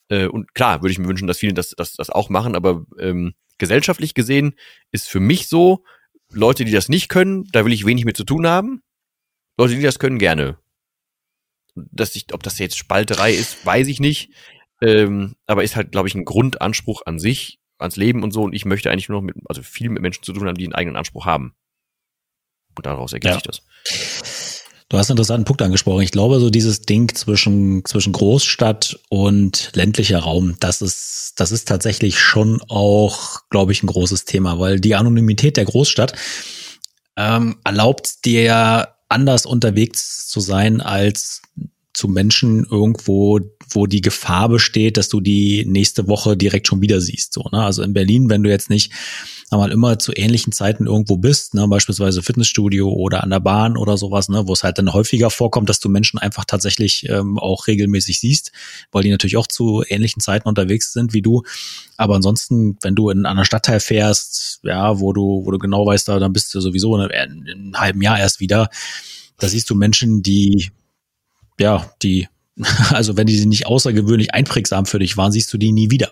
Äh, 0.10 0.28
und 0.28 0.56
klar, 0.56 0.82
würde 0.82 0.92
ich 0.92 1.00
mir 1.00 1.08
wünschen, 1.08 1.28
dass 1.28 1.38
viele 1.38 1.54
das, 1.54 1.76
das, 1.78 1.94
das 1.94 2.10
auch 2.10 2.30
machen, 2.30 2.56
aber 2.56 2.86
ähm, 2.98 3.34
gesellschaftlich 3.60 4.16
gesehen 4.16 4.56
ist 4.92 5.08
für 5.08 5.20
mich 5.20 5.48
so, 5.48 5.84
Leute, 6.32 6.66
die 6.66 6.72
das 6.72 6.90
nicht 6.90 7.10
können, 7.10 7.44
da 7.52 7.66
will 7.66 7.74
ich 7.74 7.86
wenig 7.86 8.06
mit 8.06 8.18
zu 8.18 8.24
tun 8.24 8.48
haben. 8.48 8.82
Leute, 9.58 9.76
die 9.76 9.82
das 9.82 10.00
können, 10.00 10.18
gerne 10.18 10.61
dass 11.76 12.16
ich, 12.16 12.34
ob 12.34 12.44
das 12.44 12.60
jetzt 12.60 12.78
Spalterei 12.78 13.32
ist, 13.34 13.66
weiß 13.66 13.88
ich 13.88 14.00
nicht. 14.00 14.32
Ähm, 14.82 15.36
aber 15.46 15.64
ist 15.64 15.76
halt, 15.76 15.92
glaube 15.92 16.08
ich, 16.08 16.16
ein 16.16 16.26
Grundanspruch 16.26 17.04
an 17.06 17.20
sich, 17.20 17.60
ans 17.78 17.98
Leben 17.98 18.24
und 18.24 18.32
so. 18.32 18.44
Und 18.44 18.54
ich 18.54 18.66
möchte 18.66 18.92
eigentlich 18.92 19.10
nur 19.10 19.22
noch 19.22 19.26
mit, 19.26 19.36
also 19.48 19.62
viel 19.62 19.90
mit 19.90 20.02
Menschen 20.02 20.24
zu 20.24 20.34
tun 20.34 20.48
haben, 20.48 20.58
die 20.58 20.66
einen 20.66 20.76
eigenen 20.76 20.98
Anspruch 20.98 21.26
haben. 21.26 21.54
Und 22.76 22.86
daraus 22.86 23.14
ergibt 23.14 23.32
ja. 23.32 23.34
sich 23.34 23.44
das. 23.44 24.62
Du 24.92 24.98
hast 24.98 25.10
einen 25.10 25.16
interessanten 25.16 25.46
Punkt 25.46 25.62
angesprochen. 25.62 26.02
Ich 26.02 26.12
glaube, 26.12 26.42
so 26.42 26.50
dieses 26.50 26.82
Ding 26.82 27.16
zwischen, 27.16 27.86
zwischen 27.86 28.12
Großstadt 28.12 29.00
und 29.08 29.72
ländlicher 29.74 30.20
Raum, 30.20 30.58
das 30.60 30.82
ist, 30.82 31.36
das 31.38 31.54
ist 31.54 31.66
tatsächlich 31.66 32.20
schon 32.20 32.62
auch, 32.68 33.40
glaube 33.50 33.72
ich, 33.72 33.84
ein 33.84 33.88
großes 33.88 34.26
Thema, 34.26 34.60
weil 34.60 34.82
die 34.82 34.96
Anonymität 34.96 35.56
der 35.56 35.64
Großstadt 35.64 36.14
ähm, 37.16 37.60
erlaubt 37.64 38.26
dir 38.26 38.90
anders 39.12 39.46
unterwegs 39.46 40.28
zu 40.28 40.40
sein 40.40 40.82
als 40.82 41.42
zu 41.94 42.08
Menschen 42.08 42.66
irgendwo, 42.70 43.40
wo 43.70 43.86
die 43.86 44.02
Gefahr 44.02 44.50
besteht, 44.50 44.98
dass 44.98 45.10
du 45.10 45.20
die 45.20 45.66
nächste 45.66 46.08
Woche 46.08 46.38
direkt 46.38 46.68
schon 46.68 46.82
wieder 46.82 47.02
siehst. 47.02 47.34
So, 47.34 47.44
ne? 47.52 47.64
Also 47.64 47.84
in 47.84 47.94
Berlin, 47.94 48.30
wenn 48.30 48.44
du 48.44 48.50
jetzt 48.50 48.70
nicht 48.70 48.92
einmal 49.52 49.72
immer 49.72 50.00
zu 50.00 50.14
ähnlichen 50.16 50.54
Zeiten 50.54 50.88
irgendwo 50.88 51.18
bist, 51.18 51.54
ne? 51.54 51.68
beispielsweise 51.68 52.24
Fitnessstudio 52.24 52.90
oder 52.90 53.24
an 53.24 53.30
der 53.30 53.42
Bahn 53.42 53.76
oder 53.76 53.98
sowas, 53.98 54.30
ne? 54.30 54.48
wo 54.48 54.54
es 54.54 54.64
halt 54.64 54.78
dann 54.78 54.94
häufiger 54.94 55.30
vorkommt, 55.30 55.70
dass 55.70 55.82
du 55.82 55.90
Menschen 55.90 56.18
einfach 56.18 56.46
tatsächlich 56.46 57.08
ähm, 57.10 57.38
auch 57.38 57.68
regelmäßig 57.68 58.22
siehst, 58.22 58.54
weil 58.94 59.04
die 59.04 59.12
natürlich 59.12 59.36
auch 59.36 59.48
zu 59.48 59.84
ähnlichen 59.88 60.22
Zeiten 60.22 60.48
unterwegs 60.48 60.94
sind 60.94 61.14
wie 61.14 61.22
du. 61.22 61.44
Aber 61.98 62.16
ansonsten, 62.16 62.78
wenn 62.82 62.96
du 62.96 63.10
in 63.10 63.26
einer 63.26 63.44
Stadtteil 63.44 63.82
fährst, 63.82 64.62
ja, 64.64 65.00
wo 65.02 65.12
du, 65.12 65.42
wo 65.46 65.52
du 65.52 65.58
genau 65.58 65.86
weißt, 65.86 66.08
da, 66.08 66.20
dann 66.20 66.32
bist 66.32 66.54
du 66.56 66.62
sowieso 66.62 66.98
in, 66.98 67.10
in 67.10 67.50
einem 67.50 67.74
halben 67.76 68.02
Jahr 68.02 68.18
erst 68.18 68.40
wieder, 68.40 68.70
da 69.38 69.50
siehst 69.50 69.70
du 69.70 69.76
Menschen, 69.76 70.22
die 70.22 70.72
ja, 71.60 71.92
die 72.02 72.28
also 72.90 73.16
wenn 73.18 73.28
die 73.28 73.46
nicht 73.46 73.66
außergewöhnlich 73.66 74.34
einprägsam 74.34 74.86
für 74.86 75.00
dich 75.00 75.16
waren, 75.18 75.32
siehst 75.32 75.52
du 75.54 75.58
die 75.58 75.72
nie 75.72 75.90
wieder. 75.90 76.12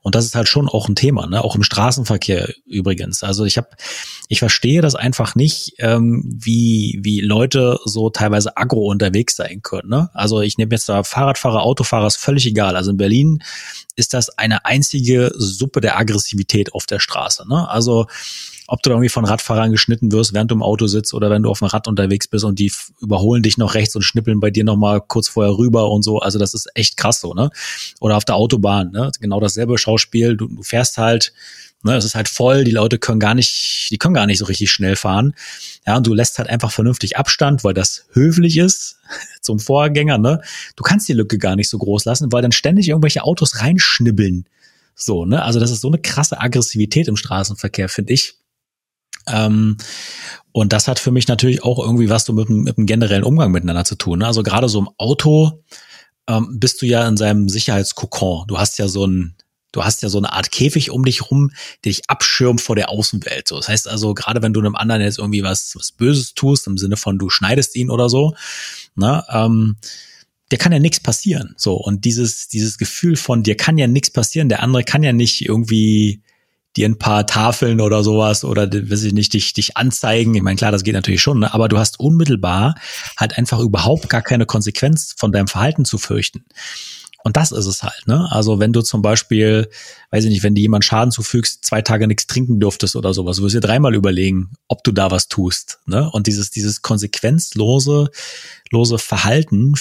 Und 0.00 0.14
das 0.14 0.24
ist 0.24 0.34
halt 0.34 0.48
schon 0.48 0.68
auch 0.68 0.88
ein 0.88 0.94
Thema, 0.94 1.26
ne? 1.26 1.42
auch 1.42 1.56
im 1.56 1.62
Straßenverkehr 1.62 2.52
übrigens. 2.66 3.22
Also 3.22 3.44
ich 3.44 3.56
habe, 3.56 3.68
ich 4.28 4.38
verstehe 4.38 4.80
das 4.80 4.94
einfach 4.94 5.34
nicht, 5.34 5.74
ähm, 5.78 6.22
wie 6.24 7.00
wie 7.02 7.20
Leute 7.20 7.78
so 7.84 8.10
teilweise 8.10 8.56
aggro 8.56 8.86
unterwegs 8.86 9.36
sein 9.36 9.62
können. 9.62 9.88
Ne? 9.88 10.10
Also 10.14 10.40
ich 10.40 10.56
nehme 10.56 10.72
jetzt 10.72 10.88
da 10.88 11.02
Fahrradfahrer, 11.02 11.62
Autofahrer, 11.62 12.06
ist 12.06 12.16
völlig 12.16 12.46
egal. 12.46 12.76
Also 12.76 12.92
in 12.92 12.96
Berlin 12.96 13.42
ist 13.96 14.14
das 14.14 14.30
eine 14.38 14.64
einzige 14.64 15.32
Suppe 15.34 15.80
der 15.80 15.98
Aggressivität 15.98 16.74
auf 16.74 16.86
der 16.86 17.00
Straße. 17.00 17.48
Ne? 17.48 17.68
Also 17.68 18.06
ob 18.68 18.82
du 18.82 18.90
da 18.90 18.94
irgendwie 18.94 19.08
von 19.08 19.24
Radfahrern 19.24 19.72
geschnitten 19.72 20.12
wirst, 20.12 20.32
während 20.32 20.50
du 20.50 20.54
im 20.54 20.62
Auto 20.62 20.86
sitzt 20.86 21.14
oder 21.14 21.30
wenn 21.30 21.42
du 21.42 21.50
auf 21.50 21.58
dem 21.58 21.68
Rad 21.68 21.88
unterwegs 21.88 22.28
bist 22.28 22.44
und 22.44 22.58
die 22.58 22.72
überholen 23.00 23.42
dich 23.42 23.58
noch 23.58 23.74
rechts 23.74 23.96
und 23.96 24.02
schnippeln 24.02 24.40
bei 24.40 24.50
dir 24.50 24.64
nochmal 24.64 25.00
kurz 25.00 25.28
vorher 25.28 25.56
rüber 25.56 25.90
und 25.90 26.02
so. 26.02 26.18
Also 26.20 26.38
das 26.38 26.54
ist 26.54 26.68
echt 26.74 26.96
krass 26.96 27.20
so, 27.20 27.34
ne? 27.34 27.50
Oder 28.00 28.16
auf 28.16 28.24
der 28.24 28.36
Autobahn, 28.36 28.90
ne? 28.92 29.10
Genau 29.20 29.40
dasselbe 29.40 29.78
Schauspiel. 29.78 30.36
Du, 30.36 30.46
du 30.46 30.62
fährst 30.62 30.98
halt, 30.98 31.32
ne? 31.82 31.96
Es 31.96 32.04
ist 32.04 32.14
halt 32.14 32.28
voll, 32.28 32.64
die 32.64 32.70
Leute 32.70 32.98
können 32.98 33.20
gar 33.20 33.34
nicht, 33.34 33.88
die 33.90 33.98
können 33.98 34.14
gar 34.14 34.26
nicht 34.26 34.38
so 34.38 34.44
richtig 34.44 34.70
schnell 34.70 34.96
fahren. 34.96 35.34
Ja, 35.86 35.96
und 35.96 36.06
du 36.06 36.14
lässt 36.14 36.38
halt 36.38 36.48
einfach 36.48 36.70
vernünftig 36.70 37.16
Abstand, 37.16 37.64
weil 37.64 37.74
das 37.74 38.04
höflich 38.12 38.56
ist 38.56 38.96
zum 39.40 39.58
Vorgänger, 39.58 40.18
ne? 40.18 40.40
Du 40.76 40.84
kannst 40.84 41.08
die 41.08 41.14
Lücke 41.14 41.38
gar 41.38 41.56
nicht 41.56 41.68
so 41.68 41.78
groß 41.78 42.04
lassen, 42.04 42.30
weil 42.32 42.42
dann 42.42 42.52
ständig 42.52 42.88
irgendwelche 42.88 43.24
Autos 43.24 43.60
reinschnibbeln. 43.60 44.46
So, 44.94 45.24
ne? 45.24 45.42
Also 45.42 45.58
das 45.58 45.70
ist 45.70 45.80
so 45.80 45.88
eine 45.88 45.98
krasse 45.98 46.40
Aggressivität 46.40 47.08
im 47.08 47.16
Straßenverkehr, 47.16 47.88
finde 47.88 48.12
ich. 48.12 48.36
Ähm, 49.26 49.76
und 50.52 50.72
das 50.72 50.88
hat 50.88 50.98
für 50.98 51.10
mich 51.10 51.28
natürlich 51.28 51.62
auch 51.64 51.78
irgendwie 51.78 52.10
was 52.10 52.24
so 52.24 52.32
mit, 52.32 52.50
mit 52.50 52.76
dem 52.76 52.86
generellen 52.86 53.24
Umgang 53.24 53.52
miteinander 53.52 53.84
zu 53.84 53.96
tun. 53.96 54.20
Ne? 54.20 54.26
Also 54.26 54.42
gerade 54.42 54.68
so 54.68 54.78
im 54.78 54.88
Auto 54.98 55.62
ähm, 56.28 56.58
bist 56.58 56.82
du 56.82 56.86
ja 56.86 57.06
in 57.08 57.16
seinem 57.16 57.48
Sicherheitskokon. 57.48 58.46
Du 58.48 58.58
hast 58.58 58.78
ja 58.78 58.88
so 58.88 59.06
ein, 59.06 59.34
du 59.72 59.84
hast 59.84 60.02
ja 60.02 60.08
so 60.08 60.18
eine 60.18 60.32
Art 60.32 60.50
Käfig 60.50 60.90
um 60.90 61.04
dich 61.04 61.30
rum, 61.30 61.50
der 61.84 61.92
dich 61.92 62.02
abschirmt 62.08 62.60
vor 62.60 62.76
der 62.76 62.90
Außenwelt. 62.90 63.48
So, 63.48 63.56
das 63.56 63.68
heißt 63.68 63.88
also, 63.88 64.14
gerade 64.14 64.42
wenn 64.42 64.52
du 64.52 64.60
einem 64.60 64.76
anderen 64.76 65.02
jetzt 65.02 65.18
irgendwie 65.18 65.42
was, 65.42 65.72
was 65.74 65.92
Böses 65.92 66.34
tust, 66.34 66.66
im 66.66 66.78
Sinne 66.78 66.96
von 66.96 67.18
du 67.18 67.30
schneidest 67.30 67.74
ihn 67.74 67.90
oder 67.90 68.08
so, 68.08 68.34
ne, 68.94 69.24
ähm, 69.30 69.76
der 70.50 70.58
kann 70.58 70.72
ja 70.72 70.78
nichts 70.78 71.00
passieren. 71.00 71.54
So, 71.56 71.74
und 71.74 72.04
dieses, 72.04 72.48
dieses 72.48 72.76
Gefühl 72.76 73.16
von 73.16 73.42
dir 73.42 73.56
kann 73.56 73.78
ja 73.78 73.86
nichts 73.86 74.10
passieren, 74.10 74.50
der 74.50 74.62
andere 74.62 74.84
kann 74.84 75.02
ja 75.02 75.14
nicht 75.14 75.40
irgendwie 75.46 76.22
dir 76.76 76.88
ein 76.88 76.98
paar 76.98 77.26
Tafeln 77.26 77.80
oder 77.80 78.02
sowas 78.02 78.44
oder 78.44 78.72
weiß 78.72 79.02
ich 79.04 79.12
nicht, 79.12 79.32
dich, 79.34 79.52
dich 79.52 79.76
anzeigen. 79.76 80.34
Ich 80.34 80.42
meine, 80.42 80.56
klar, 80.56 80.72
das 80.72 80.84
geht 80.84 80.94
natürlich 80.94 81.22
schon, 81.22 81.40
ne? 81.40 81.52
aber 81.52 81.68
du 81.68 81.78
hast 81.78 82.00
unmittelbar 82.00 82.74
halt 83.18 83.36
einfach 83.38 83.60
überhaupt 83.60 84.08
gar 84.08 84.22
keine 84.22 84.46
Konsequenz 84.46 85.14
von 85.16 85.32
deinem 85.32 85.48
Verhalten 85.48 85.84
zu 85.84 85.98
fürchten. 85.98 86.44
Und 87.24 87.36
das 87.36 87.52
ist 87.52 87.66
es 87.66 87.82
halt, 87.84 88.06
ne? 88.06 88.26
Also 88.30 88.58
wenn 88.58 88.72
du 88.72 88.82
zum 88.82 89.00
Beispiel, 89.00 89.68
weiß 90.10 90.24
ich 90.24 90.30
nicht, 90.30 90.42
wenn 90.42 90.56
dir 90.56 90.62
jemand 90.62 90.84
Schaden 90.84 91.12
zufügst, 91.12 91.64
zwei 91.64 91.80
Tage 91.80 92.08
nichts 92.08 92.26
trinken 92.26 92.58
dürftest 92.58 92.96
oder 92.96 93.14
sowas, 93.14 93.36
du 93.36 93.44
wirst 93.44 93.54
dir 93.54 93.60
dreimal 93.60 93.94
überlegen, 93.94 94.50
ob 94.66 94.82
du 94.82 94.90
da 94.90 95.10
was 95.12 95.28
tust, 95.28 95.78
ne? 95.86 96.10
Und 96.10 96.26
dieses, 96.26 96.50
dieses 96.50 96.82
konsequenzlose, 96.82 98.10
lose 98.70 98.98
Verhalten 98.98 99.74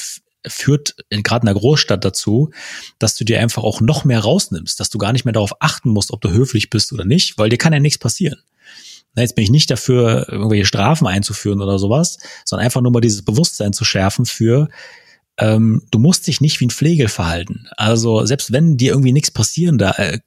führt 0.47 0.95
gerade 1.09 1.43
in 1.43 1.53
der 1.53 1.55
Großstadt 1.55 2.03
dazu, 2.03 2.51
dass 2.99 3.15
du 3.15 3.23
dir 3.23 3.39
einfach 3.39 3.63
auch 3.63 3.81
noch 3.81 4.05
mehr 4.05 4.19
rausnimmst, 4.19 4.79
dass 4.79 4.89
du 4.89 4.97
gar 4.97 5.13
nicht 5.13 5.25
mehr 5.25 5.33
darauf 5.33 5.53
achten 5.59 5.89
musst, 5.89 6.11
ob 6.11 6.21
du 6.21 6.29
höflich 6.29 6.69
bist 6.69 6.91
oder 6.93 7.05
nicht, 7.05 7.37
weil 7.37 7.49
dir 7.49 7.57
kann 7.57 7.73
ja 7.73 7.79
nichts 7.79 7.99
passieren. 7.99 8.39
Jetzt 9.15 9.35
bin 9.35 9.43
ich 9.43 9.51
nicht 9.51 9.69
dafür, 9.69 10.27
irgendwelche 10.29 10.65
Strafen 10.65 11.05
einzuführen 11.05 11.61
oder 11.61 11.77
sowas, 11.79 12.17
sondern 12.45 12.65
einfach 12.65 12.81
nur 12.81 12.91
mal 12.91 13.01
dieses 13.01 13.23
Bewusstsein 13.23 13.73
zu 13.73 13.83
schärfen 13.83 14.25
für, 14.25 14.69
ähm, 15.37 15.83
du 15.91 15.99
musst 15.99 16.27
dich 16.27 16.39
nicht 16.39 16.59
wie 16.59 16.67
ein 16.67 16.71
Pflegel 16.71 17.09
verhalten. 17.09 17.67
Also 17.75 18.25
selbst 18.25 18.53
wenn 18.53 18.77
dir 18.77 18.91
irgendwie 18.91 19.11
nichts 19.11 19.31
passieren 19.31 19.77
da 19.77 19.91
äh, 19.91 20.19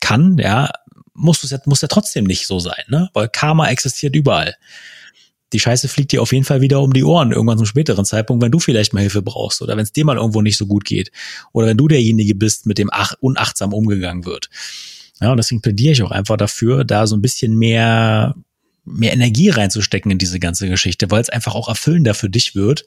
kann, 0.00 0.38
ja, 0.38 0.70
muss 1.14 1.44
es 1.44 1.54
muss 1.66 1.82
ja 1.82 1.88
trotzdem 1.88 2.24
nicht 2.24 2.46
so 2.46 2.58
sein, 2.58 2.82
ne? 2.88 3.10
Weil 3.12 3.28
Karma 3.28 3.68
existiert 3.68 4.16
überall. 4.16 4.56
Die 5.52 5.60
Scheiße 5.60 5.88
fliegt 5.88 6.12
dir 6.12 6.22
auf 6.22 6.32
jeden 6.32 6.44
Fall 6.44 6.60
wieder 6.60 6.80
um 6.80 6.92
die 6.92 7.04
Ohren 7.04 7.32
irgendwann 7.32 7.58
zum 7.58 7.66
späteren 7.66 8.04
Zeitpunkt, 8.04 8.42
wenn 8.42 8.52
du 8.52 8.58
vielleicht 8.58 8.92
mal 8.92 9.00
Hilfe 9.00 9.22
brauchst 9.22 9.62
oder 9.62 9.76
wenn 9.76 9.82
es 9.82 9.92
dir 9.92 10.04
mal 10.04 10.16
irgendwo 10.16 10.42
nicht 10.42 10.56
so 10.56 10.66
gut 10.66 10.84
geht 10.84 11.10
oder 11.52 11.66
wenn 11.66 11.76
du 11.76 11.88
derjenige 11.88 12.34
bist, 12.34 12.66
mit 12.66 12.78
dem 12.78 12.88
ach, 12.92 13.14
unachtsam 13.20 13.72
umgegangen 13.72 14.24
wird. 14.24 14.48
Ja, 15.20 15.30
und 15.30 15.36
deswegen 15.36 15.60
plädiere 15.60 15.92
ich 15.92 16.02
auch 16.02 16.12
einfach 16.12 16.36
dafür, 16.36 16.84
da 16.84 17.06
so 17.06 17.16
ein 17.16 17.22
bisschen 17.22 17.56
mehr 17.56 18.34
mehr 18.84 19.12
Energie 19.12 19.50
reinzustecken 19.50 20.10
in 20.10 20.18
diese 20.18 20.40
ganze 20.40 20.68
Geschichte, 20.68 21.10
weil 21.10 21.20
es 21.20 21.28
einfach 21.28 21.54
auch 21.54 21.68
erfüllender 21.68 22.14
für 22.14 22.30
dich 22.30 22.54
wird, 22.54 22.84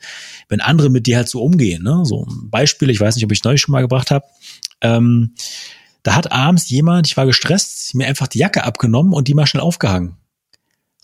wenn 0.49 0.59
andere 0.59 0.89
mit 0.89 1.05
dir 1.07 1.17
halt 1.17 1.29
so 1.29 1.41
umgehen. 1.41 1.83
Ne? 1.83 2.01
So 2.03 2.25
ein 2.25 2.49
Beispiel, 2.49 2.89
ich 2.89 2.99
weiß 2.99 3.15
nicht, 3.15 3.23
ob 3.23 3.31
ich 3.31 3.43
neulich 3.43 3.61
schon 3.61 3.73
mal 3.73 3.81
gebracht 3.81 4.11
habe. 4.11 4.25
Ähm, 4.81 5.35
da 6.01 6.15
hat 6.15 6.31
abends 6.31 6.69
jemand, 6.69 7.07
ich 7.07 7.15
war 7.15 7.25
gestresst, 7.25 7.95
mir 7.95 8.07
einfach 8.07 8.27
die 8.27 8.39
Jacke 8.39 8.63
abgenommen 8.63 9.13
und 9.13 9.27
die 9.27 9.33
mal 9.33 9.45
schnell 9.45 9.63
aufgehangen. 9.63 10.17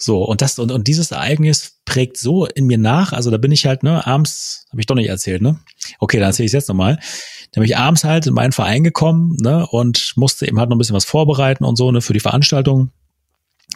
So, 0.02 0.24
und 0.24 0.42
das, 0.42 0.58
und, 0.58 0.72
und 0.72 0.88
dieses 0.88 1.12
Ereignis 1.12 1.80
prägt 1.84 2.18
so 2.18 2.46
in 2.46 2.66
mir 2.66 2.78
nach. 2.78 3.12
Also 3.12 3.32
da 3.32 3.38
bin 3.38 3.52
ich 3.52 3.66
halt, 3.66 3.84
ne, 3.84 4.08
abends, 4.08 4.66
habe 4.72 4.80
ich 4.80 4.88
doch 4.88 4.96
nicht 4.96 5.10
erzählt, 5.10 5.42
ne? 5.42 5.60
Okay, 6.00 6.20
dann 6.20 6.28
erzähle 6.28 6.46
ich 6.46 6.54
jetzt 6.54 6.70
nochmal. 6.70 7.00
Da 7.52 7.60
bin 7.60 7.70
ich 7.70 7.76
abends 7.76 8.06
halt 8.06 8.26
in 8.26 8.34
meinen 8.34 8.54
Verein 8.54 8.84
gekommen, 8.84 9.36
ne, 9.42 9.68
und 9.68 10.14
musste 10.16 10.48
eben 10.48 10.58
halt 10.58 10.70
noch 10.70 10.78
ein 10.78 10.80
bisschen 10.80 10.96
was 10.96 11.04
vorbereiten 11.04 11.66
und 11.66 11.76
so, 11.76 11.92
ne, 11.92 12.00
für 12.00 12.14
die 12.14 12.22
Veranstaltung. 12.22 12.92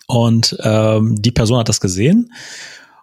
Und 0.08 0.58
ähm, 0.62 1.22
die 1.22 1.32
Person 1.32 1.60
hat 1.60 1.68
das 1.70 1.82
gesehen 1.82 2.32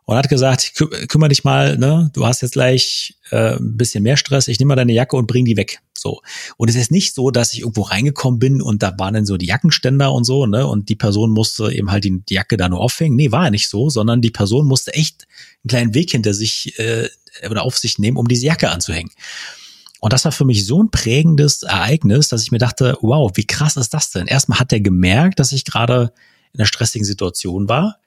und 0.04 0.16
hat 0.16 0.28
gesagt, 0.28 0.74
kü 0.74 0.88
kümmere 1.06 1.28
dich 1.28 1.44
mal, 1.44 1.78
ne, 1.78 2.10
du 2.12 2.26
hast 2.26 2.42
jetzt 2.42 2.52
gleich 2.52 3.16
äh, 3.30 3.56
ein 3.56 3.76
bisschen 3.76 4.02
mehr 4.02 4.16
Stress, 4.16 4.48
ich 4.48 4.58
nehme 4.58 4.70
mal 4.70 4.76
deine 4.76 4.92
Jacke 4.92 5.16
und 5.16 5.26
bring 5.26 5.44
die 5.44 5.56
weg. 5.56 5.80
So. 5.96 6.20
Und 6.56 6.68
es 6.68 6.76
ist 6.76 6.90
nicht 6.90 7.14
so, 7.14 7.30
dass 7.30 7.52
ich 7.52 7.60
irgendwo 7.60 7.82
reingekommen 7.82 8.38
bin 8.38 8.62
und 8.62 8.82
da 8.82 8.94
waren 8.98 9.14
dann 9.14 9.26
so 9.26 9.36
die 9.36 9.46
Jackenständer 9.46 10.12
und 10.12 10.24
so, 10.24 10.46
ne, 10.46 10.66
und 10.66 10.88
die 10.88 10.96
Person 10.96 11.30
musste 11.30 11.72
eben 11.72 11.90
halt 11.90 12.04
die, 12.04 12.22
die 12.28 12.34
Jacke 12.34 12.56
da 12.56 12.68
nur 12.68 12.80
aufhängen. 12.80 13.16
Nee, 13.16 13.32
war 13.32 13.50
nicht 13.50 13.68
so, 13.68 13.90
sondern 13.90 14.20
die 14.20 14.30
Person 14.30 14.66
musste 14.66 14.94
echt 14.94 15.26
einen 15.62 15.68
kleinen 15.68 15.94
Weg 15.94 16.10
hinter 16.10 16.34
sich 16.34 16.78
äh, 16.78 17.08
oder 17.48 17.62
auf 17.62 17.78
sich 17.78 17.98
nehmen, 17.98 18.16
um 18.16 18.28
diese 18.28 18.46
Jacke 18.46 18.70
anzuhängen. 18.70 19.12
Und 20.00 20.14
das 20.14 20.24
war 20.24 20.32
für 20.32 20.46
mich 20.46 20.66
so 20.66 20.82
ein 20.82 20.90
prägendes 20.90 21.62
Ereignis, 21.62 22.28
dass 22.28 22.42
ich 22.42 22.50
mir 22.50 22.58
dachte, 22.58 22.96
wow, 23.02 23.30
wie 23.34 23.46
krass 23.46 23.76
ist 23.76 23.92
das 23.92 24.10
denn? 24.10 24.26
Erstmal 24.26 24.58
hat 24.58 24.72
er 24.72 24.80
gemerkt, 24.80 25.38
dass 25.38 25.52
ich 25.52 25.66
gerade 25.66 26.12
in 26.52 26.60
einer 26.60 26.66
stressigen 26.66 27.04
Situation 27.04 27.68
war 27.68 27.98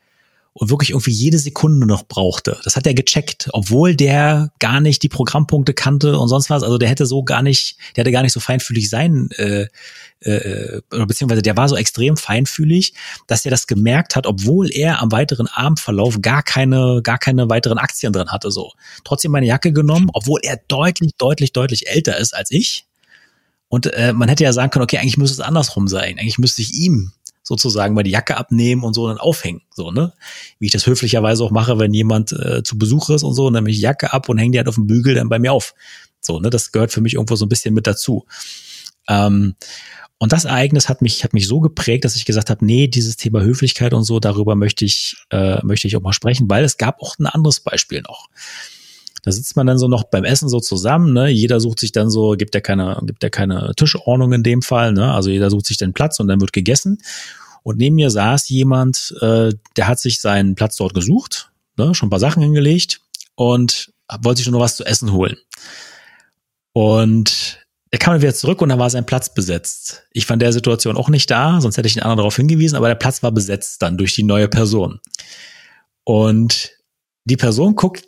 und 0.54 0.70
wirklich 0.70 0.92
irgendwie 0.92 1.12
jede 1.12 1.40
Sekunde 1.40 1.88
noch 1.88 2.04
brauchte. 2.08 2.60
Das 2.64 2.76
hat 2.76 2.86
er 2.86 2.94
gecheckt, 2.94 3.50
obwohl 3.54 3.96
der 3.96 4.52
gar 4.60 4.82
nicht 4.82 5.02
die 5.02 5.10
Programmpunkte 5.10 5.74
kannte 5.74 6.18
und 6.20 6.28
sonst 6.28 6.50
was. 6.50 6.62
Also 6.62 6.78
der 6.78 6.90
hätte 6.90 7.08
so 7.08 7.24
gar 7.24 7.42
nicht, 7.42 7.78
der 7.96 8.02
hätte 8.02 8.12
gar 8.12 8.22
nicht 8.22 8.34
so 8.34 8.40
feinfühlig 8.40 8.90
sein, 8.90 9.30
äh, 9.38 9.68
äh, 10.20 10.82
beziehungsweise 10.90 11.42
der 11.42 11.58
war 11.58 11.68
so 11.68 11.76
extrem 11.76 12.18
feinfühlig, 12.18 12.94
dass 13.28 13.44
er 13.46 13.52
das 13.52 13.66
gemerkt 13.66 14.16
hat, 14.16 14.28
obwohl 14.28 14.72
er 14.72 15.02
am 15.02 15.12
weiteren 15.12 15.48
Abendverlauf 15.48 16.22
gar 16.22 16.44
keine, 16.44 17.02
gar 17.02 17.18
keine 17.18 17.50
weiteren 17.50 17.80
Aktien 17.80 18.14
drin 18.14 18.30
hatte. 18.30 18.52
So 18.52 18.72
trotzdem 19.04 19.32
meine 19.32 19.48
Jacke 19.48 19.74
genommen, 19.74 20.10
obwohl 20.14 20.40
er 20.44 20.58
deutlich, 20.68 21.16
deutlich, 21.18 21.52
deutlich 21.52 21.88
älter 21.88 22.18
ist 22.18 22.36
als 22.36 22.52
ich. 22.52 22.86
Und 23.70 23.88
äh, 23.88 24.14
man 24.14 24.30
hätte 24.30 24.44
ja 24.44 24.54
sagen 24.54 24.70
können, 24.70 24.84
okay, 24.84 25.00
eigentlich 25.00 25.18
müsste 25.18 25.42
es 25.42 25.48
andersrum 25.48 25.88
sein. 25.88 26.20
Eigentlich 26.20 26.38
müsste 26.38 26.62
ich 26.62 26.76
ihm 26.76 27.12
sozusagen 27.44 27.94
mal 27.94 28.04
die 28.04 28.12
Jacke 28.12 28.38
abnehmen 28.38 28.84
und 28.84 28.94
so 28.94 29.08
dann 29.08 29.18
aufhängen. 29.18 29.62
So, 29.76 29.92
ne? 29.92 30.14
Wie 30.60 30.66
ich 30.68 30.72
das 30.72 30.88
höflicherweise 30.88 31.44
auch 31.44 31.52
mache, 31.52 31.78
wenn 31.78 31.94
jemand 31.94 32.32
äh, 32.32 32.64
zu 32.64 32.78
Besuch 32.78 33.10
ist 33.10 33.24
und 33.24 33.34
so, 33.34 33.48
und 33.48 33.54
dann 33.54 33.64
nehme 33.64 33.72
ich 33.72 33.82
Jacke 33.82 34.14
ab 34.14 34.30
und 34.30 34.38
hänge 34.38 34.54
die 34.54 34.58
halt 34.58 34.70
auf 34.70 34.76
dem 34.76 34.88
Bügel 34.88 35.16
dann 35.16 35.30
bei 35.30 35.40
mir 35.40 35.54
auf. 35.54 35.76
So, 36.22 36.40
ne? 36.40 36.50
Das 36.50 36.72
gehört 36.72 36.92
für 36.92 37.02
mich 37.02 37.16
irgendwo 37.16 37.36
so 37.36 37.46
ein 37.46 37.50
bisschen 37.50 37.74
mit 37.74 37.86
dazu. 37.86 38.26
Ähm, 39.08 39.56
und 40.18 40.32
das 40.32 40.46
Ereignis 40.46 40.88
hat 40.88 41.02
mich, 41.02 41.26
hat 41.26 41.34
mich 41.34 41.48
so 41.48 41.60
geprägt, 41.60 42.06
dass 42.06 42.16
ich 42.16 42.24
gesagt 42.24 42.50
habe, 42.50 42.66
nee, 42.66 42.88
dieses 42.88 43.18
Thema 43.18 43.42
Höflichkeit 43.42 43.94
und 43.94 44.06
so, 44.06 44.22
darüber 44.22 44.56
möchte 44.56 44.86
ich, 44.86 45.18
äh, 45.32 45.60
möchte 45.66 45.88
ich 45.88 45.98
auch 45.98 46.02
mal 46.02 46.14
sprechen, 46.14 46.50
weil 46.50 46.64
es 46.64 46.78
gab 46.78 47.02
auch 47.02 47.20
ein 47.20 47.26
anderes 47.26 47.60
Beispiel 47.60 48.02
noch. 48.02 48.30
Da 49.24 49.32
sitzt 49.32 49.56
man 49.56 49.66
dann 49.66 49.78
so 49.78 49.88
noch 49.88 50.04
beim 50.04 50.26
Essen 50.26 50.50
so 50.50 50.60
zusammen, 50.60 51.14
ne? 51.14 51.30
Jeder 51.30 51.60
sucht 51.60 51.80
sich 51.80 51.94
dann 51.94 52.10
so, 52.10 52.32
gibt 52.32 52.54
ja 52.54 52.62
keine, 52.62 53.00
gibt 53.04 53.24
ja 53.24 53.30
keine 53.30 53.74
Tischordnung 53.76 54.34
in 54.34 54.44
dem 54.44 54.62
Fall, 54.62 54.92
ne? 54.92 55.14
Also 55.14 55.30
jeder 55.30 55.50
sucht 55.50 55.66
sich 55.66 55.78
den 55.78 55.94
Platz 55.94 56.20
und 56.20 56.28
dann 56.28 56.42
wird 56.42 56.54
gegessen. 56.54 57.00
Und 57.64 57.78
neben 57.78 57.96
mir 57.96 58.10
saß 58.10 58.50
jemand, 58.50 59.16
äh, 59.22 59.52
der 59.78 59.88
hat 59.88 60.00
sich 60.00 60.20
seinen 60.20 60.56
Platz 60.56 60.76
dort 60.76 60.94
gesucht, 60.94 61.52
ne? 61.78 61.96
schon 61.96 62.08
ein 62.08 62.10
paar 62.10 62.20
Sachen 62.20 62.44
hingelegt 62.44 63.00
und 63.36 63.94
wollte 64.22 64.40
sich 64.40 64.52
nur 64.52 64.60
was 64.60 64.76
zu 64.76 64.86
essen 64.86 65.14
holen. 65.14 65.38
Und 66.74 67.60
er 67.92 68.00
kam 68.00 68.14
dann 68.14 68.22
wieder 68.22 68.34
zurück 68.34 68.62
und 68.62 68.70
dann 68.70 68.80
war 68.80 68.90
sein 68.90 69.06
Platz 69.06 69.34
besetzt. 69.34 70.04
Ich 70.12 70.30
in 70.30 70.40
der 70.40 70.52
Situation 70.52 70.98
auch 70.98 71.10
nicht 71.10 71.32
da, 71.32 71.62
sonst 71.62 71.78
hätte 71.78 71.88
ich 71.88 71.94
den 71.94 72.04
anderen 72.04 72.18
darauf 72.18 72.36
hingewiesen, 72.36 72.76
aber 72.76 72.90
der 72.90 72.96
Platz 72.96 73.24
war 73.24 73.32
besetzt 73.32 73.82
dann 73.82 73.98
durch 73.98 74.16
die 74.16 74.24
neue 74.24 74.50
Person. 74.50 75.00
Und 76.04 76.72
die 77.24 77.38
Person 77.38 77.76
guckt 77.76 78.04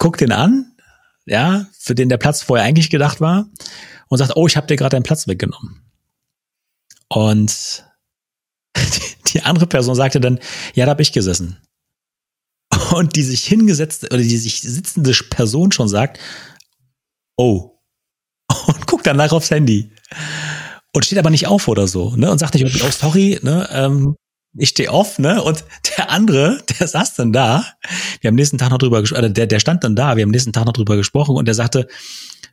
guckt 0.00 0.20
ihn 0.22 0.32
an, 0.32 0.72
ja, 1.26 1.66
für 1.78 1.94
den 1.94 2.08
der 2.08 2.16
Platz 2.16 2.42
vorher 2.42 2.66
eigentlich 2.66 2.90
gedacht 2.90 3.20
war, 3.20 3.48
und 4.08 4.18
sagt, 4.18 4.32
oh, 4.34 4.48
ich 4.48 4.56
habe 4.56 4.66
dir 4.66 4.76
gerade 4.76 4.96
deinen 4.96 5.04
Platz 5.04 5.28
weggenommen. 5.28 5.82
Und 7.08 7.84
die, 8.76 9.00
die 9.32 9.42
andere 9.42 9.68
Person 9.68 9.94
sagte 9.94 10.20
dann, 10.20 10.40
ja, 10.74 10.86
da 10.86 10.90
habe 10.90 11.02
ich 11.02 11.12
gesessen. 11.12 11.58
Und 12.92 13.14
die 13.14 13.22
sich 13.22 13.44
hingesetzte 13.44 14.06
oder 14.06 14.18
die 14.18 14.36
sich 14.36 14.62
sitzende 14.62 15.12
Person 15.28 15.70
schon 15.70 15.88
sagt, 15.88 16.18
oh, 17.36 17.78
und 18.66 18.86
guckt 18.86 19.06
danach 19.06 19.32
aufs 19.32 19.50
Handy. 19.50 19.92
Und 20.92 21.04
steht 21.04 21.18
aber 21.18 21.30
nicht 21.30 21.46
auf 21.46 21.68
oder 21.68 21.86
so, 21.86 22.16
ne? 22.16 22.30
Und 22.30 22.38
sagt 22.38 22.54
nicht, 22.54 22.82
oh, 22.82 22.90
sorry, 22.90 23.38
ne? 23.42 23.68
Ähm, 23.70 24.16
ich 24.56 24.70
stehe 24.70 24.90
auf, 24.90 25.18
ne? 25.18 25.42
Und 25.42 25.64
der 25.96 26.10
andere, 26.10 26.62
der 26.78 26.88
saß 26.88 27.14
dann 27.14 27.32
da. 27.32 27.64
Wir 28.20 28.28
haben 28.28 28.34
nächsten 28.34 28.58
Tag 28.58 28.70
noch 28.70 28.78
drüber 28.78 29.00
gesprochen, 29.00 29.24
äh, 29.24 29.32
der, 29.32 29.46
der 29.46 29.60
stand 29.60 29.84
dann 29.84 29.96
da, 29.96 30.16
wir 30.16 30.22
haben 30.22 30.30
nächsten 30.30 30.52
Tag 30.52 30.66
noch 30.66 30.72
drüber 30.72 30.96
gesprochen 30.96 31.36
und 31.36 31.46
der 31.46 31.54
sagte, 31.54 31.86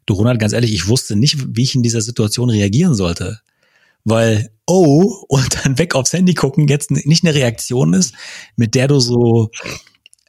du 0.05 0.13
Ronald, 0.13 0.39
ganz 0.39 0.53
ehrlich, 0.53 0.73
ich 0.73 0.87
wusste 0.87 1.15
nicht, 1.15 1.55
wie 1.55 1.63
ich 1.63 1.75
in 1.75 1.83
dieser 1.83 2.01
Situation 2.01 2.49
reagieren 2.49 2.93
sollte. 2.93 3.39
Weil, 4.03 4.49
oh, 4.65 5.25
und 5.27 5.65
dann 5.65 5.77
weg 5.77 5.95
aufs 5.95 6.13
Handy 6.13 6.33
gucken, 6.33 6.67
jetzt 6.67 6.91
nicht 6.91 7.25
eine 7.25 7.35
Reaktion 7.35 7.93
ist, 7.93 8.13
mit 8.55 8.73
der 8.73 8.87
du 8.87 8.99
so, 8.99 9.49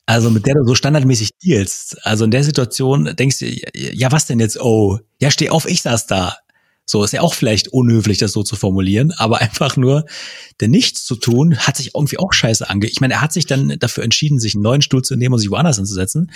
also 0.05 0.31
mit 0.31 0.47
der 0.47 0.55
du 0.55 0.65
so 0.65 0.75
standardmäßig 0.75 1.31
dealst. 1.45 2.05
Also 2.05 2.25
in 2.25 2.31
der 2.31 2.43
Situation 2.43 3.15
denkst 3.15 3.39
du, 3.39 3.47
ja, 3.75 4.11
was 4.11 4.27
denn 4.27 4.41
jetzt, 4.41 4.61
oh, 4.61 4.99
ja, 5.21 5.31
steh 5.31 5.51
auf, 5.51 5.69
ich 5.69 5.83
saß 5.83 6.07
da. 6.07 6.37
So 6.91 7.05
ist 7.05 7.13
ja 7.13 7.21
auch 7.21 7.35
vielleicht 7.35 7.69
unhöflich, 7.69 8.17
das 8.17 8.33
so 8.33 8.43
zu 8.43 8.57
formulieren, 8.57 9.13
aber 9.19 9.39
einfach 9.43 9.77
nur 9.77 10.07
der 10.61 10.69
Nichts 10.69 11.05
zu 11.05 11.17
tun, 11.17 11.59
hat 11.59 11.77
sich 11.77 11.95
irgendwie 11.95 12.19
auch 12.19 12.33
scheiße 12.33 12.69
ange. 12.69 12.87
Ich 12.87 13.01
meine, 13.01 13.15
er 13.15 13.21
hat 13.21 13.33
sich 13.33 13.47
dann 13.47 13.79
dafür 13.79 14.05
entschieden, 14.05 14.41
sich 14.41 14.55
einen 14.55 14.63
neuen 14.63 14.83
Stuhl 14.83 15.03
zu 15.03 15.15
nehmen 15.15 15.35
und 15.35 15.41
sich 15.41 15.51
woanders 15.51 15.77
hinzusetzen. 15.77 16.33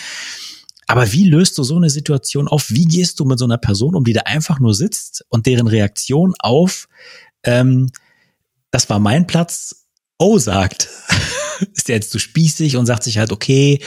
Aber 0.87 1.11
wie 1.13 1.25
löst 1.25 1.57
du 1.57 1.63
so 1.63 1.77
eine 1.77 1.89
Situation 1.89 2.49
auf? 2.49 2.69
Wie 2.69 2.85
gehst 2.85 3.19
du 3.19 3.25
mit 3.25 3.39
so 3.39 3.47
einer 3.47 3.57
Person 3.57 3.95
um, 3.95 4.05
die 4.05 4.13
da 4.13 4.23
einfach 4.23 4.61
nur 4.61 4.75
sitzt 4.75 5.25
und 5.31 5.47
deren 5.47 5.69
Reaktion 5.69 6.35
auf, 6.39 6.87
ähm, 7.45 7.91
das 8.71 8.91
war 8.91 8.99
mein 8.99 9.27
Platz, 9.27 9.87
oh 10.19 10.39
sagt? 10.39 10.89
ist 11.75 11.89
der 11.89 11.97
jetzt 11.97 12.11
zu 12.11 12.19
spießig 12.19 12.77
und 12.77 12.87
sagt 12.87 13.05
sich 13.05 13.19
halt, 13.19 13.33
okay, 13.33 13.81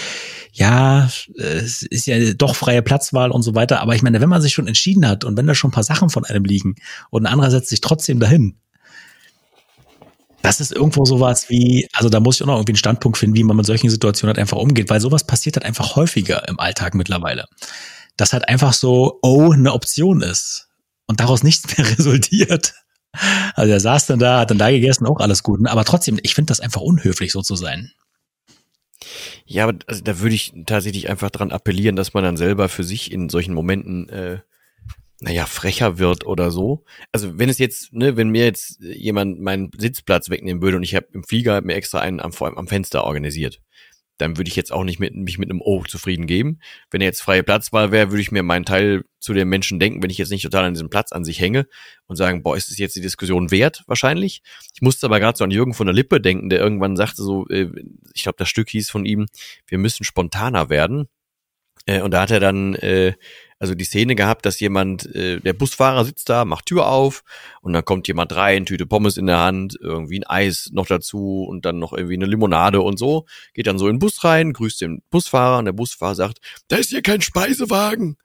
ja, 0.53 1.09
es 1.37 1.81
ist 1.81 2.07
ja 2.07 2.33
doch 2.33 2.55
freie 2.55 2.81
Platzwahl 2.81 3.31
und 3.31 3.41
so 3.41 3.55
weiter. 3.55 3.81
Aber 3.81 3.95
ich 3.95 4.01
meine, 4.01 4.21
wenn 4.21 4.29
man 4.29 4.41
sich 4.41 4.53
schon 4.53 4.67
entschieden 4.67 5.07
hat 5.07 5.23
und 5.23 5.37
wenn 5.37 5.47
da 5.47 5.55
schon 5.55 5.69
ein 5.69 5.73
paar 5.73 5.83
Sachen 5.83 6.09
von 6.09 6.25
einem 6.25 6.45
liegen 6.45 6.75
und 7.09 7.25
ein 7.25 7.31
anderer 7.31 7.51
setzt 7.51 7.69
sich 7.69 7.81
trotzdem 7.81 8.19
dahin, 8.19 8.57
das 10.41 10.61
ist 10.61 10.71
irgendwo 10.71 11.05
sowas 11.05 11.49
wie, 11.49 11.87
also 11.93 12.07
da 12.07 12.19
muss 12.19 12.35
ich 12.35 12.43
auch 12.43 12.47
noch 12.47 12.57
irgendwie 12.57 12.73
einen 12.73 12.77
Standpunkt 12.77 13.17
finden, 13.17 13.35
wie 13.35 13.43
man 13.43 13.57
mit 13.57 13.65
solchen 13.65 13.89
Situationen 13.89 14.35
halt 14.35 14.39
einfach 14.39 14.57
umgeht, 14.57 14.89
weil 14.89 15.01
sowas 15.01 15.25
passiert 15.25 15.55
halt 15.55 15.65
einfach 15.65 15.95
häufiger 15.95 16.47
im 16.47 16.59
Alltag 16.59 16.93
mittlerweile. 16.93 17.45
Dass 18.15 18.31
halt 18.31 18.47
einfach 18.47 18.73
so, 18.73 19.19
oh, 19.23 19.51
eine 19.51 19.73
Option 19.73 20.21
ist 20.21 20.69
und 21.07 21.19
daraus 21.19 21.43
nichts 21.43 21.75
mehr 21.75 21.89
resultiert. 21.97 22.73
Also 23.55 23.71
er 23.71 23.79
saß 23.79 24.07
dann 24.07 24.19
da, 24.19 24.39
hat 24.39 24.51
dann 24.51 24.57
da 24.57 24.69
gegessen, 24.69 25.05
auch 25.05 25.19
alles 25.19 25.43
gut. 25.43 25.61
Ne? 25.61 25.71
Aber 25.71 25.85
trotzdem, 25.85 26.19
ich 26.23 26.35
finde 26.35 26.51
das 26.51 26.59
einfach 26.59 26.81
unhöflich, 26.81 27.31
so 27.31 27.41
zu 27.41 27.55
sein. 27.55 27.91
Ja, 29.45 29.67
aber 29.67 29.77
also, 29.87 30.01
da 30.01 30.19
würde 30.19 30.35
ich 30.35 30.53
tatsächlich 30.65 31.09
einfach 31.09 31.29
dran 31.29 31.51
appellieren, 31.51 31.95
dass 31.95 32.13
man 32.13 32.23
dann 32.23 32.37
selber 32.37 32.69
für 32.69 32.83
sich 32.83 33.11
in 33.11 33.29
solchen 33.29 33.53
Momenten 33.53 34.09
äh, 34.09 34.39
naja, 35.19 35.45
frecher 35.45 35.97
wird 35.97 36.25
oder 36.25 36.51
so. 36.51 36.83
Also 37.11 37.39
wenn 37.39 37.49
es 37.49 37.57
jetzt, 37.57 37.93
ne, 37.93 38.17
wenn 38.17 38.29
mir 38.29 38.45
jetzt 38.45 38.79
jemand 38.81 39.39
meinen 39.39 39.71
Sitzplatz 39.77 40.29
wegnehmen 40.29 40.61
würde 40.61 40.77
und 40.77 40.83
ich 40.83 40.95
habe 40.95 41.07
im 41.13 41.23
Flieger 41.23 41.61
mir 41.61 41.75
extra 41.75 41.99
einen 41.99 42.19
am, 42.19 42.31
am 42.33 42.67
Fenster 42.67 43.03
organisiert, 43.03 43.61
dann 44.17 44.37
würde 44.37 44.47
ich 44.47 44.55
jetzt 44.55 44.71
auch 44.71 44.83
nicht 44.83 44.99
mit, 44.99 45.15
mich 45.15 45.37
mit 45.37 45.49
einem 45.49 45.61
O 45.61 45.83
zufrieden 45.83 46.27
geben. 46.27 46.59
Wenn 46.89 47.01
er 47.01 47.07
jetzt 47.07 47.21
freie 47.21 47.43
Platzwahl 47.43 47.91
wäre, 47.91 48.11
würde 48.11 48.21
ich 48.21 48.31
mir 48.31 48.43
meinen 48.43 48.65
Teil 48.65 49.03
zu 49.19 49.33
den 49.33 49.49
Menschen 49.49 49.79
denken, 49.79 50.01
wenn 50.01 50.09
ich 50.09 50.17
jetzt 50.17 50.29
nicht 50.31 50.43
total 50.43 50.65
an 50.65 50.73
diesem 50.73 50.89
Platz 50.89 51.11
an 51.11 51.25
sich 51.25 51.39
hänge 51.39 51.67
und 52.07 52.15
sagen, 52.15 52.43
boah, 52.43 52.55
ist 52.55 52.69
es 52.69 52.77
jetzt 52.77 52.95
die 52.95 53.01
Diskussion 53.01 53.51
wert? 53.51 53.83
Wahrscheinlich. 53.87 54.41
Ich 54.73 54.81
musste 54.81 55.07
aber 55.07 55.19
gerade 55.19 55.37
so 55.37 55.43
an 55.43 55.51
Jürgen 55.51 55.73
von 55.73 55.87
der 55.87 55.93
Lippe 55.95 56.21
denken, 56.21 56.49
der 56.49 56.59
irgendwann 56.59 56.95
sagte 56.95 57.23
so, 57.23 57.47
äh, 57.49 57.69
ich 58.13 58.23
glaube, 58.23 58.37
das 58.37 58.49
Stück 58.49 58.69
hieß 58.69 58.89
von 58.89 59.05
ihm, 59.05 59.25
wir 59.67 59.77
müssen 59.77 60.03
spontaner 60.03 60.69
werden. 60.69 61.07
Äh, 61.85 62.01
und 62.01 62.11
da 62.11 62.21
hat 62.21 62.31
er 62.31 62.39
dann 62.39 62.75
äh, 62.75 63.13
also 63.59 63.73
die 63.73 63.85
Szene 63.85 64.15
gehabt, 64.15 64.45
dass 64.45 64.59
jemand, 64.59 65.13
äh, 65.15 65.39
der 65.39 65.53
Busfahrer 65.53 66.05
sitzt 66.05 66.29
da, 66.29 66.45
macht 66.45 66.65
Tür 66.65 66.87
auf 66.87 67.23
und 67.61 67.73
dann 67.73 67.85
kommt 67.85 68.07
jemand 68.07 68.35
rein, 68.35 68.65
Tüte 68.65 68.85
Pommes 68.85 69.17
in 69.17 69.27
der 69.27 69.39
Hand, 69.39 69.77
irgendwie 69.79 70.19
ein 70.19 70.25
Eis 70.25 70.69
noch 70.73 70.85
dazu 70.85 71.45
und 71.47 71.65
dann 71.65 71.79
noch 71.79 71.93
irgendwie 71.93 72.15
eine 72.15 72.25
Limonade 72.25 72.81
und 72.81 72.99
so, 72.99 73.25
geht 73.53 73.67
dann 73.67 73.79
so 73.79 73.87
in 73.87 73.95
den 73.95 73.99
Bus 73.99 74.23
rein, 74.23 74.53
grüßt 74.53 74.81
den 74.81 75.01
Busfahrer 75.09 75.59
und 75.59 75.65
der 75.65 75.73
Busfahrer 75.73 76.15
sagt, 76.15 76.39
da 76.67 76.75
ist 76.77 76.89
hier 76.89 77.01
kein 77.01 77.21
Speisewagen. 77.21 78.17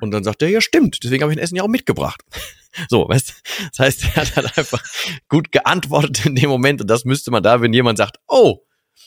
Und 0.00 0.12
dann 0.12 0.22
sagt 0.22 0.42
er, 0.42 0.48
ja 0.48 0.60
stimmt, 0.60 1.02
deswegen 1.02 1.22
habe 1.22 1.32
ich 1.32 1.38
ein 1.38 1.42
Essen 1.42 1.56
ja 1.56 1.62
auch 1.62 1.68
mitgebracht. 1.68 2.22
So, 2.88 3.08
weißt? 3.08 3.42
Das 3.70 3.78
heißt, 3.78 4.04
er 4.04 4.16
hat 4.16 4.36
halt 4.36 4.58
einfach 4.58 4.84
gut 5.28 5.50
geantwortet 5.50 6.26
in 6.26 6.36
dem 6.36 6.48
Moment 6.48 6.80
und 6.82 6.86
das 6.88 7.04
müsste 7.04 7.32
man 7.32 7.42
da, 7.42 7.60
wenn 7.60 7.72
jemand 7.72 7.98
sagt, 7.98 8.18
oh, 8.28 8.60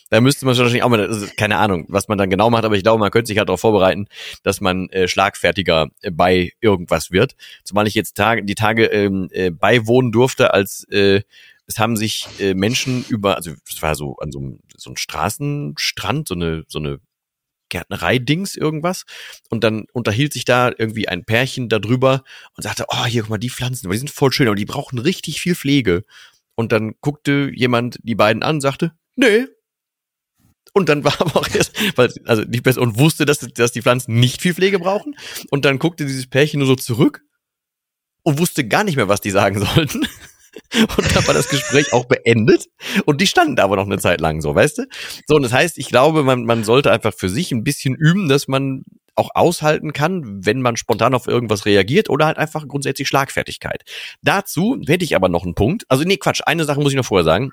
da 0.10 0.20
müsste 0.20 0.46
man 0.46 0.58
wahrscheinlich 0.58 0.84
auch 0.84 0.90
mal, 0.90 1.00
also 1.00 1.26
keine 1.38 1.58
Ahnung, 1.58 1.86
was 1.88 2.08
man 2.08 2.18
dann 2.18 2.30
genau 2.30 2.50
macht, 2.50 2.66
aber 2.66 2.76
ich 2.76 2.84
glaube, 2.84 3.00
man 3.00 3.12
könnte 3.12 3.28
sich 3.28 3.38
halt 3.38 3.50
darauf 3.50 3.62
vorbereiten, 3.62 4.08
dass 4.44 4.60
man 4.62 4.90
äh, 4.90 5.08
schlagfertiger 5.08 5.88
äh, 6.02 6.12
bei 6.12 6.52
irgendwas 6.60 7.12
wird. 7.12 7.36
Zumal 7.64 7.88
ich 7.88 7.96
jetzt 7.96 8.18
Tage, 8.18 8.44
die 8.44 8.56
Tage 8.56 8.86
ähm, 8.86 9.30
äh, 9.32 9.52
beiwohnen 9.52 10.12
durfte, 10.12 10.54
als 10.54 10.86
äh, 10.90 11.22
es 11.66 11.80
haben 11.80 11.96
sich 11.96 12.28
äh, 12.40 12.54
Menschen 12.54 13.06
über, 13.08 13.38
also 13.38 13.54
es 13.70 13.82
war 13.82 13.96
so 13.96 14.18
an 14.18 14.32
so 14.32 14.40
einem, 14.40 14.60
so 14.76 14.90
einem 14.90 14.98
Straßenstrand, 14.98 16.28
so 16.28 16.36
eine, 16.36 16.64
so 16.68 16.80
eine 16.80 17.00
Gärtnerei-Dings 17.70 18.56
irgendwas. 18.56 19.06
Und 19.50 19.64
dann 19.64 19.86
unterhielt 19.94 20.34
sich 20.34 20.46
da 20.46 20.72
irgendwie 20.78 21.08
ein 21.08 21.24
Pärchen 21.24 21.70
darüber 21.70 22.24
und 22.56 22.64
sagte, 22.64 22.86
oh, 22.90 23.06
hier, 23.06 23.22
guck 23.22 23.30
mal, 23.30 23.38
die 23.38 23.50
Pflanzen, 23.50 23.90
die 23.90 23.98
sind 23.98 24.12
voll 24.12 24.32
schön, 24.32 24.48
aber 24.48 24.56
die 24.56 24.66
brauchen 24.66 25.00
richtig 25.00 25.42
viel 25.42 25.56
Pflege. 25.56 26.04
Und 26.56 26.72
dann 26.72 26.96
guckte 27.02 27.50
jemand 27.54 27.98
die 28.04 28.16
beiden 28.16 28.44
an, 28.44 28.62
sagte, 28.62 28.92
nee, 29.16 29.48
und 30.74 30.90
dann 30.90 31.04
war 31.04 31.14
aber 31.20 31.38
auch 31.38 31.48
erst, 31.54 31.74
weil, 31.98 32.12
also 32.26 32.46
die 32.46 32.62
Person 32.62 32.98
wusste, 32.98 33.26
dass, 33.26 33.40
dass 33.40 33.72
die 33.72 33.82
Pflanzen 33.82 34.20
nicht 34.20 34.42
viel 34.42 34.54
Pflege 34.54 34.80
brauchen. 34.80 35.16
Und 35.50 35.66
dann 35.66 35.80
guckte 35.80 36.06
dieses 36.06 36.28
Pärchen 36.28 36.60
nur 36.60 36.68
so 36.68 36.76
zurück 36.76 37.22
und 38.24 38.40
wusste 38.40 38.68
gar 38.68 38.84
nicht 38.84 38.96
mehr, 38.96 39.10
was 39.10 39.22
die 39.22 39.32
sagen 39.32 39.60
sollten. 39.76 40.08
Und 40.98 41.16
dann 41.16 41.28
war 41.28 41.34
das 41.34 41.50
Gespräch 41.50 41.94
auch 41.94 42.06
beendet. 42.06 42.66
Und 43.06 43.22
die 43.22 43.28
standen 43.28 43.56
da 43.56 43.64
aber 43.64 43.78
noch 43.78 43.86
eine 43.86 44.00
Zeit 44.00 44.20
lang 44.20 44.42
so, 44.42 44.54
weißt 44.54 44.80
du? 44.80 44.86
So, 45.26 45.36
und 45.36 45.44
das 45.44 45.54
heißt, 45.54 45.78
ich 45.78 45.88
glaube, 45.88 46.24
man, 46.24 46.44
man 46.44 46.64
sollte 46.64 46.92
einfach 46.92 47.14
für 47.14 47.30
sich 47.30 47.52
ein 47.52 47.64
bisschen 47.64 47.96
üben, 47.96 48.28
dass 48.28 48.48
man 48.48 48.84
auch 49.16 49.30
aushalten 49.34 49.94
kann, 49.94 50.46
wenn 50.46 50.62
man 50.62 50.78
spontan 50.78 51.14
auf 51.14 51.28
irgendwas 51.28 51.66
reagiert 51.66 52.10
oder 52.10 52.26
halt 52.26 52.38
einfach 52.38 52.68
grundsätzlich 52.68 53.08
Schlagfertigkeit. 53.08 53.84
Dazu 54.22 54.82
hätte 54.88 55.04
ich 55.04 55.16
aber 55.16 55.30
noch 55.30 55.44
einen 55.44 55.56
Punkt. 55.56 55.84
Also 55.90 56.04
nee, 56.04 56.18
Quatsch, 56.18 56.42
eine 56.46 56.64
Sache 56.66 56.80
muss 56.80 56.92
ich 56.92 56.98
noch 56.98 57.06
vorher 57.06 57.26
sagen 57.26 57.52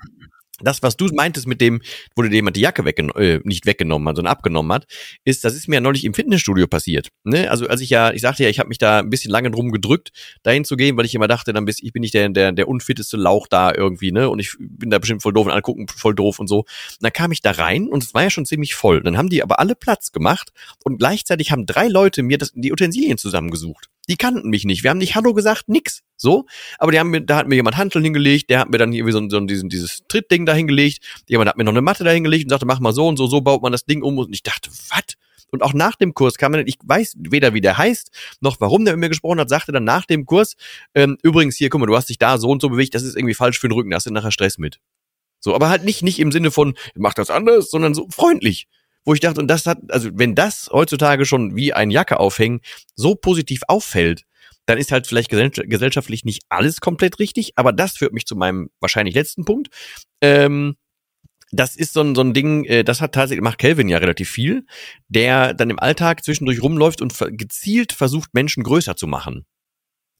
das, 0.61 0.83
was 0.83 0.97
du 0.97 1.07
meintest 1.13 1.47
mit 1.47 1.61
dem, 1.61 1.81
wo 2.15 2.21
dir 2.21 2.31
jemand 2.31 2.55
die 2.55 2.61
Jacke 2.61 2.85
weggen 2.85 3.09
äh, 3.11 3.39
nicht 3.43 3.65
weggenommen 3.65 4.07
hat, 4.07 4.15
sondern 4.15 4.31
abgenommen 4.31 4.71
hat, 4.73 4.85
ist, 5.25 5.43
das 5.43 5.55
ist 5.55 5.67
mir 5.67 5.75
ja 5.75 5.81
neulich 5.81 6.03
im 6.03 6.13
Fitnessstudio 6.13 6.67
passiert. 6.67 7.09
Ne? 7.23 7.49
Also 7.49 7.67
als 7.67 7.81
ich 7.81 7.89
ja, 7.89 8.11
ich 8.11 8.21
sagte 8.21 8.43
ja, 8.43 8.49
ich 8.49 8.59
habe 8.59 8.69
mich 8.69 8.77
da 8.77 8.99
ein 8.99 9.09
bisschen 9.09 9.31
lange 9.31 9.51
drum 9.51 9.71
gedrückt, 9.71 10.11
dahin 10.43 10.65
zu 10.65 10.75
gehen, 10.75 10.97
weil 10.97 11.05
ich 11.05 11.15
immer 11.15 11.27
dachte, 11.27 11.53
dann 11.53 11.65
bist 11.65 11.83
ich 11.83 11.93
bin 11.93 12.01
nicht 12.01 12.13
der, 12.13 12.29
der, 12.29 12.51
der 12.51 12.67
unfitteste 12.67 13.17
Lauch 13.17 13.47
da 13.47 13.73
irgendwie, 13.73 14.11
ne? 14.11 14.29
Und 14.29 14.39
ich 14.39 14.55
bin 14.59 14.89
da 14.89 14.99
bestimmt 14.99 15.21
voll 15.21 15.33
doof 15.33 15.47
und 15.47 15.53
angucken, 15.53 15.87
voll 15.87 16.15
doof 16.15 16.39
und 16.39 16.47
so. 16.47 16.59
Und 16.59 16.67
dann 17.01 17.13
kam 17.13 17.31
ich 17.31 17.41
da 17.41 17.51
rein 17.51 17.87
und 17.87 18.03
es 18.03 18.13
war 18.13 18.23
ja 18.23 18.29
schon 18.29 18.45
ziemlich 18.45 18.75
voll. 18.75 19.01
Dann 19.01 19.17
haben 19.17 19.29
die 19.29 19.43
aber 19.43 19.59
alle 19.59 19.75
Platz 19.75 20.11
gemacht 20.11 20.51
und 20.83 20.97
gleichzeitig 20.97 21.51
haben 21.51 21.65
drei 21.65 21.87
Leute 21.87 22.23
mir 22.23 22.37
das, 22.37 22.51
die 22.53 22.71
Utensilien 22.71 23.17
zusammengesucht 23.17 23.89
die 24.09 24.17
kannten 24.17 24.49
mich 24.49 24.65
nicht. 24.65 24.83
Wir 24.83 24.89
haben 24.89 24.97
nicht 24.97 25.15
Hallo 25.15 25.33
gesagt, 25.33 25.69
nix. 25.69 26.01
So. 26.17 26.45
Aber 26.79 26.91
die 26.91 26.99
haben 26.99 27.11
mir, 27.11 27.21
da 27.21 27.37
hat 27.37 27.47
mir 27.47 27.55
jemand 27.55 27.77
Handeln 27.77 28.03
hingelegt, 28.03 28.49
der 28.49 28.59
hat 28.59 28.69
mir 28.69 28.77
dann 28.77 28.91
irgendwie 28.91 29.13
so, 29.13 29.29
so 29.29 29.39
diesen, 29.41 29.69
dieses 29.69 29.99
Trittding 30.07 30.45
da 30.45 30.53
hingelegt. 30.53 31.03
Jemand 31.27 31.49
hat 31.49 31.57
mir 31.57 31.63
noch 31.63 31.71
eine 31.71 31.81
Matte 31.81 32.03
da 32.03 32.11
hingelegt 32.11 32.45
und 32.45 32.49
sagte, 32.49 32.65
mach 32.65 32.79
mal 32.79 32.93
so 32.93 33.07
und 33.07 33.17
so, 33.17 33.27
so 33.27 33.41
baut 33.41 33.61
man 33.61 33.71
das 33.71 33.85
Ding 33.85 34.01
um. 34.01 34.17
Und 34.17 34.33
ich 34.33 34.43
dachte, 34.43 34.69
was? 34.89 35.15
Und 35.51 35.63
auch 35.63 35.73
nach 35.73 35.95
dem 35.95 36.13
Kurs 36.13 36.35
kam 36.35 36.51
man, 36.51 36.67
ich 36.67 36.77
weiß 36.83 37.15
weder, 37.17 37.53
wie 37.53 37.61
der 37.61 37.77
heißt, 37.77 38.11
noch 38.41 38.59
warum 38.59 38.85
der 38.85 38.95
mit 38.95 39.01
mir 39.01 39.09
gesprochen 39.09 39.39
hat, 39.39 39.49
sagte 39.49 39.71
dann 39.71 39.83
nach 39.83 40.05
dem 40.05 40.25
Kurs, 40.25 40.55
ähm, 40.93 41.17
übrigens 41.23 41.55
hier, 41.55 41.69
guck 41.69 41.79
mal, 41.79 41.87
du 41.87 41.95
hast 41.95 42.09
dich 42.09 42.19
da 42.19 42.37
so 42.37 42.49
und 42.49 42.61
so 42.61 42.69
bewegt, 42.69 42.93
das 42.93 43.03
ist 43.03 43.15
irgendwie 43.15 43.33
falsch 43.33 43.59
für 43.59 43.67
den 43.67 43.73
Rücken, 43.73 43.89
da 43.89 43.95
hast 43.95 44.05
du 44.05 44.11
nachher 44.11 44.31
Stress 44.31 44.57
mit. 44.57 44.79
So, 45.39 45.55
aber 45.55 45.69
halt 45.69 45.85
nicht, 45.85 46.03
nicht 46.03 46.19
im 46.19 46.31
Sinne 46.31 46.51
von, 46.51 46.75
mach 46.95 47.13
das 47.13 47.29
anders, 47.29 47.71
sondern 47.71 47.93
so 47.93 48.07
freundlich 48.11 48.67
wo 49.05 49.13
ich 49.13 49.19
dachte, 49.19 49.41
und 49.41 49.47
das 49.47 49.65
hat, 49.65 49.79
also 49.89 50.09
wenn 50.13 50.35
das 50.35 50.69
heutzutage 50.71 51.25
schon 51.25 51.55
wie 51.55 51.73
ein 51.73 51.91
Jacke 51.91 52.19
aufhängen 52.19 52.61
so 52.95 53.15
positiv 53.15 53.61
auffällt, 53.67 54.23
dann 54.65 54.77
ist 54.77 54.91
halt 54.91 55.07
vielleicht 55.07 55.31
gesellschaftlich 55.31 56.25
nicht 56.25 56.43
alles 56.49 56.79
komplett 56.79 57.17
richtig, 57.17 57.53
aber 57.55 57.73
das 57.73 57.97
führt 57.97 58.13
mich 58.13 58.25
zu 58.25 58.35
meinem 58.35 58.69
wahrscheinlich 58.79 59.15
letzten 59.15 59.43
Punkt. 59.43 59.69
Ähm, 60.21 60.75
das 61.51 61.75
ist 61.75 61.93
so 61.93 62.01
ein, 62.01 62.13
so 62.13 62.21
ein 62.21 62.33
Ding, 62.33 62.65
äh, 62.65 62.83
das 62.83 63.01
hat 63.01 63.13
tatsächlich, 63.13 63.43
macht 63.43 63.57
Kelvin 63.57 63.89
ja 63.89 63.97
relativ 63.97 64.29
viel, 64.29 64.65
der 65.07 65.55
dann 65.55 65.71
im 65.71 65.79
Alltag 65.79 66.23
zwischendurch 66.23 66.61
rumläuft 66.61 67.01
und 67.01 67.17
gezielt 67.37 67.93
versucht, 67.93 68.33
Menschen 68.33 68.63
größer 68.63 68.95
zu 68.95 69.07
machen. 69.07 69.45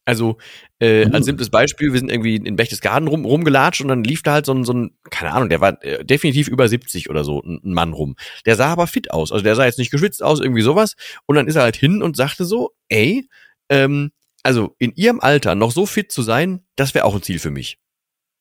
Also 0.05 0.37
äh, 0.79 1.05
als 1.05 1.21
mhm. 1.21 1.23
simples 1.23 1.49
Beispiel, 1.49 1.93
wir 1.93 1.99
sind 1.99 2.09
irgendwie 2.09 2.35
in 2.35 2.55
Berchtesgaden 2.55 3.07
rum, 3.07 3.25
rumgelatscht 3.25 3.81
und 3.81 3.89
dann 3.89 4.03
lief 4.03 4.23
da 4.23 4.33
halt 4.33 4.45
so 4.45 4.53
ein, 4.53 4.63
so 4.63 4.73
ein, 4.73 4.91
keine 5.11 5.33
Ahnung, 5.33 5.49
der 5.49 5.61
war 5.61 5.83
äh, 5.83 6.03
definitiv 6.03 6.47
über 6.47 6.67
70 6.67 7.09
oder 7.09 7.23
so, 7.23 7.41
ein, 7.41 7.61
ein 7.63 7.73
Mann 7.73 7.93
rum. 7.93 8.15
Der 8.45 8.55
sah 8.55 8.67
aber 8.67 8.87
fit 8.87 9.11
aus, 9.11 9.31
also 9.31 9.43
der 9.43 9.55
sah 9.55 9.65
jetzt 9.65 9.77
nicht 9.77 9.91
geschwitzt 9.91 10.23
aus, 10.23 10.39
irgendwie 10.39 10.61
sowas. 10.61 10.95
Und 11.27 11.35
dann 11.35 11.47
ist 11.47 11.55
er 11.55 11.63
halt 11.63 11.75
hin 11.75 12.01
und 12.01 12.17
sagte 12.17 12.45
so, 12.45 12.71
ey, 12.87 13.29
ähm, 13.69 14.11
also 14.41 14.75
in 14.79 14.93
ihrem 14.95 15.19
Alter 15.19 15.55
noch 15.55 15.71
so 15.71 15.85
fit 15.85 16.11
zu 16.11 16.21
sein, 16.21 16.61
das 16.75 16.95
wäre 16.95 17.05
auch 17.05 17.15
ein 17.15 17.21
Ziel 17.21 17.39
für 17.39 17.51
mich. 17.51 17.77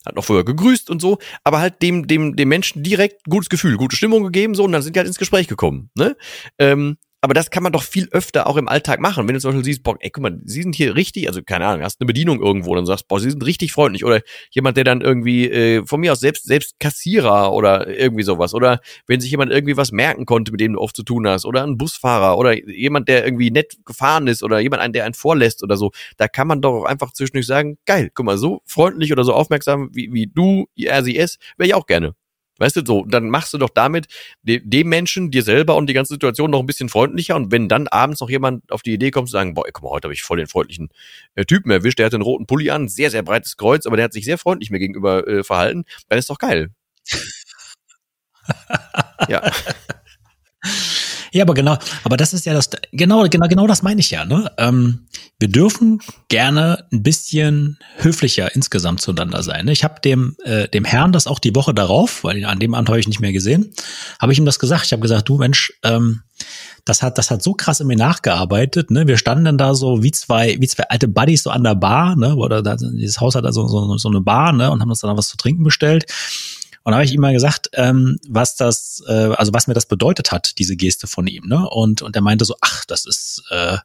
Hat 0.06 0.16
noch 0.16 0.24
vorher 0.24 0.44
gegrüßt 0.44 0.90
und 0.90 1.02
so, 1.02 1.18
aber 1.44 1.58
halt 1.58 1.82
dem, 1.82 2.06
dem, 2.06 2.36
dem 2.36 2.48
Menschen 2.48 2.82
direkt 2.82 3.24
gutes 3.24 3.48
Gefühl, 3.48 3.76
gute 3.76 3.96
Stimmung 3.96 4.22
gegeben, 4.22 4.54
so, 4.54 4.64
und 4.64 4.72
dann 4.72 4.80
sind 4.80 4.94
die 4.94 5.00
halt 5.00 5.08
ins 5.08 5.18
Gespräch 5.18 5.48
gekommen, 5.48 5.90
ne? 5.94 6.16
Ähm, 6.58 6.96
aber 7.20 7.34
das 7.34 7.50
kann 7.50 7.64
man 7.64 7.72
doch 7.72 7.82
viel 7.82 8.08
öfter 8.12 8.46
auch 8.46 8.56
im 8.56 8.68
Alltag 8.68 9.00
machen. 9.00 9.26
Wenn 9.26 9.34
du 9.34 9.40
zum 9.40 9.50
Beispiel 9.50 9.64
siehst, 9.64 9.82
boah, 9.82 9.96
ey, 9.98 10.10
guck 10.10 10.22
mal, 10.22 10.38
sie 10.44 10.62
sind 10.62 10.76
hier 10.76 10.94
richtig, 10.94 11.26
also 11.26 11.42
keine 11.42 11.66
Ahnung, 11.66 11.82
hast 11.84 12.00
eine 12.00 12.06
Bedienung 12.06 12.40
irgendwo 12.40 12.76
und 12.76 12.86
sagst, 12.86 13.08
boah, 13.08 13.18
sie 13.18 13.30
sind 13.30 13.44
richtig 13.44 13.72
freundlich. 13.72 14.04
Oder 14.04 14.20
jemand, 14.50 14.76
der 14.76 14.84
dann 14.84 15.00
irgendwie 15.00 15.50
äh, 15.50 15.84
von 15.84 16.00
mir 16.00 16.12
aus 16.12 16.20
selbst, 16.20 16.44
selbst 16.44 16.78
Kassierer 16.78 17.52
oder 17.52 17.88
irgendwie 17.88 18.22
sowas. 18.22 18.54
Oder 18.54 18.80
wenn 19.08 19.20
sich 19.20 19.32
jemand 19.32 19.50
irgendwie 19.50 19.76
was 19.76 19.90
merken 19.90 20.26
konnte, 20.26 20.52
mit 20.52 20.60
dem 20.60 20.74
du 20.74 20.80
oft 20.80 20.94
zu 20.94 21.02
tun 21.02 21.26
hast. 21.26 21.44
Oder 21.44 21.64
ein 21.64 21.76
Busfahrer 21.76 22.38
oder 22.38 22.52
jemand, 22.68 23.08
der 23.08 23.24
irgendwie 23.24 23.50
nett 23.50 23.78
gefahren 23.84 24.28
ist 24.28 24.44
oder 24.44 24.60
jemand, 24.60 24.94
der 24.94 25.04
einen 25.04 25.14
vorlässt 25.14 25.64
oder 25.64 25.76
so. 25.76 25.90
Da 26.18 26.28
kann 26.28 26.46
man 26.46 26.60
doch 26.60 26.82
auch 26.82 26.84
einfach 26.84 27.12
zwischendurch 27.12 27.46
sagen, 27.46 27.78
geil, 27.84 28.10
guck 28.14 28.26
mal, 28.26 28.38
so 28.38 28.62
freundlich 28.64 29.12
oder 29.12 29.24
so 29.24 29.34
aufmerksam 29.34 29.90
wie, 29.92 30.12
wie 30.12 30.28
du, 30.28 30.66
er, 30.76 31.02
sie, 31.02 31.16
es, 31.18 31.38
wäre 31.56 31.68
ich 31.68 31.74
auch 31.74 31.86
gerne. 31.86 32.14
Weißt 32.58 32.76
du, 32.76 32.82
so, 32.84 33.04
dann 33.04 33.30
machst 33.30 33.52
du 33.54 33.58
doch 33.58 33.70
damit 33.70 34.06
dem 34.42 34.88
Menschen, 34.88 35.30
dir 35.30 35.42
selber 35.42 35.76
und 35.76 35.88
die 35.88 35.94
ganze 35.94 36.14
Situation 36.14 36.50
noch 36.50 36.60
ein 36.60 36.66
bisschen 36.66 36.88
freundlicher. 36.88 37.36
Und 37.36 37.52
wenn 37.52 37.68
dann 37.68 37.88
abends 37.88 38.20
noch 38.20 38.30
jemand 38.30 38.70
auf 38.70 38.82
die 38.82 38.92
Idee 38.92 39.10
kommt 39.10 39.28
zu 39.28 39.32
sagen, 39.32 39.54
boah, 39.54 39.64
guck 39.72 39.82
mal, 39.82 39.90
heute 39.90 40.06
habe 40.06 40.14
ich 40.14 40.22
voll 40.22 40.38
den 40.38 40.48
freundlichen 40.48 40.88
äh, 41.34 41.44
Typen 41.44 41.70
erwischt, 41.70 41.98
der 41.98 42.06
hat 42.06 42.14
einen 42.14 42.22
roten 42.22 42.46
Pulli 42.46 42.70
an, 42.70 42.88
sehr, 42.88 43.10
sehr 43.10 43.22
breites 43.22 43.56
Kreuz, 43.56 43.86
aber 43.86 43.96
der 43.96 44.04
hat 44.04 44.12
sich 44.12 44.24
sehr 44.24 44.38
freundlich 44.38 44.70
mir 44.70 44.78
gegenüber 44.78 45.26
äh, 45.26 45.44
verhalten, 45.44 45.84
dann 46.08 46.18
ist 46.18 46.30
doch 46.30 46.38
geil. 46.38 46.70
ja. 49.28 49.50
Ja, 51.32 51.44
aber 51.44 51.54
genau, 51.54 51.76
aber 52.04 52.16
das 52.16 52.32
ist 52.32 52.46
ja 52.46 52.54
das, 52.54 52.70
genau, 52.92 53.26
genau, 53.28 53.48
genau 53.48 53.66
das 53.66 53.82
meine 53.82 54.00
ich 54.00 54.10
ja. 54.10 54.24
Ne? 54.24 54.50
Ähm, 54.58 55.06
wir 55.38 55.48
dürfen 55.48 56.00
gerne 56.28 56.84
ein 56.92 57.02
bisschen 57.02 57.78
höflicher 57.96 58.54
insgesamt 58.54 59.00
zueinander 59.00 59.42
sein. 59.42 59.66
Ne? 59.66 59.72
Ich 59.72 59.84
habe 59.84 60.00
dem, 60.00 60.36
äh, 60.44 60.68
dem 60.68 60.84
Herrn 60.84 61.12
das 61.12 61.26
auch 61.26 61.38
die 61.38 61.54
Woche 61.54 61.74
darauf, 61.74 62.24
weil 62.24 62.44
an 62.44 62.58
dem 62.58 62.74
Abend 62.74 62.88
habe 62.88 63.00
ich 63.00 63.08
nicht 63.08 63.20
mehr 63.20 63.32
gesehen, 63.32 63.72
habe 64.20 64.32
ich 64.32 64.38
ihm 64.38 64.46
das 64.46 64.58
gesagt. 64.58 64.86
Ich 64.86 64.92
habe 64.92 65.02
gesagt, 65.02 65.28
du 65.28 65.38
Mensch, 65.38 65.72
ähm, 65.82 66.22
das 66.84 67.02
hat, 67.02 67.18
das 67.18 67.30
hat 67.30 67.42
so 67.42 67.52
krass 67.52 67.80
in 67.80 67.86
mir 67.86 67.96
nachgearbeitet. 67.96 68.90
Ne? 68.90 69.06
Wir 69.06 69.18
standen 69.18 69.44
dann 69.44 69.58
da 69.58 69.74
so 69.74 70.02
wie 70.02 70.12
zwei, 70.12 70.56
wie 70.58 70.68
zwei 70.68 70.84
alte 70.84 71.06
Buddies 71.06 71.42
so 71.42 71.50
an 71.50 71.64
der 71.64 71.74
Bar, 71.74 72.16
ne? 72.16 72.36
Oder 72.36 72.62
da, 72.62 72.76
dieses 72.76 73.20
Haus 73.20 73.34
hat 73.34 73.44
da 73.44 73.52
so, 73.52 73.68
so, 73.68 73.96
so 73.98 74.08
eine 74.08 74.20
Bar, 74.20 74.52
ne? 74.52 74.70
Und 74.70 74.80
haben 74.80 74.88
uns 74.88 75.00
dann 75.00 75.16
was 75.16 75.28
zu 75.28 75.36
trinken 75.36 75.64
bestellt. 75.64 76.06
Und 76.88 76.92
da 76.92 76.96
habe 76.96 77.04
ich 77.04 77.12
ihm 77.12 77.20
mal 77.20 77.34
gesagt, 77.34 77.68
ähm, 77.74 78.16
was 78.26 78.56
das, 78.56 79.02
äh, 79.06 79.12
also 79.12 79.52
was 79.52 79.66
mir 79.66 79.74
das 79.74 79.84
bedeutet 79.84 80.32
hat, 80.32 80.56
diese 80.56 80.74
Geste 80.74 81.06
von 81.06 81.26
ihm. 81.26 81.44
Ne? 81.46 81.68
Und, 81.68 82.00
und 82.00 82.16
er 82.16 82.22
meinte 82.22 82.46
so, 82.46 82.54
ach, 82.62 82.86
das 82.86 83.04
ist, 83.04 83.42
äh, 83.50 83.76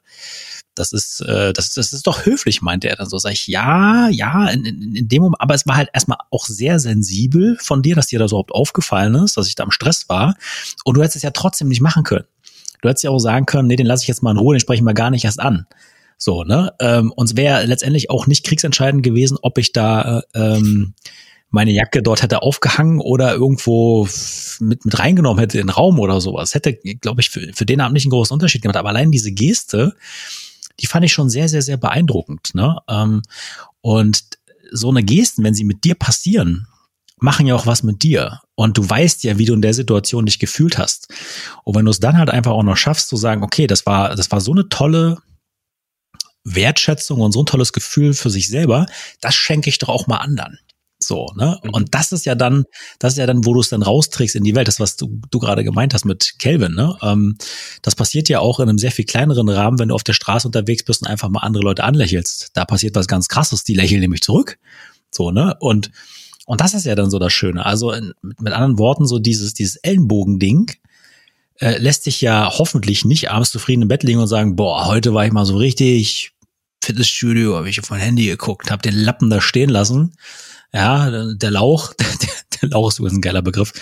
das 0.74 0.94
ist, 0.94 1.20
äh, 1.20 1.52
das, 1.52 1.74
das 1.74 1.92
ist 1.92 2.08
doch 2.08 2.26
höflich, 2.26 2.62
meinte 2.62 2.88
er 2.88 2.96
dann 2.96 3.10
so. 3.10 3.18
Sag 3.18 3.34
ich, 3.34 3.46
ja, 3.48 4.08
ja, 4.08 4.48
in, 4.48 4.64
in, 4.64 4.96
in 4.96 5.10
dem 5.10 5.22
Moment, 5.22 5.42
aber 5.42 5.54
es 5.54 5.68
war 5.68 5.76
halt 5.76 5.90
erstmal 5.92 6.18
auch 6.32 6.46
sehr 6.46 6.80
sensibel 6.80 7.58
von 7.60 7.82
dir, 7.82 7.94
dass 7.94 8.08
dir 8.08 8.20
das 8.20 8.32
überhaupt 8.32 8.54
aufgefallen 8.54 9.16
ist, 9.16 9.36
dass 9.36 9.50
ich 9.50 9.56
da 9.56 9.66
im 9.66 9.72
Stress 9.72 10.08
war. 10.08 10.38
Und 10.86 10.96
du 10.96 11.02
hättest 11.02 11.18
es 11.18 11.24
ja 11.24 11.32
trotzdem 11.32 11.68
nicht 11.68 11.82
machen 11.82 12.04
können. 12.04 12.24
Du 12.82 12.88
hättest 12.88 13.04
ja 13.04 13.10
auch 13.10 13.20
sagen 13.20 13.46
können, 13.46 13.68
nee, 13.68 13.76
den 13.76 13.86
lasse 13.86 14.04
ich 14.04 14.08
jetzt 14.08 14.24
mal 14.24 14.32
in 14.32 14.38
Ruhe, 14.38 14.56
den 14.56 14.62
spreche 14.62 14.78
ich 14.78 14.82
mal 14.82 14.94
gar 14.94 15.10
nicht 15.10 15.26
erst 15.26 15.42
an. 15.42 15.68
So, 16.18 16.46
ne? 16.46 16.72
Ähm, 16.80 17.12
und 17.12 17.26
es 17.26 17.36
wäre 17.36 17.66
letztendlich 17.66 18.10
auch 18.10 18.28
nicht 18.28 18.46
kriegsentscheidend 18.46 19.04
gewesen, 19.04 19.38
ob 19.42 19.58
ich 19.58 19.74
da 19.74 20.22
ähm, 20.34 20.94
meine 21.54 21.72
Jacke 21.72 22.02
dort 22.02 22.24
hätte 22.24 22.42
aufgehangen 22.42 23.00
oder 23.00 23.32
irgendwo 23.34 24.08
mit, 24.60 24.86
mit 24.86 24.98
reingenommen 24.98 25.40
hätte 25.40 25.60
in 25.60 25.68
den 25.68 25.74
Raum 25.74 26.00
oder 26.00 26.20
sowas. 26.20 26.56
Hätte, 26.56 26.74
glaube 26.74 27.22
ich, 27.22 27.30
für, 27.30 27.54
für 27.54 27.66
den 27.68 27.80
Abend 27.80 27.94
nicht 27.94 28.06
einen 28.06 28.12
großen 28.12 28.34
Unterschied 28.34 28.64
gemacht. 28.64 28.76
Aber 28.76 28.90
allein 28.90 29.12
diese 29.12 29.32
Geste, 29.32 29.96
die 30.80 30.88
fand 30.88 31.06
ich 31.06 31.14
schon 31.14 31.30
sehr, 31.30 31.48
sehr, 31.48 31.62
sehr 31.62 31.78
beeindruckend. 31.78 32.56
Ne? 32.56 32.80
Ähm, 32.90 33.22
und 33.82 34.24
so 34.72 34.90
eine 34.90 35.04
Gesten, 35.04 35.44
wenn 35.44 35.54
sie 35.54 35.64
mit 35.64 35.84
dir 35.84 35.94
passieren, 35.94 36.68
machen 37.18 37.46
ja 37.46 37.54
auch 37.54 37.68
was 37.68 37.84
mit 37.84 38.02
dir. 38.02 38.42
Und 38.56 38.80
du 38.80 38.90
weißt 38.90 39.24
ja, 39.24 39.38
wie 39.38 39.46
du 39.46 39.54
in 39.54 39.62
der 39.62 39.76
Situation 39.76 40.26
dich 40.26 40.40
gefühlt 40.40 40.80
hast. 40.80 41.14
Und 41.64 41.76
wenn 41.76 41.86
du 41.86 41.92
es 41.92 42.00
dann 42.00 42.18
halt 42.18 42.32
einfach 42.32 42.52
auch 42.52 42.64
noch 42.64 42.78
schaffst 42.78 43.10
zu 43.10 43.16
sagen, 43.16 43.44
okay, 43.44 43.68
das 43.68 43.86
war, 43.86 44.16
das 44.16 44.32
war 44.32 44.42
so 44.42 44.54
eine 44.54 44.70
tolle 44.70 45.20
Wertschätzung 46.44 47.22
und 47.22 47.32
so 47.32 47.44
ein 47.44 47.46
tolles 47.46 47.74
Gefühl 47.74 48.16
für 48.16 48.32
sich 48.32 48.48
selber, 48.48 48.88
das 49.22 49.36
schenke 49.36 49.70
ich 49.70 49.78
doch 49.78 49.90
auch 49.90 50.08
mal 50.08 50.18
anderen. 50.18 50.58
So, 51.08 51.28
ne? 51.36 51.60
Mhm. 51.64 51.70
Und 51.72 51.96
das 51.96 52.12
ist 52.12 52.26
ja 52.26 52.36
dann, 52.36 52.66
das 53.00 53.14
ist 53.14 53.20
ja 53.20 53.26
dann, 53.26 53.46
wo 53.46 53.54
du 53.54 53.60
es 53.60 53.70
dann 53.70 53.84
rausträgst 53.84 54.36
in 54.36 54.44
die 54.44 54.56
Welt, 54.56 54.68
das, 54.68 54.80
was 54.80 54.96
du, 54.96 55.22
du 55.30 55.40
gerade 55.40 55.64
gemeint 55.64 55.94
hast 55.94 56.06
mit 56.06 56.36
Kelvin, 56.40 56.74
ne? 56.74 56.98
Ähm, 57.02 57.38
das 57.82 57.96
passiert 57.96 58.30
ja 58.30 58.40
auch 58.40 58.60
in 58.60 58.70
einem 58.70 58.78
sehr 58.78 58.92
viel 58.92 59.06
kleineren 59.06 59.50
Rahmen, 59.50 59.80
wenn 59.80 59.90
du 59.90 59.96
auf 59.96 60.04
der 60.04 60.14
Straße 60.14 60.48
unterwegs 60.48 60.84
bist 60.84 61.02
und 61.02 61.08
einfach 61.08 61.30
mal 61.30 61.42
andere 61.42 61.64
Leute 61.64 61.84
anlächelst. 61.84 62.52
Da 62.54 62.66
passiert 62.66 62.96
was 62.96 63.08
ganz 63.08 63.28
krasses, 63.28 63.64
die 63.64 63.76
lächeln 63.76 64.02
nämlich 64.02 64.22
zurück. 64.22 64.58
So, 65.12 65.32
ne? 65.32 65.56
Und, 65.60 65.92
und 66.46 66.62
das 66.62 66.74
ist 66.74 66.86
ja 66.86 66.96
dann 66.96 67.10
so 67.10 67.20
das 67.20 67.34
Schöne. 67.34 67.66
Also 67.66 67.92
in, 67.92 68.14
mit 68.22 68.54
anderen 68.54 68.78
Worten, 68.80 69.06
so 69.06 69.20
dieses, 69.20 69.54
dieses 69.54 69.78
Ellenbogending, 69.78 70.72
äh, 71.60 71.78
lässt 71.78 72.04
sich 72.04 72.22
ja 72.22 72.52
hoffentlich 72.58 73.06
nicht 73.06 73.30
abends 73.30 73.52
zufrieden 73.52 73.84
im 73.84 73.88
Bett 73.88 74.04
liegen 74.04 74.20
und 74.20 74.28
sagen, 74.28 74.56
boah, 74.56 74.88
heute 74.88 75.14
war 75.14 75.26
ich 75.26 75.32
mal 75.32 75.46
so 75.46 75.58
richtig 75.58 76.32
Fitnessstudio, 76.84 77.56
habe 77.56 77.70
ich 77.70 77.80
auf 77.80 77.90
mein 77.90 78.02
Handy 78.02 78.26
geguckt, 78.26 78.70
habe 78.70 78.82
den 78.82 78.96
Lappen 78.96 79.30
da 79.30 79.40
stehen 79.40 79.70
lassen 79.70 80.16
ja, 80.74 81.34
der 81.34 81.52
Lauch, 81.52 81.94
der, 82.00 82.08
der 82.62 82.70
Lauch 82.70 82.90
ist 82.90 83.00
übrigens 83.00 83.18
ein 83.18 83.22
geiler 83.22 83.42
Begriff. 83.42 83.74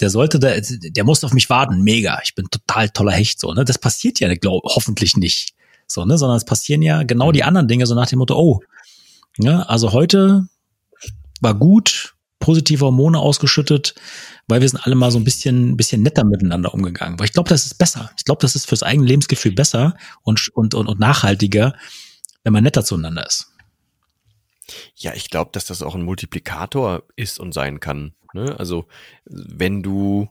Der 0.00 0.10
sollte 0.10 0.38
da, 0.38 0.52
der 0.60 1.04
muss 1.04 1.24
auf 1.24 1.32
mich 1.32 1.50
warten. 1.50 1.82
Mega. 1.82 2.20
Ich 2.22 2.34
bin 2.34 2.46
total 2.50 2.88
toller 2.90 3.12
Hecht, 3.12 3.40
so, 3.40 3.52
ne? 3.52 3.64
Das 3.64 3.78
passiert 3.78 4.20
ja, 4.20 4.32
glaub, 4.34 4.62
hoffentlich 4.64 5.16
nicht. 5.16 5.54
So, 5.86 6.04
ne? 6.04 6.18
Sondern 6.18 6.36
es 6.36 6.44
passieren 6.44 6.82
ja 6.82 7.02
genau 7.02 7.32
die 7.32 7.42
anderen 7.42 7.66
Dinge, 7.66 7.86
so 7.86 7.94
nach 7.94 8.06
dem 8.06 8.18
Motto, 8.20 8.36
oh, 8.36 8.60
ne? 9.38 9.68
Also 9.68 9.92
heute 9.92 10.46
war 11.40 11.54
gut, 11.54 12.14
positive 12.38 12.84
Hormone 12.84 13.18
ausgeschüttet, 13.18 13.94
weil 14.46 14.60
wir 14.60 14.68
sind 14.68 14.80
alle 14.84 14.94
mal 14.94 15.10
so 15.10 15.18
ein 15.18 15.24
bisschen, 15.24 15.76
bisschen 15.76 16.02
netter 16.02 16.24
miteinander 16.24 16.74
umgegangen. 16.74 17.18
Weil 17.18 17.26
ich 17.26 17.32
glaube, 17.32 17.48
das 17.48 17.66
ist 17.66 17.74
besser. 17.74 18.10
Ich 18.16 18.24
glaube, 18.24 18.40
das 18.40 18.54
ist 18.54 18.68
fürs 18.68 18.82
eigene 18.82 19.06
Lebensgefühl 19.06 19.52
besser 19.52 19.96
und, 20.22 20.48
und, 20.54 20.74
und, 20.74 20.86
und 20.86 21.00
nachhaltiger, 21.00 21.74
wenn 22.44 22.52
man 22.52 22.64
netter 22.64 22.84
zueinander 22.84 23.26
ist. 23.26 23.50
Ja, 24.94 25.14
ich 25.14 25.30
glaube, 25.30 25.50
dass 25.52 25.66
das 25.66 25.82
auch 25.82 25.94
ein 25.94 26.02
Multiplikator 26.02 27.04
ist 27.16 27.40
und 27.40 27.52
sein 27.52 27.80
kann. 27.80 28.14
Ne? 28.34 28.58
Also 28.58 28.86
wenn 29.24 29.82
du 29.82 30.28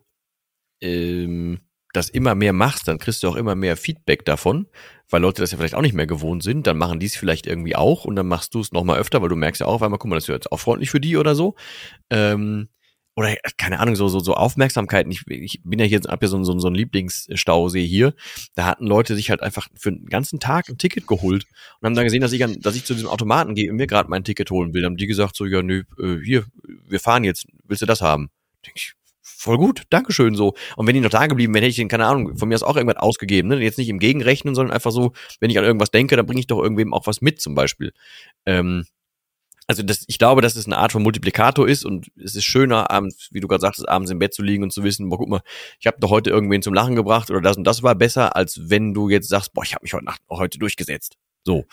ähm, 0.82 1.60
das 1.94 2.10
immer 2.10 2.36
mehr 2.36 2.54
machst, 2.54 2.88
dann 2.88 3.00
kriegst 3.00 3.24
du 3.24 3.28
auch 3.28 3.36
immer 3.36 3.56
mehr 3.56 3.78
Feedback 3.78 4.26
davon, 4.26 4.68
weil 5.10 5.22
Leute 5.22 5.42
das 5.42 5.52
ja 5.52 5.58
vielleicht 5.58 5.76
auch 5.76 5.82
nicht 5.82 5.96
mehr 5.96 6.08
gewohnt 6.08 6.44
sind. 6.44 6.68
Dann 6.68 6.78
machen 6.78 7.00
die 7.00 7.08
es 7.08 7.16
vielleicht 7.16 7.48
irgendwie 7.48 7.76
auch 7.76 8.06
und 8.06 8.16
dann 8.16 8.28
machst 8.28 8.54
du 8.54 8.60
es 8.60 8.72
nochmal 8.72 9.00
öfter, 9.00 9.22
weil 9.22 9.30
du 9.30 9.36
merkst 9.36 9.62
ja 9.62 9.68
auch 9.68 9.76
auf 9.76 9.84
einmal, 9.84 10.00
guck 10.00 10.10
mal, 10.10 10.16
das 10.16 10.26
ist 10.26 10.30
jetzt 10.30 10.52
auch 10.52 10.60
freundlich 10.60 10.92
für 10.92 11.00
die 11.00 11.18
oder 11.18 11.34
so. 11.34 11.56
Ähm, 12.10 12.70
oder 13.18 13.36
keine 13.58 13.80
Ahnung, 13.80 13.96
so, 13.96 14.08
so, 14.10 14.20
so 14.20 14.36
Aufmerksamkeiten. 14.36 15.12
Ich, 15.12 15.24
ich 15.28 15.60
bin 15.64 15.80
ja 15.80 15.86
hier, 15.86 16.02
hab 16.08 16.22
ja 16.22 16.28
so, 16.28 16.42
so, 16.44 16.58
so 16.60 16.68
ein 16.68 16.76
Lieblingsstausee 16.76 17.84
hier. 17.84 18.14
Da 18.54 18.66
hatten 18.66 18.86
Leute 18.86 19.16
sich 19.16 19.32
halt 19.32 19.42
einfach 19.42 19.68
für 19.76 19.92
den 19.92 20.06
ganzen 20.06 20.40
Tag 20.40 20.70
ein 20.70 20.78
Ticket 20.78 21.08
geholt 21.08 21.48
und 21.80 21.88
haben 21.88 21.96
dann 21.96 22.04
gesehen, 22.04 22.22
dass 22.22 22.32
ich, 22.32 22.44
an, 22.44 22.62
dass 22.62 22.76
ich 22.76 22.86
zu 22.86 22.94
diesem 22.94 23.10
Automaten 23.10 23.56
gehe 23.56 23.72
und 23.72 23.78
mir 23.78 23.88
gerade 23.88 24.08
mein 24.08 24.24
Ticket 24.24 24.52
holen 24.52 24.76
will. 24.76 24.84
Dann 24.84 24.92
haben 24.92 24.98
die 24.98 25.08
gesagt 25.08 25.36
so, 25.36 25.46
ja, 25.46 25.64
nö, 25.64 25.82
äh, 26.00 26.24
hier, 26.24 26.46
wir 26.88 27.00
fahren 27.00 27.24
jetzt, 27.24 27.48
willst 27.64 27.82
du 27.82 27.88
das 27.88 28.02
haben? 28.02 28.30
Denk 28.64 28.78
ich, 28.78 28.94
voll 29.24 29.58
gut, 29.58 29.86
Dankeschön 29.90 30.36
so. 30.36 30.54
Und 30.76 30.86
wenn 30.86 30.94
die 30.94 31.02
noch 31.02 31.10
da 31.10 31.26
geblieben 31.26 31.56
wären, 31.56 31.64
hätte 31.64 31.72
ich 31.72 31.78
den, 31.78 31.88
keine 31.88 32.06
Ahnung, 32.06 32.38
von 32.38 32.48
mir 32.48 32.56
aus 32.56 32.62
auch 32.62 32.76
irgendwas 32.76 33.02
ausgegeben. 33.02 33.50
Ne? 33.50 33.60
Jetzt 33.64 33.80
nicht 33.80 33.90
im 33.90 33.98
Gegenrechnen, 33.98 34.54
sondern 34.54 34.76
einfach 34.76 34.92
so, 34.92 35.14
wenn 35.40 35.50
ich 35.50 35.58
an 35.58 35.66
irgendwas 35.66 35.90
denke, 35.90 36.16
dann 36.18 36.28
bringe 36.28 36.40
ich 36.40 36.48
doch 36.48 36.62
irgendwem 36.62 36.94
auch 36.94 37.08
was 37.08 37.22
mit 37.22 37.42
zum 37.42 37.56
Beispiel. 37.56 37.94
Ähm, 38.46 38.86
also 39.68 39.84
das, 39.84 40.06
ich 40.08 40.18
glaube, 40.18 40.42
dass 40.42 40.56
es 40.56 40.66
eine 40.66 40.78
Art 40.78 40.94
von 40.94 41.04
Multiplikator 41.04 41.68
ist 41.68 41.86
und 41.86 42.10
es 42.16 42.36
ist 42.36 42.46
schöner, 42.46 42.90
abends, 42.90 43.30
wie 43.32 43.42
du 43.42 43.48
gerade 43.48 43.62
sagtest, 43.62 43.88
abends 43.88 44.10
im 44.10 44.20
Bett 44.20 44.34
zu 44.34 44.42
liegen 44.42 44.64
und 44.64 44.72
zu 44.72 44.84
wissen, 44.84 45.10
boah, 45.10 45.18
guck 45.18 45.28
mal, 45.30 45.42
ich 45.80 45.88
habe 45.88 45.98
doch 46.00 46.10
heute 46.10 46.30
irgendwen 46.30 46.62
zum 46.62 46.74
Lachen 46.74 46.96
gebracht 46.96 47.30
oder 47.30 47.42
das 47.42 47.58
und 47.58 47.66
das 47.66 47.84
war 47.84 47.94
besser, 47.94 48.36
als 48.36 48.70
wenn 48.70 48.94
du 48.94 49.10
jetzt 49.10 49.28
sagst, 49.28 49.54
boah, 49.54 49.64
ich 49.64 49.74
habe 49.74 49.84
mich 49.84 49.94
heute 49.94 50.06
Nacht 50.06 50.22
heute 50.30 50.58
durchgesetzt. 50.58 51.18
So, 51.48 51.66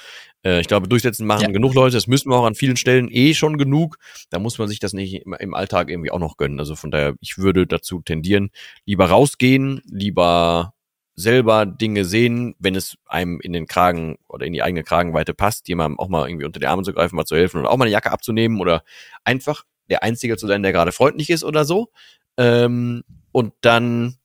äh, 0.45 0.61
ich 0.61 0.69
glaube, 0.69 0.87
durchsetzen 0.87 1.27
machen 1.27 1.43
ja. 1.43 1.51
genug 1.51 1.75
Leute. 1.75 1.97
Das 1.97 2.07
müssen 2.07 2.31
wir 2.31 2.37
auch 2.37 2.45
an 2.45 2.55
vielen 2.55 2.77
Stellen 2.77 3.09
eh 3.11 3.35
schon 3.35 3.59
genug. 3.59 3.97
Da 4.31 4.39
muss 4.39 4.57
man 4.59 4.69
sich 4.69 4.79
das 4.79 4.93
nicht 4.93 5.15
im, 5.27 5.35
im 5.35 5.55
Alltag 5.55 5.91
irgendwie 5.91 6.13
auch 6.13 6.21
noch 6.21 6.37
gönnen. 6.37 6.61
Also 6.61 6.77
von 6.77 6.93
daher, 6.93 7.15
ich 7.21 7.39
würde 7.39 7.67
dazu 7.67 8.01
tendieren, 8.01 8.51
lieber 8.85 9.07
rausgehen, 9.07 9.83
lieber 9.85 10.74
selber 11.17 11.65
Dinge 11.67 12.05
sehen, 12.05 12.55
wenn 12.59 12.75
es 12.75 12.97
einem 13.07 13.41
in 13.41 13.53
den 13.53 13.67
Kragen 13.67 14.19
oder 14.29 14.47
in 14.47 14.53
die 14.53 14.63
eigene 14.63 14.83
Kragenweite 14.83 15.35
passt, 15.35 15.69
jemandem 15.69 15.99
auch 15.99 16.09
mal 16.09 16.29
irgendwie 16.29 16.47
unter 16.47 16.61
die 16.61 16.67
Arme 16.67 16.83
zu 16.83 16.93
greifen, 16.93 17.17
mal 17.17 17.25
zu 17.25 17.37
helfen 17.37 17.61
oder 17.61 17.71
auch 17.71 17.77
mal 17.77 17.85
eine 17.85 17.93
Jacke 17.93 18.11
abzunehmen 18.11 18.61
oder 18.61 18.83
einfach 19.23 19.65
der 19.89 20.03
Einzige 20.03 20.37
zu 20.37 20.47
sein, 20.47 20.63
der 20.63 20.73
gerade 20.73 20.93
freundlich 20.93 21.31
ist 21.31 21.45
oder 21.45 21.65
so. 21.65 21.91
Ähm, 22.37 23.05
und 23.33 23.53
dann, 23.61 24.17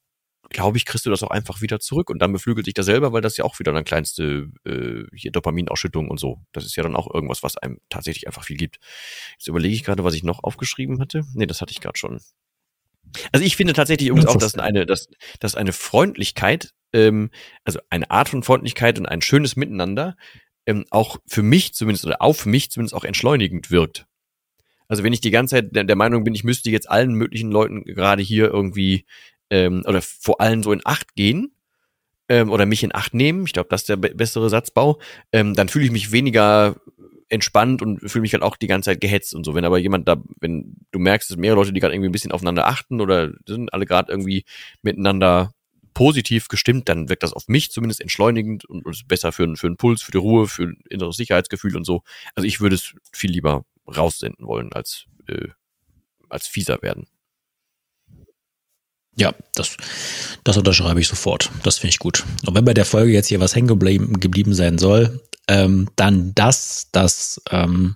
glaube 0.50 0.78
ich, 0.78 0.86
kriegst 0.86 1.06
du 1.06 1.12
das 1.12 1.22
auch 1.22 1.30
einfach 1.30 1.62
wieder 1.62 1.80
zurück 1.80 2.10
und 2.10 2.20
dann 2.20 2.34
beflügelt 2.34 2.66
dich 2.66 2.74
das 2.74 2.88
selber, 2.88 3.14
weil 3.14 3.22
das 3.22 3.38
ja 3.38 3.46
auch 3.46 3.60
wieder 3.60 3.72
eine 3.72 3.84
kleinste 3.84 4.50
äh, 4.66 5.04
hier 5.16 5.32
Dopaminausschüttung 5.32 6.10
und 6.10 6.20
so. 6.20 6.42
Das 6.54 6.66
ist 6.66 6.76
ja 6.76 6.84
dann 6.84 6.96
auch 6.96 7.14
irgendwas, 7.14 7.44
was 7.44 7.58
einem 7.58 7.80
tatsächlich 7.90 8.26
einfach 8.26 8.44
viel 8.44 8.58
gibt. 8.58 8.80
Jetzt 9.38 9.48
überlege 9.48 9.76
ich 9.76 9.84
gerade, 9.84 10.04
was 10.04 10.16
ich 10.16 10.24
noch 10.24 10.44
aufgeschrieben 10.44 11.00
hatte. 11.00 11.24
Nee, 11.36 11.46
das 11.46 11.62
hatte 11.62 11.72
ich 11.72 11.82
gerade 11.82 12.00
schon. 12.00 12.20
Also 13.32 13.45
ich 13.45 13.55
finde 13.55 13.74
tatsächlich 13.74 14.10
übrigens 14.10 14.28
auch, 14.28 14.38
dass 14.38 14.55
eine, 14.55 14.86
dass, 14.86 15.07
dass 15.39 15.55
eine 15.55 15.74
Freundlichkeit 15.74 16.74
ähm, 16.93 17.30
also 17.64 17.80
eine 17.89 18.10
Art 18.12 18.30
von 18.30 18.43
Freundlichkeit 18.43 18.97
und 18.99 19.05
ein 19.05 19.22
schönes 19.22 19.55
Miteinander 19.55 20.16
ähm, 20.66 20.86
auch 20.89 21.18
für 21.28 21.43
mich 21.43 21.74
zumindest 21.74 22.05
oder 22.05 22.18
für 22.34 22.49
mich 22.49 22.72
zumindest 22.72 22.95
auch 22.95 23.03
entschleunigend 23.03 23.72
wirkt. 23.72 24.05
Also 24.88 25.03
wenn 25.03 25.14
ich 25.14 25.22
die 25.22 25.32
ganze 25.32 25.55
Zeit 25.55 25.76
der, 25.76 25.84
der 25.84 25.95
Meinung 25.95 26.24
bin, 26.24 26.34
ich 26.34 26.43
müsste 26.43 26.72
jetzt 26.72 26.89
allen 26.89 27.14
möglichen 27.14 27.51
Leuten 27.51 27.84
gerade 27.84 28.24
hier 28.24 28.49
irgendwie 28.49 29.05
ähm, 29.49 29.84
oder 29.86 30.01
vor 30.01 30.41
allem 30.41 30.64
so 30.64 30.72
in 30.72 30.82
Acht 30.84 31.16
gehen 31.16 31.53
ähm, 32.28 32.49
oder 32.49 32.66
mich 32.66 32.84
in 32.84 32.93
Acht 32.93 33.14
nehmen, 33.14 33.45
ich 33.45 33.53
glaube, 33.53 33.70
das 33.70 33.82
ist 33.82 33.89
der 33.89 33.97
bessere 33.97 34.49
Satzbau, 34.49 34.99
ähm, 35.32 35.53
dann 35.53 35.70
fühle 35.70 35.86
ich 35.86 35.91
mich 35.91 36.12
weniger 36.12 36.76
entspannt 37.30 37.82
und 37.82 37.99
fühle 38.09 38.23
mich 38.23 38.34
halt 38.34 38.43
auch 38.43 38.57
die 38.57 38.67
ganze 38.67 38.89
Zeit 38.89 39.01
gehetzt 39.01 39.34
und 39.36 39.43
so. 39.43 39.55
Wenn 39.55 39.65
aber 39.65 39.77
jemand 39.77 40.07
da, 40.07 40.17
wenn 40.39 40.75
du 40.91 40.99
merkst, 40.99 41.30
dass 41.30 41.38
mehrere 41.38 41.59
Leute, 41.59 41.73
die 41.73 41.80
gerade 41.80 41.93
irgendwie 41.93 42.09
ein 42.09 42.13
bisschen 42.13 42.32
aufeinander 42.32 42.67
achten 42.67 43.01
oder 43.01 43.32
sind 43.45 43.73
alle 43.73 43.86
gerade 43.86 44.11
irgendwie 44.11 44.45
miteinander 44.82 45.53
positiv 45.93 46.47
gestimmt, 46.47 46.89
dann 46.89 47.09
wirkt 47.09 47.23
das 47.23 47.34
auf 47.34 47.47
mich 47.47 47.71
zumindest 47.71 48.01
entschleunigend 48.01 48.65
und, 48.65 48.86
und 48.86 48.91
ist 48.91 49.07
besser 49.07 49.32
für, 49.32 49.55
für 49.55 49.67
einen 49.67 49.77
Puls, 49.77 50.01
für 50.01 50.11
die 50.11 50.17
Ruhe, 50.17 50.47
für 50.47 50.63
ein 50.63 50.82
inneres 50.89 51.17
Sicherheitsgefühl 51.17 51.75
und 51.75 51.86
so. 51.86 52.03
Also 52.36 52.47
ich 52.47 52.61
würde 52.61 52.75
es 52.75 52.93
viel 53.11 53.32
lieber 53.32 53.65
raussenden 53.86 54.47
wollen, 54.47 54.71
als, 54.73 55.05
äh, 55.27 55.49
als 56.30 56.47
fieser 56.47 56.82
werden. 56.82 57.07
Ja, 59.15 59.34
das, 59.53 59.75
das 60.45 60.55
unterschreibe 60.55 61.01
ich 61.01 61.09
sofort. 61.09 61.51
Das 61.63 61.77
finde 61.77 61.89
ich 61.89 61.99
gut. 61.99 62.23
Und 62.45 62.55
wenn 62.55 62.63
bei 62.63 62.73
der 62.73 62.86
Folge 62.86 63.11
jetzt 63.11 63.27
hier 63.27 63.41
was 63.41 63.53
hängen 63.53 63.67
geblieben, 63.67 64.19
geblieben 64.21 64.53
sein 64.53 64.77
soll, 64.77 65.21
ähm, 65.50 65.89
dann 65.95 66.34
das, 66.36 66.88
dass 66.91 67.41
ähm, 67.50 67.95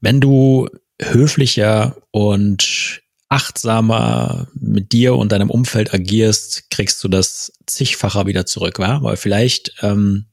wenn 0.00 0.20
du 0.20 0.68
höflicher 1.02 1.96
und 2.10 3.02
achtsamer 3.28 4.48
mit 4.54 4.92
dir 4.92 5.16
und 5.16 5.32
deinem 5.32 5.50
Umfeld 5.50 5.92
agierst, 5.92 6.70
kriegst 6.70 7.02
du 7.04 7.08
das 7.08 7.52
zigfacher 7.66 8.26
wieder 8.26 8.46
zurück, 8.46 8.78
wa? 8.78 9.02
Weil 9.02 9.16
vielleicht 9.16 9.74
ähm, 9.82 10.26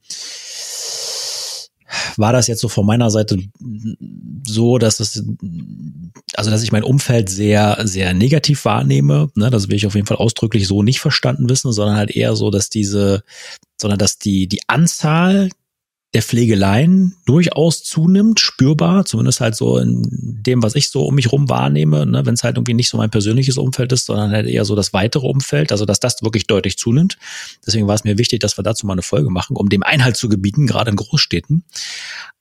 war 2.16 2.32
das 2.32 2.46
jetzt 2.46 2.60
so 2.60 2.68
von 2.68 2.86
meiner 2.86 3.10
Seite 3.10 3.38
so, 4.46 4.78
dass 4.78 5.00
es, 5.00 5.24
also 6.34 6.50
dass 6.50 6.62
ich 6.62 6.72
mein 6.72 6.82
Umfeld 6.82 7.28
sehr, 7.30 7.78
sehr 7.84 8.14
negativ 8.14 8.64
wahrnehme. 8.64 9.30
Ne, 9.36 9.50
das 9.50 9.68
will 9.68 9.76
ich 9.76 9.86
auf 9.86 9.94
jeden 9.94 10.06
Fall 10.06 10.16
ausdrücklich 10.18 10.66
so 10.66 10.82
nicht 10.82 11.00
verstanden 11.00 11.48
wissen, 11.48 11.72
sondern 11.72 11.96
halt 11.96 12.10
eher 12.10 12.36
so, 12.36 12.50
dass 12.50 12.68
diese, 12.68 13.22
sondern 13.80 13.98
dass 13.98 14.18
die, 14.18 14.48
die 14.48 14.60
Anzahl 14.66 15.50
der 16.14 16.22
Pflegeleien 16.22 17.16
durchaus 17.26 17.84
zunimmt, 17.84 18.40
spürbar, 18.40 19.04
zumindest 19.04 19.40
halt 19.40 19.54
so 19.54 19.76
in 19.76 20.02
dem, 20.10 20.62
was 20.62 20.74
ich 20.74 20.88
so 20.88 21.04
um 21.04 21.14
mich 21.14 21.30
rum 21.32 21.50
wahrnehme, 21.50 22.06
ne, 22.06 22.24
wenn 22.24 22.32
es 22.32 22.44
halt 22.44 22.56
irgendwie 22.56 22.72
nicht 22.72 22.88
so 22.88 22.96
mein 22.96 23.10
persönliches 23.10 23.58
Umfeld 23.58 23.92
ist, 23.92 24.06
sondern 24.06 24.30
halt 24.30 24.46
eher 24.46 24.64
so 24.64 24.74
das 24.74 24.94
weitere 24.94 25.26
Umfeld, 25.26 25.70
also 25.70 25.84
dass 25.84 26.00
das 26.00 26.22
wirklich 26.22 26.46
deutlich 26.46 26.78
zunimmt. 26.78 27.18
Deswegen 27.66 27.86
war 27.86 27.94
es 27.94 28.04
mir 28.04 28.16
wichtig, 28.16 28.40
dass 28.40 28.58
wir 28.58 28.62
dazu 28.62 28.86
mal 28.86 28.94
eine 28.94 29.02
Folge 29.02 29.28
machen, 29.28 29.56
um 29.56 29.68
dem 29.68 29.82
Einhalt 29.82 30.16
zu 30.16 30.30
gebieten, 30.30 30.66
gerade 30.66 30.90
in 30.90 30.96
Großstädten. 30.96 31.64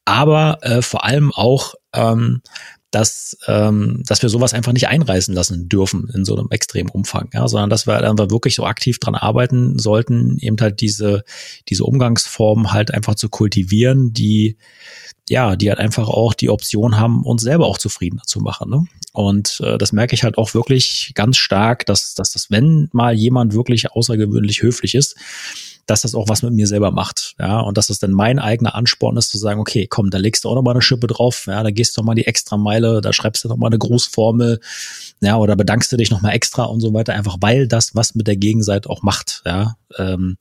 Aber 0.05 0.59
äh, 0.61 0.81
vor 0.81 1.03
allem 1.03 1.33
auch, 1.33 1.75
ähm, 1.93 2.41
dass, 2.91 3.37
ähm, 3.47 4.01
dass 4.07 4.21
wir 4.21 4.29
sowas 4.29 4.53
einfach 4.53 4.71
nicht 4.71 4.87
einreißen 4.87 5.33
lassen 5.33 5.67
dürfen 5.67 6.09
in 6.13 6.23
so 6.23 6.37
einem 6.37 6.47
extremen 6.51 6.89
Umfang, 6.89 7.29
ja, 7.33 7.47
sondern 7.47 7.69
dass 7.69 7.85
wir 7.85 7.95
halt 7.95 8.05
einfach 8.05 8.29
wirklich 8.29 8.55
so 8.55 8.65
aktiv 8.65 8.99
dran 8.99 9.15
arbeiten 9.15 9.77
sollten, 9.77 10.37
eben 10.39 10.57
halt 10.59 10.79
diese, 10.79 11.23
diese 11.67 11.83
Umgangsform 11.83 12.71
halt 12.71 12.93
einfach 12.93 13.15
zu 13.15 13.27
kultivieren, 13.27 14.13
die, 14.13 14.57
ja, 15.27 15.57
die 15.57 15.69
halt 15.69 15.79
einfach 15.79 16.07
auch 16.07 16.33
die 16.33 16.49
Option 16.49 16.97
haben, 16.97 17.25
uns 17.25 17.41
selber 17.41 17.65
auch 17.65 17.77
zufriedener 17.77 18.23
zu 18.23 18.39
machen. 18.39 18.69
Ne? 18.69 18.85
Und 19.11 19.59
äh, 19.63 19.77
das 19.77 19.91
merke 19.91 20.15
ich 20.15 20.23
halt 20.23 20.37
auch 20.37 20.53
wirklich 20.53 21.11
ganz 21.13 21.35
stark, 21.37 21.85
dass, 21.85 22.13
dass 22.13 22.31
das, 22.31 22.49
wenn 22.49 22.87
mal 22.93 23.13
jemand 23.13 23.53
wirklich 23.53 23.91
außergewöhnlich 23.91 24.61
höflich 24.61 24.95
ist, 24.95 25.17
dass 25.87 26.01
das 26.01 26.13
auch 26.13 26.29
was 26.29 26.43
mit 26.43 26.53
mir 26.53 26.67
selber 26.67 26.91
macht. 26.91 27.33
Ja, 27.39 27.61
und 27.61 27.77
dass 27.77 27.87
das 27.87 27.97
dann 27.97 28.11
mein 28.11 28.37
eigener 28.37 28.75
Ansporn 28.75 29.17
ist, 29.17 29.29
zu 29.29 29.37
sagen, 29.37 29.59
okay, 29.59 29.87
komm, 29.87 30.11
da 30.11 30.19
legst 30.19 30.43
du 30.43 30.49
auch 30.49 30.55
noch 30.55 30.61
mal 30.61 30.71
eine 30.71 30.81
Schippe 30.81 31.07
drauf, 31.07 31.45
ja, 31.47 31.63
da 31.63 31.71
gehst 31.71 31.97
du 31.97 32.01
noch 32.01 32.05
mal 32.05 32.15
die 32.15 32.27
extra 32.27 32.57
Meile, 32.57 33.01
da 33.01 33.13
schreibst 33.13 33.43
du 33.43 33.47
noch 33.47 33.57
mal 33.57 33.67
eine 33.67 33.79
Grußformel, 33.79 34.59
ja, 35.21 35.37
oder 35.37 35.55
bedankst 35.55 35.91
du 35.91 35.97
dich 35.97 36.11
noch 36.11 36.21
mal 36.21 36.31
extra 36.31 36.65
und 36.65 36.81
so 36.81 36.93
weiter, 36.93 37.13
einfach 37.13 37.37
weil 37.39 37.67
das 37.67 37.95
was 37.95 38.13
mit 38.13 38.27
der 38.27 38.37
Gegenseite 38.37 38.89
auch 38.89 39.01
macht, 39.01 39.41
ja. 39.45 39.77
Ähm, 39.97 40.37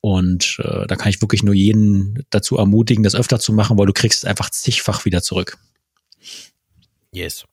und 0.00 0.60
äh, 0.62 0.86
da 0.86 0.94
kann 0.94 1.08
ich 1.08 1.20
wirklich 1.20 1.42
nur 1.42 1.54
jeden 1.54 2.24
dazu 2.30 2.56
ermutigen, 2.56 3.02
das 3.02 3.16
öfter 3.16 3.40
zu 3.40 3.52
machen, 3.52 3.76
weil 3.76 3.86
du 3.86 3.92
kriegst 3.92 4.20
es 4.20 4.24
einfach 4.24 4.50
zigfach 4.50 5.04
wieder 5.04 5.20
zurück. 5.20 5.58
Yes. 7.10 7.44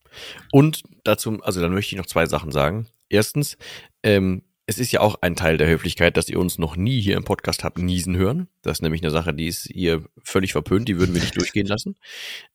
Und 0.51 0.83
dazu, 1.03 1.39
also 1.41 1.61
dann 1.61 1.73
möchte 1.73 1.95
ich 1.95 1.97
noch 1.97 2.05
zwei 2.05 2.27
Sachen 2.27 2.51
sagen. 2.51 2.85
Erstens, 3.09 3.57
ähm, 4.03 4.43
es 4.65 4.79
ist 4.79 4.93
ja 4.93 5.01
auch 5.01 5.15
ein 5.21 5.35
Teil 5.35 5.57
der 5.57 5.67
Höflichkeit, 5.67 6.15
dass 6.15 6.29
ihr 6.29 6.39
uns 6.39 6.57
noch 6.57 6.77
nie 6.77 7.01
hier 7.01 7.17
im 7.17 7.25
Podcast 7.25 7.65
habt 7.65 7.79
niesen 7.79 8.15
hören. 8.15 8.47
Das 8.61 8.77
ist 8.77 8.81
nämlich 8.81 9.01
eine 9.01 9.11
Sache, 9.11 9.33
die 9.33 9.47
ist 9.47 9.67
hier 9.71 10.03
völlig 10.23 10.53
verpönt, 10.53 10.87
die 10.87 10.97
würden 10.97 11.13
wir 11.13 11.21
nicht 11.21 11.35
durchgehen 11.35 11.67
lassen. 11.67 11.97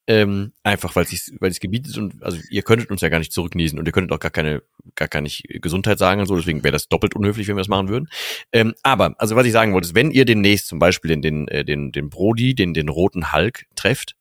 Ähm, 0.07 0.53
einfach 0.63 0.97
weil 0.97 1.05
es 1.05 1.33
weil 1.39 1.51
es 1.51 1.61
gebietet 1.61 1.99
und 1.99 2.23
also 2.23 2.39
ihr 2.49 2.63
könntet 2.63 2.91
uns 2.91 3.03
ja 3.03 3.11
gar 3.11 3.19
nicht 3.19 3.33
zurückniesen 3.33 3.79
und 3.79 3.85
ihr 3.85 3.93
könntet 3.93 4.13
auch 4.13 4.21
gar 4.21 4.31
keine, 4.31 4.63
gar 4.95 5.09
keine 5.09 5.29
Gesundheit 5.29 5.99
sagen 5.99 6.23
und 6.23 6.27
so, 6.27 6.37
deswegen 6.37 6.65
wäre 6.65 6.73
das 6.73 6.89
doppelt 6.89 7.15
unhöflich, 7.15 7.47
wenn 7.47 7.57
wir 7.57 7.61
das 7.61 7.69
machen 7.69 7.91
würden. 7.91 8.09
Ähm, 8.53 8.75
aber, 8.83 9.15
also 9.19 9.37
was 9.37 9.45
ich 9.45 9.53
sagen 9.53 9.75
wollte, 9.75 9.89
ist, 9.89 9.95
wenn 9.95 10.11
ihr 10.11 10.25
demnächst 10.25 10.69
zum 10.69 10.79
Beispiel 10.79 11.11
den, 11.11 11.21
den, 11.21 11.49
äh, 11.49 11.65
den, 11.65 11.93
den 11.93 12.09
Brody, 12.09 12.55
den, 12.55 12.73
den 12.73 12.89
roten 12.89 13.33
Hulk 13.33 13.67
trefft, 13.77 14.17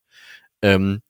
ähm, 0.61 1.01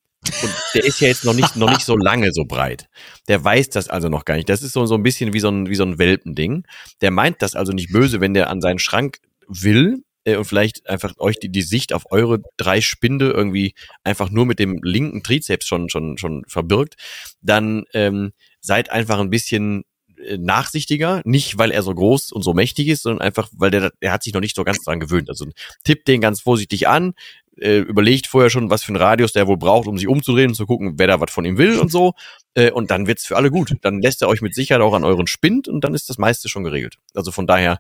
und 0.42 0.54
der 0.74 0.84
ist 0.84 1.00
ja 1.00 1.08
jetzt 1.08 1.26
noch 1.26 1.34
nicht, 1.34 1.56
noch 1.56 1.70
nicht 1.70 1.86
so 1.86 1.98
lange 1.98 2.32
so 2.34 2.46
breit. 2.46 2.88
Der 3.28 3.44
weiß 3.44 3.70
das 3.70 3.90
also 3.90 4.10
noch 4.10 4.26
gar 4.26 4.36
nicht. 4.36 4.50
Das 4.50 4.62
ist 4.62 4.74
so, 4.74 4.86
so 4.86 4.96
ein 4.96 5.04
bisschen 5.04 5.34
wie 5.34 5.40
so 5.40 5.50
ein, 5.50 5.70
wie 5.70 5.76
so 5.76 5.84
ein 5.84 5.98
Welpending. 5.98 6.64
Der 7.02 7.12
meint 7.12 7.42
das 7.42 7.56
also 7.56 7.72
nicht 7.72 7.92
böse, 7.92 8.22
wenn 8.22 8.34
der 8.34 8.50
an 8.50 8.62
seinen 8.62 8.80
Schrank 8.80 9.20
will 9.48 10.04
äh, 10.24 10.36
und 10.36 10.46
vielleicht 10.46 10.88
einfach 10.90 11.14
euch 11.18 11.40
die, 11.40 11.50
die 11.50 11.62
Sicht 11.62 11.94
auf 11.94 12.12
eure 12.12 12.42
drei 12.58 12.82
Spinde 12.82 13.32
irgendwie 13.32 13.74
einfach 14.04 14.30
nur 14.30 14.46
mit 14.46 14.60
dem 14.60 14.80
linken 14.84 15.24
Trizeps 15.24 15.66
schon, 15.66 15.90
schon, 15.90 16.18
schon 16.18 16.44
verbirgt, 16.48 16.96
dann 17.42 17.86
ähm, 17.94 18.34
seid 18.60 18.92
einfach 18.92 19.20
ein 19.20 19.30
bisschen 19.30 19.84
äh, 20.18 20.38
nachsichtiger, 20.38 21.22
nicht 21.26 21.58
weil 21.58 21.72
er 21.72 21.84
so 21.84 21.94
groß 21.94 22.32
und 22.32 22.44
so 22.44 22.54
mächtig 22.54 22.88
ist, 22.88 23.04
sondern 23.04 23.22
einfach, 23.22 23.50
weil 23.54 23.72
der, 23.72 23.92
der 24.02 24.12
hat 24.12 24.24
sich 24.24 24.34
noch 24.34 24.42
nicht 24.42 24.56
so 24.56 24.64
ganz 24.64 24.84
dran 24.84 25.00
gewöhnt. 25.00 25.30
Also 25.30 25.46
tippt 25.84 26.08
den 26.08 26.22
ganz 26.22 26.42
vorsichtig 26.42 26.88
an, 26.88 27.14
äh, 27.60 27.80
überlegt 27.80 28.28
vorher 28.28 28.50
schon, 28.50 28.70
was 28.70 28.84
für 28.84 28.90
einen 28.90 29.02
Radius 29.02 29.34
der 29.34 29.48
wohl 29.48 29.58
braucht, 29.58 29.88
um 29.88 29.98
sich 29.98 30.08
umzudrehen 30.08 30.50
und 30.50 30.56
zu 30.56 30.66
gucken, 30.66 30.94
wer 30.98 31.08
da 31.08 31.20
was 31.20 31.32
von 31.32 31.46
ihm 31.46 31.58
will 31.58 31.80
und 31.80 31.92
so. 31.92 32.14
Äh, 32.54 32.72
und 32.72 32.92
dann 32.92 33.08
wird's 33.08 33.26
für 33.26 33.36
alle 33.36 33.52
gut. 33.52 33.76
Dann 33.82 34.02
lässt 34.02 34.22
er 34.22 34.30
euch 34.30 34.42
mit 34.42 34.56
Sicherheit 34.56 34.82
auch 34.82 34.94
an 34.94 35.04
euren 35.04 35.28
Spind 35.28 35.68
und 35.68 35.84
dann 35.84 35.94
ist 35.94 36.10
das 36.10 36.18
meiste 36.18 36.50
schon 36.50 36.64
geregelt. 36.64 36.98
Also 37.14 37.32
von 37.32 37.48
daher, 37.48 37.80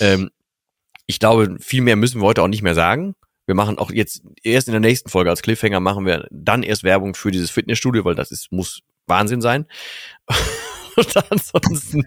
ähm, 0.00 0.30
ich 1.06 1.18
glaube, 1.18 1.56
viel 1.60 1.82
mehr 1.82 1.96
müssen 1.96 2.20
wir 2.20 2.26
heute 2.26 2.42
auch 2.42 2.48
nicht 2.48 2.62
mehr 2.62 2.74
sagen. 2.74 3.14
Wir 3.46 3.54
machen 3.54 3.78
auch 3.78 3.90
jetzt 3.90 4.22
erst 4.42 4.68
in 4.68 4.72
der 4.72 4.80
nächsten 4.80 5.08
Folge 5.08 5.30
als 5.30 5.40
Cliffhanger 5.40 5.80
machen 5.80 6.04
wir 6.04 6.26
dann 6.30 6.62
erst 6.62 6.84
Werbung 6.84 7.14
für 7.14 7.30
dieses 7.30 7.50
Fitnessstudio, 7.50 8.04
weil 8.04 8.14
das 8.14 8.30
ist, 8.30 8.52
muss 8.52 8.82
Wahnsinn 9.06 9.40
sein. 9.40 9.66
Und 10.98 11.30
ansonsten, 11.30 12.04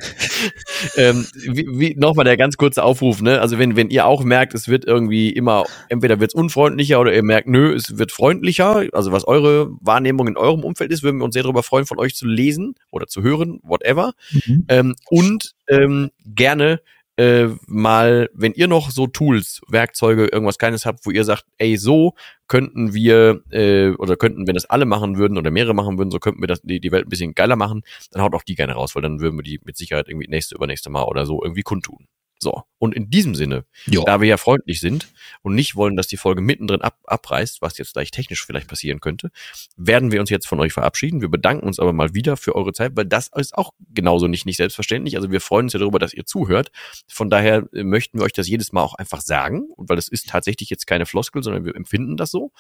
ähm, 0.98 1.26
wie, 1.34 1.66
wie 1.70 1.96
nochmal 1.96 2.26
der 2.26 2.36
ganz 2.36 2.58
kurze 2.58 2.84
Aufruf, 2.84 3.22
ne? 3.22 3.40
Also 3.40 3.58
wenn, 3.58 3.78
wenn 3.78 3.90
ihr 3.90 4.06
auch 4.06 4.24
merkt, 4.24 4.54
es 4.54 4.68
wird 4.68 4.86
irgendwie 4.86 5.30
immer, 5.30 5.64
entweder 5.88 6.20
wird 6.20 6.32
es 6.32 6.36
unfreundlicher 6.36 7.00
oder 7.00 7.14
ihr 7.14 7.24
merkt, 7.24 7.48
nö, 7.48 7.74
es 7.74 7.98
wird 7.98 8.12
freundlicher, 8.12 8.88
also 8.92 9.12
was 9.14 9.26
eure 9.26 9.72
Wahrnehmung 9.80 10.28
in 10.28 10.36
eurem 10.36 10.64
Umfeld 10.64 10.92
ist, 10.92 11.04
würden 11.04 11.20
wir 11.20 11.26
uns 11.26 11.34
sehr 11.34 11.44
darüber 11.44 11.64
freuen, 11.64 11.86
von 11.86 12.00
euch 12.00 12.16
zu 12.16 12.28
lesen 12.28 12.76
oder 12.90 13.08
zu 13.08 13.24
hören, 13.24 13.62
whatever. 13.64 14.14
Mhm. 14.32 14.66
Ähm, 14.68 14.96
und 15.10 15.54
ähm, 15.70 16.12
gerne 16.26 16.82
äh, 17.22 17.50
mal, 17.68 18.30
wenn 18.34 18.54
ihr 18.54 18.68
noch 18.68 18.90
so 18.90 19.06
Tools, 19.06 19.62
Werkzeuge, 19.68 20.26
irgendwas 20.26 20.58
Kleines 20.58 20.88
habt, 20.88 21.06
wo 21.06 21.12
ihr 21.12 21.24
sagt, 21.24 21.46
ey, 21.60 21.78
so 21.78 22.16
könnten 22.48 22.96
wir, 22.96 23.44
äh, 23.52 23.92
oder 23.92 24.18
könnten, 24.18 24.48
wenn 24.48 24.56
das 24.56 24.66
alle 24.66 24.86
machen 24.86 25.18
würden 25.18 25.38
oder 25.38 25.52
mehrere 25.52 25.76
machen 25.76 26.00
würden, 26.00 26.10
so 26.10 26.18
könnten 26.18 26.42
wir 26.42 26.48
das, 26.48 26.62
die, 26.64 26.80
die 26.80 26.92
Welt 26.92 27.06
ein 27.06 27.10
bisschen 27.10 27.36
geiler 27.36 27.56
machen, 27.56 27.84
dann 28.12 28.24
haut 28.24 28.34
auch 28.34 28.44
die 28.44 28.56
gerne 28.56 28.74
raus, 28.74 28.96
weil 28.96 29.04
dann 29.04 29.20
würden 29.20 29.38
wir 29.38 29.44
die 29.44 29.60
mit 29.64 29.78
Sicherheit 29.78 30.10
irgendwie 30.10 30.28
nächste, 30.30 30.56
übernächste 30.56 30.90
Mal 30.90 31.04
oder 31.04 31.28
so 31.28 31.44
irgendwie 31.44 31.62
kundtun. 31.62 32.08
So. 32.42 32.64
Und 32.80 32.96
in 32.96 33.12
diesem 33.12 33.36
Sinne, 33.36 33.66
jo. 33.86 34.04
da 34.04 34.22
wir 34.22 34.28
ja 34.28 34.38
freundlich 34.38 34.80
sind 34.80 35.08
und 35.44 35.54
nicht 35.54 35.76
wollen, 35.76 35.96
dass 35.96 36.08
die 36.08 36.18
Folge 36.18 36.42
mittendrin 36.42 36.82
ab, 36.82 36.98
abreißt, 37.04 37.62
was 37.62 37.78
jetzt 37.78 37.94
gleich 37.94 38.10
technisch 38.10 38.44
vielleicht 38.44 38.68
passieren 38.68 39.00
könnte, 39.00 39.30
werden 39.78 40.12
wir 40.12 40.20
uns 40.20 40.32
jetzt 40.32 40.48
von 40.48 40.60
euch 40.60 40.74
verabschieden. 40.74 41.22
Wir 41.22 41.30
bedanken 41.30 41.68
uns 41.68 41.78
aber 41.78 41.94
mal 41.94 42.16
wieder 42.16 42.38
für 42.38 42.56
eure 42.56 42.74
Zeit, 42.74 42.94
weil 42.96 43.06
das 43.06 43.30
ist 43.36 43.56
auch 43.56 43.74
genauso 43.94 44.28
nicht, 44.28 44.48
nicht 44.48 44.58
selbstverständlich. 44.58 45.16
Also 45.16 45.30
wir 45.30 45.42
freuen 45.42 45.68
uns 45.68 45.74
ja 45.74 45.80
darüber, 45.80 46.00
dass 46.00 46.12
ihr 46.12 46.26
zuhört. 46.26 46.72
Von 47.08 47.30
daher 47.30 47.70
äh, 47.72 47.84
möchten 47.84 48.18
wir 48.18 48.26
euch 48.26 48.34
das 48.34 48.48
jedes 48.48 48.72
Mal 48.72 48.82
auch 48.82 48.96
einfach 48.96 49.22
sagen, 49.22 49.68
weil 49.78 50.00
es 50.00 50.08
ist 50.08 50.30
tatsächlich 50.30 50.72
jetzt 50.72 50.88
keine 50.88 51.06
Floskel, 51.06 51.44
sondern 51.44 51.66
wir 51.66 51.76
empfinden 51.76 52.18
das 52.18 52.32
so. 52.32 52.52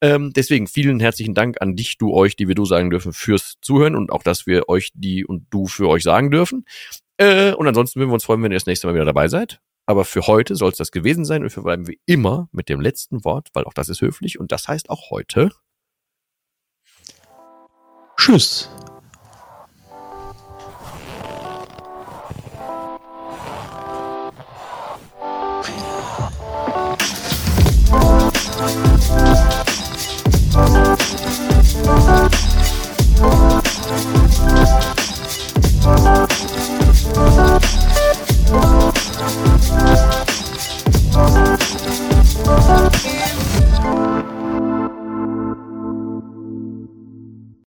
Ähm, 0.00 0.32
deswegen 0.34 0.66
vielen 0.66 0.98
herzlichen 0.98 1.34
Dank 1.34 1.62
an 1.62 1.76
dich, 1.76 1.98
du, 1.98 2.12
euch, 2.12 2.34
die 2.34 2.48
wir 2.48 2.56
du 2.56 2.64
sagen 2.64 2.90
dürfen, 2.90 3.12
fürs 3.12 3.58
Zuhören 3.62 3.94
und 3.94 4.10
auch, 4.10 4.24
dass 4.24 4.48
wir 4.48 4.68
euch 4.68 4.90
die 4.94 5.24
und 5.24 5.46
du 5.50 5.68
für 5.68 5.88
euch 5.88 6.02
sagen 6.02 6.32
dürfen. 6.32 6.64
Äh, 7.18 7.52
und 7.52 7.66
ansonsten 7.66 8.00
würden 8.00 8.10
wir 8.10 8.14
uns 8.14 8.24
freuen, 8.24 8.42
wenn 8.42 8.52
ihr 8.52 8.56
das 8.56 8.66
nächste 8.66 8.86
Mal 8.86 8.94
wieder 8.94 9.04
dabei 9.04 9.28
seid. 9.28 9.60
Aber 9.86 10.04
für 10.04 10.26
heute 10.26 10.54
soll 10.54 10.70
es 10.70 10.76
das 10.76 10.92
gewesen 10.92 11.24
sein 11.24 11.42
und 11.42 11.54
wir 11.54 11.62
bleiben 11.62 11.88
wie 11.88 12.00
immer 12.06 12.48
mit 12.52 12.68
dem 12.68 12.80
letzten 12.80 13.24
Wort, 13.24 13.48
weil 13.54 13.64
auch 13.64 13.72
das 13.72 13.88
ist 13.88 14.00
höflich 14.00 14.38
und 14.38 14.52
das 14.52 14.68
heißt 14.68 14.90
auch 14.90 15.10
heute. 15.10 15.50
Tschüss. 18.16 18.68
Thank 42.58 42.87